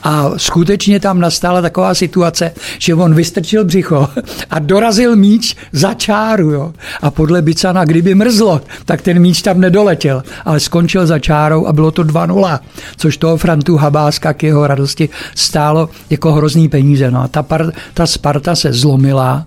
A 0.03 0.31
skutečně 0.37 1.01
tam 1.01 1.21
nastala 1.21 1.63
taková 1.63 1.95
situace, 1.95 2.51
že 2.79 2.95
on 2.95 3.15
vystrčil 3.15 3.65
břicho 3.65 4.09
a 4.51 4.59
dorazil 4.59 5.17
míč 5.17 5.57
za 5.73 5.95
čáru. 5.95 6.51
Jo. 6.51 6.73
A 7.03 7.11
podle 7.11 7.43
Bicana, 7.43 7.85
kdyby 7.85 8.15
mrzlo, 8.15 8.61
tak 8.85 9.03
ten 9.03 9.19
míč 9.19 9.43
tam 9.43 9.61
nedoletěl, 9.61 10.23
ale 10.45 10.61
skončil 10.61 11.07
za 11.07 11.19
čárou 11.19 11.67
a 11.67 11.73
bylo 11.73 11.91
to 11.91 12.05
2-0, 12.05 12.59
což 12.97 13.17
toho 13.17 13.37
Frantu 13.37 13.77
Habáska 13.77 14.33
k 14.33 14.43
jeho 14.43 14.67
radosti 14.67 15.09
stálo 15.35 15.89
jako 16.11 16.33
hrozný 16.33 16.69
peníze. 16.69 17.11
No 17.11 17.21
a 17.21 17.29
ta, 17.29 17.43
par, 17.43 17.73
ta 17.95 18.07
Sparta 18.07 18.55
se 18.57 18.73
zlomila 18.73 19.47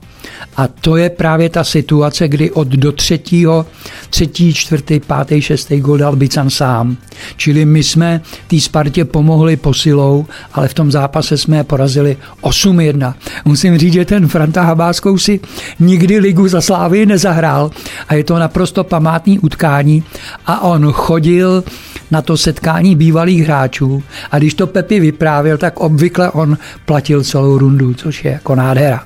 a 0.58 0.68
to 0.68 0.96
je 0.96 1.10
právě 1.10 1.50
ta 1.50 1.64
situace, 1.64 2.28
kdy 2.28 2.52
od 2.52 2.68
do 2.68 2.92
třetího, 2.92 3.66
třetí, 4.10 4.54
čtvrtý, 4.54 5.00
pátý, 5.00 5.42
šestý 5.42 5.80
gol 5.80 5.98
dal 5.98 6.16
Bican 6.16 6.50
sám. 6.50 6.98
Čili 7.38 7.66
my 7.66 7.84
jsme 7.84 8.22
té 8.48 8.60
Spartě 8.60 9.06
pomohli 9.06 9.58
posilou, 9.58 10.26
ale 10.54 10.68
v 10.68 10.74
tom 10.74 10.92
zápase 10.92 11.38
jsme 11.38 11.58
je 11.58 11.64
porazili 11.64 12.18
8-1. 12.42 13.14
Musím 13.46 13.78
říct, 13.78 13.94
že 13.94 14.06
ten 14.06 14.28
Franta 14.28 14.64
Habáskou 14.64 15.18
si 15.18 15.40
nikdy 15.80 16.20
ligu 16.20 16.48
za 16.48 16.62
Slávy 16.62 17.06
nezahrál 17.06 17.72
a 18.08 18.14
je 18.14 18.24
to 18.24 18.40
naprosto 18.40 18.84
památný 18.84 19.40
utkání 19.40 20.04
a 20.46 20.62
on 20.62 20.92
chodil 20.92 21.64
na 22.12 22.22
to 22.22 22.38
setkání 22.38 22.96
bývalých 22.96 23.44
hráčů 23.44 24.04
a 24.32 24.38
když 24.38 24.54
to 24.54 24.68
Pepi 24.68 25.00
vyprávěl, 25.00 25.58
tak 25.58 25.80
obvykle 25.80 26.32
on 26.32 26.58
platil 26.86 27.24
celou 27.24 27.58
rundu, 27.58 27.94
což 27.94 28.26
je 28.26 28.32
jako 28.32 28.56
nádhera. 28.56 29.04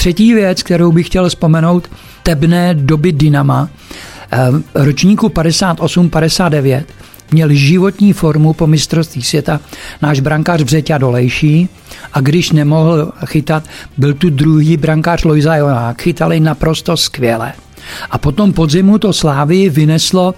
Třetí 0.00 0.34
věc, 0.34 0.62
kterou 0.62 0.92
bych 0.92 1.06
chtěl 1.06 1.28
vzpomenout, 1.28 1.90
tebné 2.22 2.74
doby 2.74 3.12
Dynama, 3.12 3.68
eh, 4.32 4.38
ročníku 4.74 5.28
58-59, 5.28 6.84
měl 7.32 7.52
životní 7.52 8.12
formu 8.12 8.52
po 8.52 8.66
mistrovství 8.66 9.22
světa 9.22 9.60
náš 10.02 10.20
brankář 10.20 10.62
Břeťa 10.62 10.98
Dolejší 10.98 11.68
a 12.12 12.20
když 12.20 12.52
nemohl 12.52 13.12
chytat, 13.26 13.64
byl 13.96 14.14
tu 14.14 14.30
druhý 14.30 14.76
brankář 14.76 15.24
Lojza 15.24 15.56
Jonák. 15.56 16.02
Chytali 16.02 16.40
naprosto 16.40 16.96
skvěle. 16.96 17.52
A 18.10 18.18
potom 18.18 18.52
podzimu 18.52 18.98
to 18.98 19.12
Slávii 19.12 19.70
vyneslo 19.70 20.34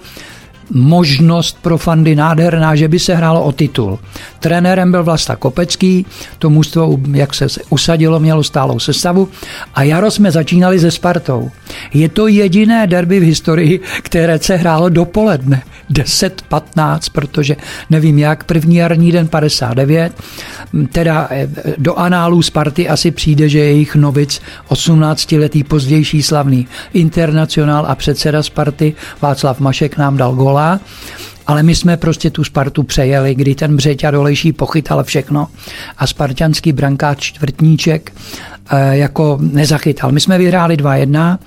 možnost 0.71 1.57
pro 1.61 1.77
fandy 1.77 2.15
nádherná, 2.15 2.75
že 2.75 2.87
by 2.87 2.99
se 2.99 3.15
hrálo 3.15 3.43
o 3.43 3.51
titul. 3.51 3.99
Trenérem 4.39 4.91
byl 4.91 5.03
Vlasta 5.03 5.35
Kopecký, 5.35 6.05
to 6.39 6.49
mužstvo, 6.49 6.97
jak 7.11 7.33
se 7.33 7.47
usadilo, 7.69 8.19
mělo 8.19 8.43
stálou 8.43 8.79
sestavu 8.79 9.29
a 9.75 9.83
jaro 9.83 10.11
jsme 10.11 10.31
začínali 10.31 10.79
se 10.79 10.91
Spartou. 10.91 11.51
Je 11.93 12.09
to 12.09 12.27
jediné 12.27 12.87
derby 12.87 13.19
v 13.19 13.23
historii, 13.23 13.79
které 14.01 14.39
se 14.39 14.55
hrálo 14.55 14.89
dopoledne. 14.89 15.63
10-15, 15.91 16.99
protože 17.11 17.55
nevím 17.89 18.19
jak, 18.19 18.43
první 18.43 18.75
jarní 18.75 19.11
den 19.11 19.27
59, 19.27 20.21
teda 20.91 21.27
eh, 21.31 21.47
do 21.77 21.95
análů 21.95 22.41
Sparty 22.41 22.89
asi 22.89 23.11
přijde, 23.11 23.49
že 23.49 23.59
jejich 23.59 23.95
novic 23.95 24.41
18-letý 24.69 25.63
pozdější 25.63 26.23
slavný 26.23 26.67
internacionál 26.93 27.85
a 27.87 27.95
předseda 27.95 28.43
Sparty 28.43 28.93
Václav 29.21 29.59
Mašek 29.59 29.97
nám 29.97 30.17
dal 30.17 30.33
gola 30.35 30.79
ale 31.53 31.63
my 31.63 31.75
jsme 31.75 31.97
prostě 31.97 32.29
tu 32.29 32.43
Spartu 32.43 32.83
přejeli, 32.83 33.35
kdy 33.35 33.55
ten 33.55 33.75
Břeťa 33.75 34.11
dolejší 34.11 34.53
pochytal 34.53 35.03
všechno 35.03 35.47
a 35.97 36.07
spartianský 36.07 36.71
brankář 36.71 37.17
čtvrtníček 37.19 38.11
Eh, 38.69 38.97
jako 38.97 39.37
nezachytal. 39.41 40.11
My 40.11 40.19
jsme 40.19 40.37
vyhráli 40.37 40.77
2-1, 40.77 41.37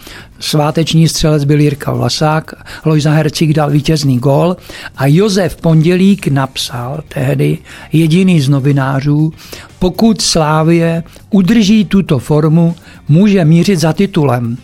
sváteční 0.41 1.09
střelec 1.09 1.45
byl 1.45 1.61
Jirka 1.61 1.93
Vlasák, 1.93 2.55
Lojza 2.85 3.13
Hercik 3.13 3.53
dal 3.53 3.71
vítězný 3.71 4.19
gol 4.19 4.57
a 4.97 5.07
Josef 5.07 5.57
Pondělík 5.57 6.29
napsal 6.29 7.01
tehdy 7.09 7.59
jediný 7.93 8.41
z 8.41 8.49
novinářů, 8.49 9.33
pokud 9.79 10.21
Slávie 10.21 11.03
udrží 11.31 11.85
tuto 11.85 12.19
formu, 12.19 12.75
může 13.09 13.45
mířit 13.45 13.79
za 13.79 13.93
titulem 13.93 14.57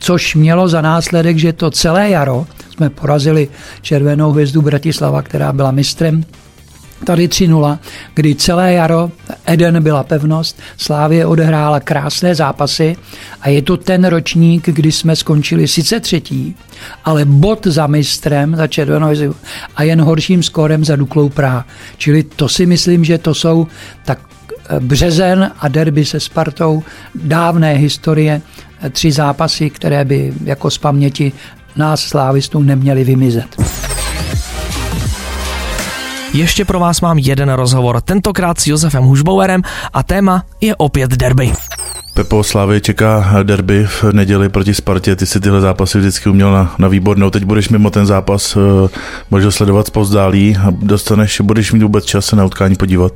což 0.00 0.34
mělo 0.34 0.68
za 0.68 0.80
následek, 0.80 1.38
že 1.38 1.52
to 1.52 1.70
celé 1.70 2.10
jaro 2.10 2.46
jsme 2.80 2.90
porazili 2.90 3.48
Červenou 3.82 4.32
hvězdu 4.32 4.62
Bratislava, 4.62 5.22
která 5.22 5.52
byla 5.52 5.70
mistrem 5.70 6.24
tady 7.04 7.28
3-0, 7.28 7.78
kdy 8.14 8.34
celé 8.34 8.72
jaro 8.72 9.10
Eden 9.46 9.82
byla 9.82 10.02
pevnost, 10.04 10.60
Slávě 10.76 11.26
odehrála 11.26 11.80
krásné 11.80 12.34
zápasy 12.34 12.96
a 13.40 13.48
je 13.48 13.62
to 13.62 13.76
ten 13.76 14.04
ročník, 14.04 14.68
kdy 14.68 14.92
jsme 14.92 15.16
skončili 15.16 15.68
sice 15.68 16.00
třetí, 16.00 16.56
ale 17.04 17.24
bod 17.24 17.66
za 17.66 17.86
mistrem, 17.86 18.56
za 18.56 18.66
červenou 18.66 19.34
a 19.76 19.82
jen 19.82 20.00
horším 20.00 20.42
skórem 20.42 20.84
za 20.84 20.96
Duklou 20.96 21.28
Praha. 21.28 21.66
Čili 21.96 22.22
to 22.22 22.48
si 22.48 22.66
myslím, 22.66 23.04
že 23.04 23.18
to 23.18 23.34
jsou 23.34 23.66
tak 24.04 24.18
eh, 24.68 24.80
březen 24.80 25.50
a 25.60 25.68
derby 25.68 26.04
se 26.04 26.20
Spartou 26.20 26.82
dávné 27.14 27.72
historie, 27.72 28.40
eh, 28.80 28.90
tři 28.90 29.12
zápasy, 29.12 29.70
které 29.70 30.04
by 30.04 30.32
jako 30.44 30.70
z 30.70 30.78
paměti 30.78 31.32
nás 31.76 32.00
slávistů 32.00 32.62
neměly 32.62 33.04
vymizet. 33.04 33.62
Ještě 36.32 36.64
pro 36.64 36.80
vás 36.80 37.00
mám 37.00 37.18
jeden 37.18 37.52
rozhovor, 37.52 38.00
tentokrát 38.00 38.60
s 38.60 38.66
Josefem 38.66 39.04
Hušbauerem 39.04 39.62
a 39.92 40.02
téma 40.02 40.44
je 40.60 40.76
opět 40.76 41.10
derby. 41.10 41.52
Pepo 42.14 42.44
Slávy 42.44 42.80
čeká 42.80 43.42
derby 43.42 43.86
v 43.86 44.04
neděli 44.12 44.48
proti 44.48 44.74
Spartě. 44.74 45.16
Ty 45.16 45.26
si 45.26 45.40
tyhle 45.40 45.60
zápasy 45.60 45.98
vždycky 45.98 46.28
uměl 46.28 46.52
na, 46.52 46.74
na 46.78 46.88
výbornou. 46.88 47.30
Teď 47.30 47.44
budeš 47.44 47.68
mimo 47.68 47.90
ten 47.90 48.06
zápas, 48.06 48.56
můžeš 49.30 49.46
eh, 49.46 49.52
sledovat 49.52 49.86
zpozdálí 49.86 50.56
a 50.56 50.70
dostaneš, 50.70 51.40
budeš 51.40 51.72
mít 51.72 51.82
vůbec 51.82 52.04
čas 52.04 52.26
se 52.26 52.36
na 52.36 52.44
utkání 52.44 52.76
podívat. 52.76 53.12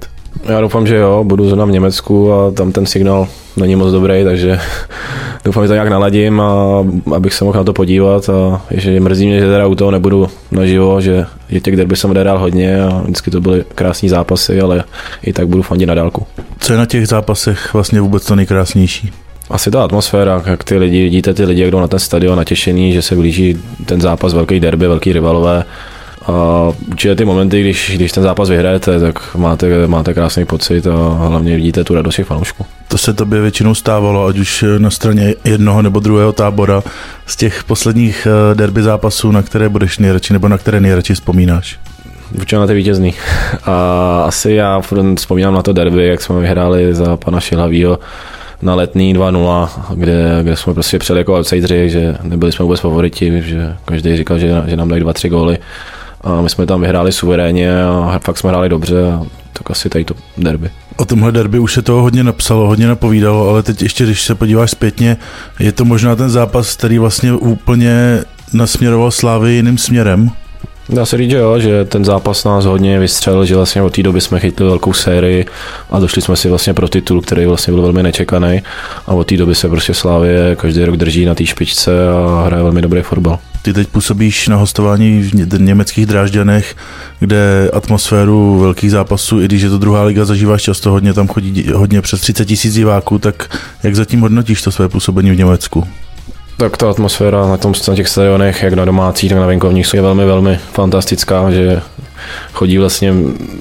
Já 0.49 0.61
doufám, 0.61 0.87
že 0.87 0.97
jo, 0.97 1.25
budu 1.25 1.47
zrovna 1.47 1.65
v 1.65 1.71
Německu 1.71 2.33
a 2.33 2.51
tam 2.51 2.73
ten 2.73 2.87
signál 2.87 3.29
není 3.57 3.77
moc 3.77 3.93
dobrý, 3.93 4.25
takže 4.25 4.61
doufám, 5.45 5.65
že 5.65 5.69
to 5.69 5.75
nějak 5.75 5.89
naladím 5.89 6.41
a 6.41 6.85
abych 7.15 7.35
se 7.35 7.45
mohl 7.45 7.59
na 7.59 7.65
to 7.65 7.73
podívat 7.73 8.29
a 8.29 8.63
ještě 8.71 9.01
mrzí 9.01 9.27
mě, 9.27 9.41
že 9.41 9.47
teda 9.47 9.67
u 9.67 9.75
toho 9.75 9.91
nebudu 9.91 10.29
naživo, 10.51 11.01
že, 11.01 11.27
že 11.49 11.61
těch 11.61 11.77
derby 11.77 11.97
jsem 11.97 12.11
odehrál 12.11 12.39
hodně 12.39 12.85
a 12.85 13.01
vždycky 13.03 13.31
to 13.31 13.41
byly 13.41 13.65
krásné 13.75 14.09
zápasy, 14.09 14.61
ale 14.61 14.85
i 15.23 15.33
tak 15.33 15.49
budu 15.49 15.63
fandit 15.63 15.89
na 15.89 15.95
dálku. 15.95 16.27
Co 16.59 16.73
je 16.73 16.79
na 16.79 16.87
těch 16.87 17.09
zápasech 17.09 17.75
vlastně 17.75 18.01
vůbec 18.01 18.27
to 18.27 18.37
nejkrásnější? 18.37 19.11
Asi 19.51 19.71
ta 19.71 19.85
atmosféra, 19.85 20.43
jak 20.47 20.65
ty 20.65 20.79
lidi, 20.79 21.03
vidíte 21.03 21.35
ty 21.35 21.45
lidi, 21.45 21.61
jak 21.61 21.71
jdou 21.71 21.81
na 21.81 21.89
ten 21.89 21.99
stadion 21.99 22.37
natěšený, 22.39 22.93
že 22.93 23.03
se 23.03 23.17
blíží 23.17 23.57
ten 23.87 24.01
zápas, 24.01 24.35
velký 24.35 24.61
derby, 24.61 24.89
velký 24.89 25.13
rivalové, 25.13 25.65
a 26.27 26.69
určitě 26.91 27.15
ty 27.15 27.25
momenty, 27.25 27.61
když, 27.61 27.93
když 27.95 28.13
ten 28.13 28.23
zápas 28.23 28.49
vyhrajete, 28.49 29.01
tak 29.01 29.35
máte, 29.35 29.87
máte 29.87 30.15
krásný 30.15 30.45
pocit 30.45 30.87
a 30.87 31.27
hlavně 31.29 31.57
vidíte 31.57 31.85
tu 31.85 31.95
radost 31.95 32.17
těch 32.17 32.27
fanoušků. 32.27 32.67
To 32.89 32.99
se 32.99 33.13
tobě 33.13 33.41
většinou 33.41 33.75
stávalo, 33.75 34.27
ať 34.27 34.39
už 34.39 34.65
na 34.79 34.91
straně 34.91 35.35
jednoho 35.45 35.83
nebo 35.83 36.01
druhého 36.01 36.33
tábora, 36.33 36.83
z 37.27 37.37
těch 37.37 37.65
posledních 37.65 38.27
eh, 38.27 38.55
derby 38.55 38.83
zápasů, 38.83 39.33
na 39.33 39.43
které 39.43 39.69
budeš 39.69 39.99
nejradši 39.99 40.33
nebo 40.33 40.49
na 40.49 40.59
které 40.59 40.81
nejradši 40.81 41.15
vzpomínáš? 41.15 41.79
Určitě 42.35 42.57
na 42.57 42.67
ty 42.67 42.75
vítězný. 42.75 43.15
A 43.65 44.25
asi 44.27 44.53
já 44.53 44.81
vzpomínám 45.17 45.55
na 45.55 45.63
to 45.63 45.73
derby, 45.73 46.07
jak 46.07 46.23
jsme 46.23 46.41
vyhráli 46.41 46.95
za 46.95 47.17
pana 47.17 47.41
Šilhavýho 47.41 47.99
na 48.63 48.75
letný 48.75 49.15
2-0, 49.15 49.69
kde, 49.95 50.39
kde 50.43 50.57
jsme 50.57 50.75
prostě 50.75 50.99
přijeli 50.99 51.21
jako 51.21 51.35
outsideri, 51.35 51.91
že 51.91 52.17
nebyli 52.23 52.53
jsme 52.53 52.63
vůbec 52.63 52.81
favoriti, 52.81 53.43
že 53.45 53.77
každý 53.85 54.17
říkal, 54.17 54.39
že, 54.39 54.63
že 54.67 54.77
nám 54.77 54.89
dají 54.89 55.03
2-3 55.03 55.29
góly 55.29 55.59
a 56.25 56.41
my 56.41 56.51
jsme 56.51 56.67
tam 56.67 56.81
vyhráli 56.81 57.13
suverénně 57.13 57.85
a 57.85 58.21
fakt 58.25 58.39
jsme 58.39 58.51
hráli 58.51 58.69
dobře 58.69 59.13
a 59.13 59.23
tak 59.53 59.71
asi 59.71 59.89
tady 59.89 60.05
to 60.05 60.15
derby. 60.39 60.71
O 60.97 61.05
tomhle 61.05 61.33
derby 61.33 61.59
už 61.59 61.73
se 61.73 61.83
toho 61.83 62.03
hodně 62.03 62.25
napsalo, 62.25 62.67
hodně 62.67 62.87
napovídalo, 62.87 63.49
ale 63.49 63.63
teď 63.63 63.83
ještě, 63.83 64.05
když 64.05 64.23
se 64.23 64.35
podíváš 64.35 64.71
zpětně, 64.71 65.17
je 65.59 65.73
to 65.73 65.85
možná 65.85 66.17
ten 66.17 66.31
zápas, 66.31 66.77
který 66.77 66.99
vlastně 66.99 67.33
úplně 67.33 68.21
nasměroval 68.53 69.11
Slávy 69.11 69.53
jiným 69.53 69.79
směrem. 69.79 70.31
Dá 70.89 71.07
se 71.07 71.17
říct, 71.17 71.31
že 71.31 71.37
jo, 71.37 71.59
že 71.59 71.85
ten 71.85 72.05
zápas 72.05 72.45
nás 72.45 72.65
hodně 72.65 72.99
vystřelil, 72.99 73.45
že 73.45 73.57
vlastně 73.57 73.83
od 73.83 73.95
té 73.95 74.03
doby 74.03 74.21
jsme 74.21 74.41
chytli 74.41 74.67
velkou 74.67 74.93
sérii 74.93 75.47
a 75.91 75.99
došli 75.99 76.23
jsme 76.23 76.37
si 76.37 76.49
vlastně 76.49 76.75
pro 76.75 76.89
titul, 76.89 77.21
který 77.21 77.47
vlastně 77.47 77.73
byl 77.73 77.83
velmi 77.83 78.03
nečekaný 78.03 78.63
a 79.07 79.13
od 79.13 79.27
té 79.27 79.37
doby 79.37 79.55
se 79.55 79.69
prostě 79.69 79.95
Slávě 79.95 80.57
každý 80.57 80.85
rok 80.85 80.97
drží 80.97 81.25
na 81.25 81.35
té 81.35 81.47
špičce 81.47 82.09
a 82.09 82.45
hraje 82.47 82.63
velmi 82.63 82.83
dobrý 82.83 83.03
fotbal. 83.03 83.39
Ty 83.63 83.73
teď 83.73 83.89
působíš 83.89 84.49
na 84.49 84.57
hostování 84.57 85.23
v 85.23 85.61
německých 85.61 86.07
Drážďanech, 86.07 86.77
kde 87.21 87.71
atmosféru 87.73 88.59
velkých 88.59 88.91
zápasů, 88.91 89.41
i 89.41 89.45
když 89.45 89.63
je 89.63 89.71
to 89.71 89.79
druhá 89.79 90.03
liga, 90.03 90.25
zažíváš 90.25 90.63
často 90.63 90.91
hodně, 90.91 91.15
tam 91.15 91.29
chodí 91.29 91.67
hodně 91.75 92.03
přes 92.03 92.21
30 92.21 92.45
tisíc 92.45 92.75
diváků, 92.75 93.19
tak 93.19 93.59
jak 93.83 93.95
zatím 93.95 94.21
hodnotíš 94.21 94.63
to 94.63 94.73
své 94.73 94.89
působení 94.89 95.31
v 95.31 95.37
Německu? 95.37 95.89
Tak 96.57 96.77
ta 96.77 96.91
atmosféra 96.91 97.49
na, 97.49 97.57
tom, 97.57 97.73
na 97.89 97.95
těch 97.95 98.09
stadionech, 98.09 98.63
jak 98.63 98.75
na 98.75 98.85
domácích, 98.85 99.31
tak 99.31 99.39
na 99.39 99.47
venkovních, 99.47 99.95
je 99.95 100.03
velmi, 100.03 100.25
velmi 100.25 100.59
fantastická, 100.73 101.51
že 101.51 101.81
chodí 102.53 102.79
vlastně 102.79 103.15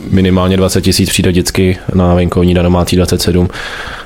minimálně 0.09 0.57
20 0.57 0.81
tisíc 0.81 1.09
přijde 1.09 1.29
vždycky 1.29 1.77
na 1.95 2.13
venkovní, 2.13 2.53
na 2.53 2.61
domácí 2.61 2.95
27. 2.95 3.49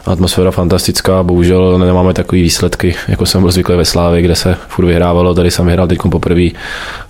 Atmosféra 0.05 0.51
fantastická, 0.51 1.23
bohužel 1.23 1.79
nemáme 1.79 2.13
takové 2.13 2.41
výsledky, 2.41 2.95
jako 3.07 3.25
jsem 3.25 3.41
byl 3.41 3.51
zvyklý 3.51 3.75
ve 3.75 3.85
Slávě, 3.85 4.21
kde 4.21 4.35
se 4.35 4.57
furt 4.67 4.85
vyhrávalo, 4.85 5.33
tady 5.33 5.51
jsem 5.51 5.65
vyhrál 5.65 5.87
teď 5.87 5.99
poprvé. 6.11 6.49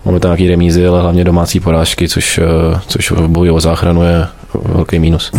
Máme 0.05 0.19
tam 0.19 0.29
nějaký 0.29 0.47
remízy, 0.47 0.87
ale 0.87 1.01
hlavně 1.01 1.23
domácí 1.23 1.59
porážky, 1.59 2.09
což, 2.09 2.39
což 2.87 3.11
v 3.11 3.27
boji 3.27 3.51
o 3.51 3.59
záchranu 3.59 4.03
je 4.03 4.27
velký 4.53 4.99
mínus. 4.99 5.31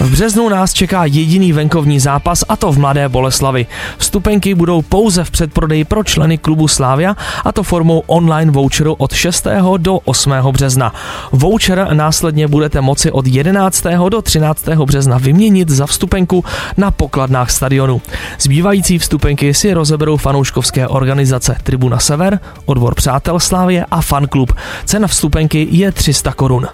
V 0.00 0.10
březnu 0.10 0.48
nás 0.48 0.72
čeká 0.72 1.04
jediný 1.04 1.52
venkovní 1.52 2.00
zápas 2.00 2.44
a 2.48 2.56
to 2.56 2.72
v 2.72 2.78
Mladé 2.78 3.08
Boleslavi. 3.08 3.66
Vstupenky 3.98 4.54
budou 4.54 4.82
pouze 4.82 5.24
v 5.24 5.30
předprodeji 5.30 5.84
pro 5.84 6.04
členy 6.04 6.38
klubu 6.38 6.68
Slávia 6.68 7.16
a 7.44 7.52
to 7.52 7.62
formou 7.62 8.02
online 8.06 8.52
voucheru 8.52 8.94
od 8.94 9.12
6. 9.12 9.46
do 9.76 9.98
8. 9.98 10.32
března. 10.52 10.94
Voucher 11.32 11.88
následně 11.92 12.48
budete 12.48 12.80
moci 12.80 13.10
od 13.10 13.26
11. 13.26 13.84
do 14.08 14.22
13. 14.22 14.68
března 14.68 15.18
vyměnit 15.18 15.68
za 15.70 15.86
vstupenku 15.86 16.44
na 16.76 16.90
pokladnách 16.90 17.50
stadionu. 17.50 18.02
Zbývající 18.40 18.98
vstupenky 18.98 19.54
si 19.54 19.74
rozeberou 19.74 20.16
fanouškovské 20.16 20.88
organizace 20.88 21.56
Tribuna 21.62 21.98
Sever, 21.98 22.40
odbor 22.64 22.94
Přátel 22.94 23.40
Slávie 23.40 23.86
a 23.90 24.00
fanklub. 24.02 24.52
Cena 24.84 25.08
vstupenky 25.08 25.68
je 25.70 25.92
300 25.92 26.32
korun. 26.32 26.66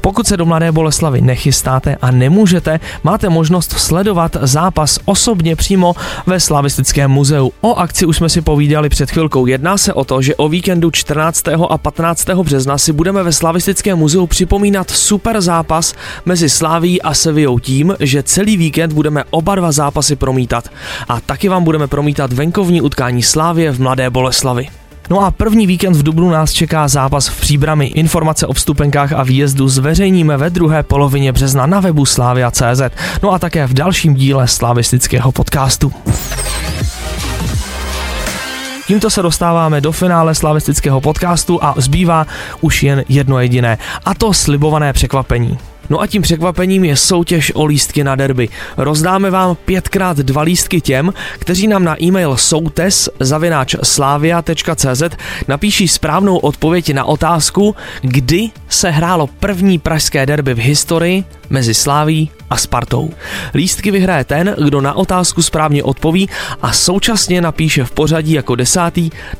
Pokud 0.00 0.26
se 0.26 0.36
do 0.36 0.46
Mladé 0.46 0.72
Boleslavy 0.72 1.20
nechystáte 1.20 1.96
a 2.02 2.10
nemůžete, 2.10 2.67
máte 3.02 3.28
možnost 3.28 3.72
sledovat 3.72 4.36
zápas 4.42 4.98
osobně 5.04 5.56
přímo 5.56 5.94
ve 6.26 6.40
Slavistickém 6.40 7.10
muzeu. 7.10 7.52
O 7.60 7.74
akci 7.74 8.06
už 8.06 8.16
jsme 8.16 8.28
si 8.28 8.40
povídali 8.40 8.88
před 8.88 9.10
chvilkou. 9.10 9.46
Jedná 9.46 9.78
se 9.78 9.92
o 9.92 10.04
to, 10.04 10.22
že 10.22 10.36
o 10.36 10.48
víkendu 10.48 10.90
14. 10.90 11.44
a 11.68 11.78
15. 11.78 12.28
března 12.28 12.78
si 12.78 12.92
budeme 12.92 13.22
ve 13.22 13.32
Slavistickém 13.32 13.98
muzeu 13.98 14.26
připomínat 14.26 14.90
super 14.90 15.40
zápas 15.40 15.94
mezi 16.26 16.48
Sláví 16.48 17.02
a 17.02 17.14
Sevillou 17.14 17.58
tím, 17.58 17.94
že 18.00 18.22
celý 18.22 18.56
víkend 18.56 18.92
budeme 18.92 19.24
oba 19.30 19.54
dva 19.54 19.72
zápasy 19.72 20.16
promítat. 20.16 20.68
A 21.08 21.20
taky 21.20 21.48
vám 21.48 21.64
budeme 21.64 21.86
promítat 21.86 22.32
venkovní 22.32 22.82
utkání 22.82 23.22
Slávě 23.22 23.72
v 23.72 23.80
Mladé 23.80 24.10
Boleslavi. 24.10 24.68
No 25.10 25.20
a 25.20 25.30
první 25.30 25.66
víkend 25.66 25.96
v 25.96 26.02
Dubnu 26.02 26.30
nás 26.30 26.52
čeká 26.52 26.88
zápas 26.88 27.28
v 27.28 27.40
Příbrami. 27.40 27.86
Informace 27.86 28.46
o 28.46 28.52
vstupenkách 28.52 29.12
a 29.12 29.22
výjezdu 29.22 29.68
zveřejníme 29.68 30.36
ve 30.36 30.50
druhé 30.50 30.82
polovině 30.82 31.32
března 31.32 31.66
na 31.66 31.80
webu 31.80 32.06
Slavia.cz. 32.06 32.82
No 33.22 33.32
a 33.32 33.38
také 33.38 33.66
v 33.66 33.74
dalším 33.74 34.14
díle 34.14 34.48
slavistického 34.48 35.32
podcastu. 35.32 35.92
Tímto 38.86 39.10
se 39.10 39.22
dostáváme 39.22 39.80
do 39.80 39.92
finále 39.92 40.34
slavistického 40.34 41.00
podcastu 41.00 41.64
a 41.64 41.74
zbývá 41.76 42.26
už 42.60 42.82
jen 42.82 43.04
jedno 43.08 43.40
jediné, 43.40 43.78
a 44.04 44.14
to 44.14 44.32
slibované 44.32 44.92
překvapení. 44.92 45.58
No 45.90 46.00
a 46.00 46.06
tím 46.06 46.22
překvapením 46.22 46.84
je 46.84 46.96
soutěž 46.96 47.52
o 47.54 47.64
lístky 47.64 48.04
na 48.04 48.16
derby. 48.16 48.48
Rozdáme 48.76 49.30
vám 49.30 49.56
pětkrát 49.64 50.16
dva 50.16 50.42
lístky 50.42 50.80
těm, 50.80 51.12
kteří 51.38 51.66
nám 51.66 51.84
na 51.84 52.02
e-mail 52.02 52.36
soutes 52.36 53.08
zavináč 53.20 53.74
slavia.cz 53.82 55.02
napíší 55.48 55.88
správnou 55.88 56.36
odpověď 56.36 56.92
na 56.92 57.04
otázku, 57.04 57.76
kdy 58.00 58.50
se 58.68 58.90
hrálo 58.90 59.26
první 59.26 59.78
pražské 59.78 60.26
derby 60.26 60.54
v 60.54 60.58
historii 60.58 61.24
mezi 61.50 61.74
Sláví 61.74 62.30
a 62.50 62.56
Spartou. 62.56 63.10
Lístky 63.54 63.90
vyhraje 63.90 64.24
ten, 64.24 64.54
kdo 64.64 64.80
na 64.80 64.94
otázku 64.94 65.42
správně 65.42 65.82
odpoví 65.82 66.28
a 66.62 66.72
současně 66.72 67.40
napíše 67.40 67.84
v 67.84 67.90
pořadí 67.90 68.32
jako 68.32 68.54
10., 68.54 68.80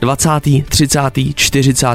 20., 0.01 0.31
30., 0.69 1.01
40. 1.35 1.87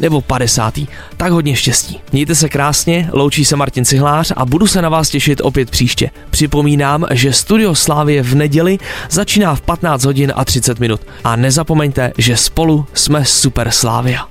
nebo 0.00 0.20
50. 0.20 0.74
Tak 1.16 1.32
hodně 1.32 1.56
štěstí. 1.56 2.00
Mějte 2.12 2.34
se 2.34 2.48
krásně, 2.48 3.10
loučí 3.12 3.44
se 3.44 3.56
Martin 3.56 3.84
Cihlář 3.84 4.32
a 4.36 4.44
budu 4.44 4.66
se 4.66 4.82
na 4.82 4.88
vás 4.88 5.08
těšit 5.08 5.40
opět 5.40 5.70
příště. 5.70 6.10
Připomínám, 6.30 7.06
že 7.10 7.32
Studio 7.32 7.74
Slávie 7.74 8.22
v 8.22 8.34
neděli 8.34 8.78
začíná 9.10 9.54
v 9.54 9.60
15 9.60 10.04
hodin 10.04 10.32
a 10.36 10.44
30 10.44 10.80
minut. 10.80 11.00
A 11.24 11.36
nezapomeňte, 11.36 12.12
že 12.18 12.36
spolu 12.36 12.86
jsme 12.94 13.24
Super 13.24 13.70
Slávia. 13.70 14.26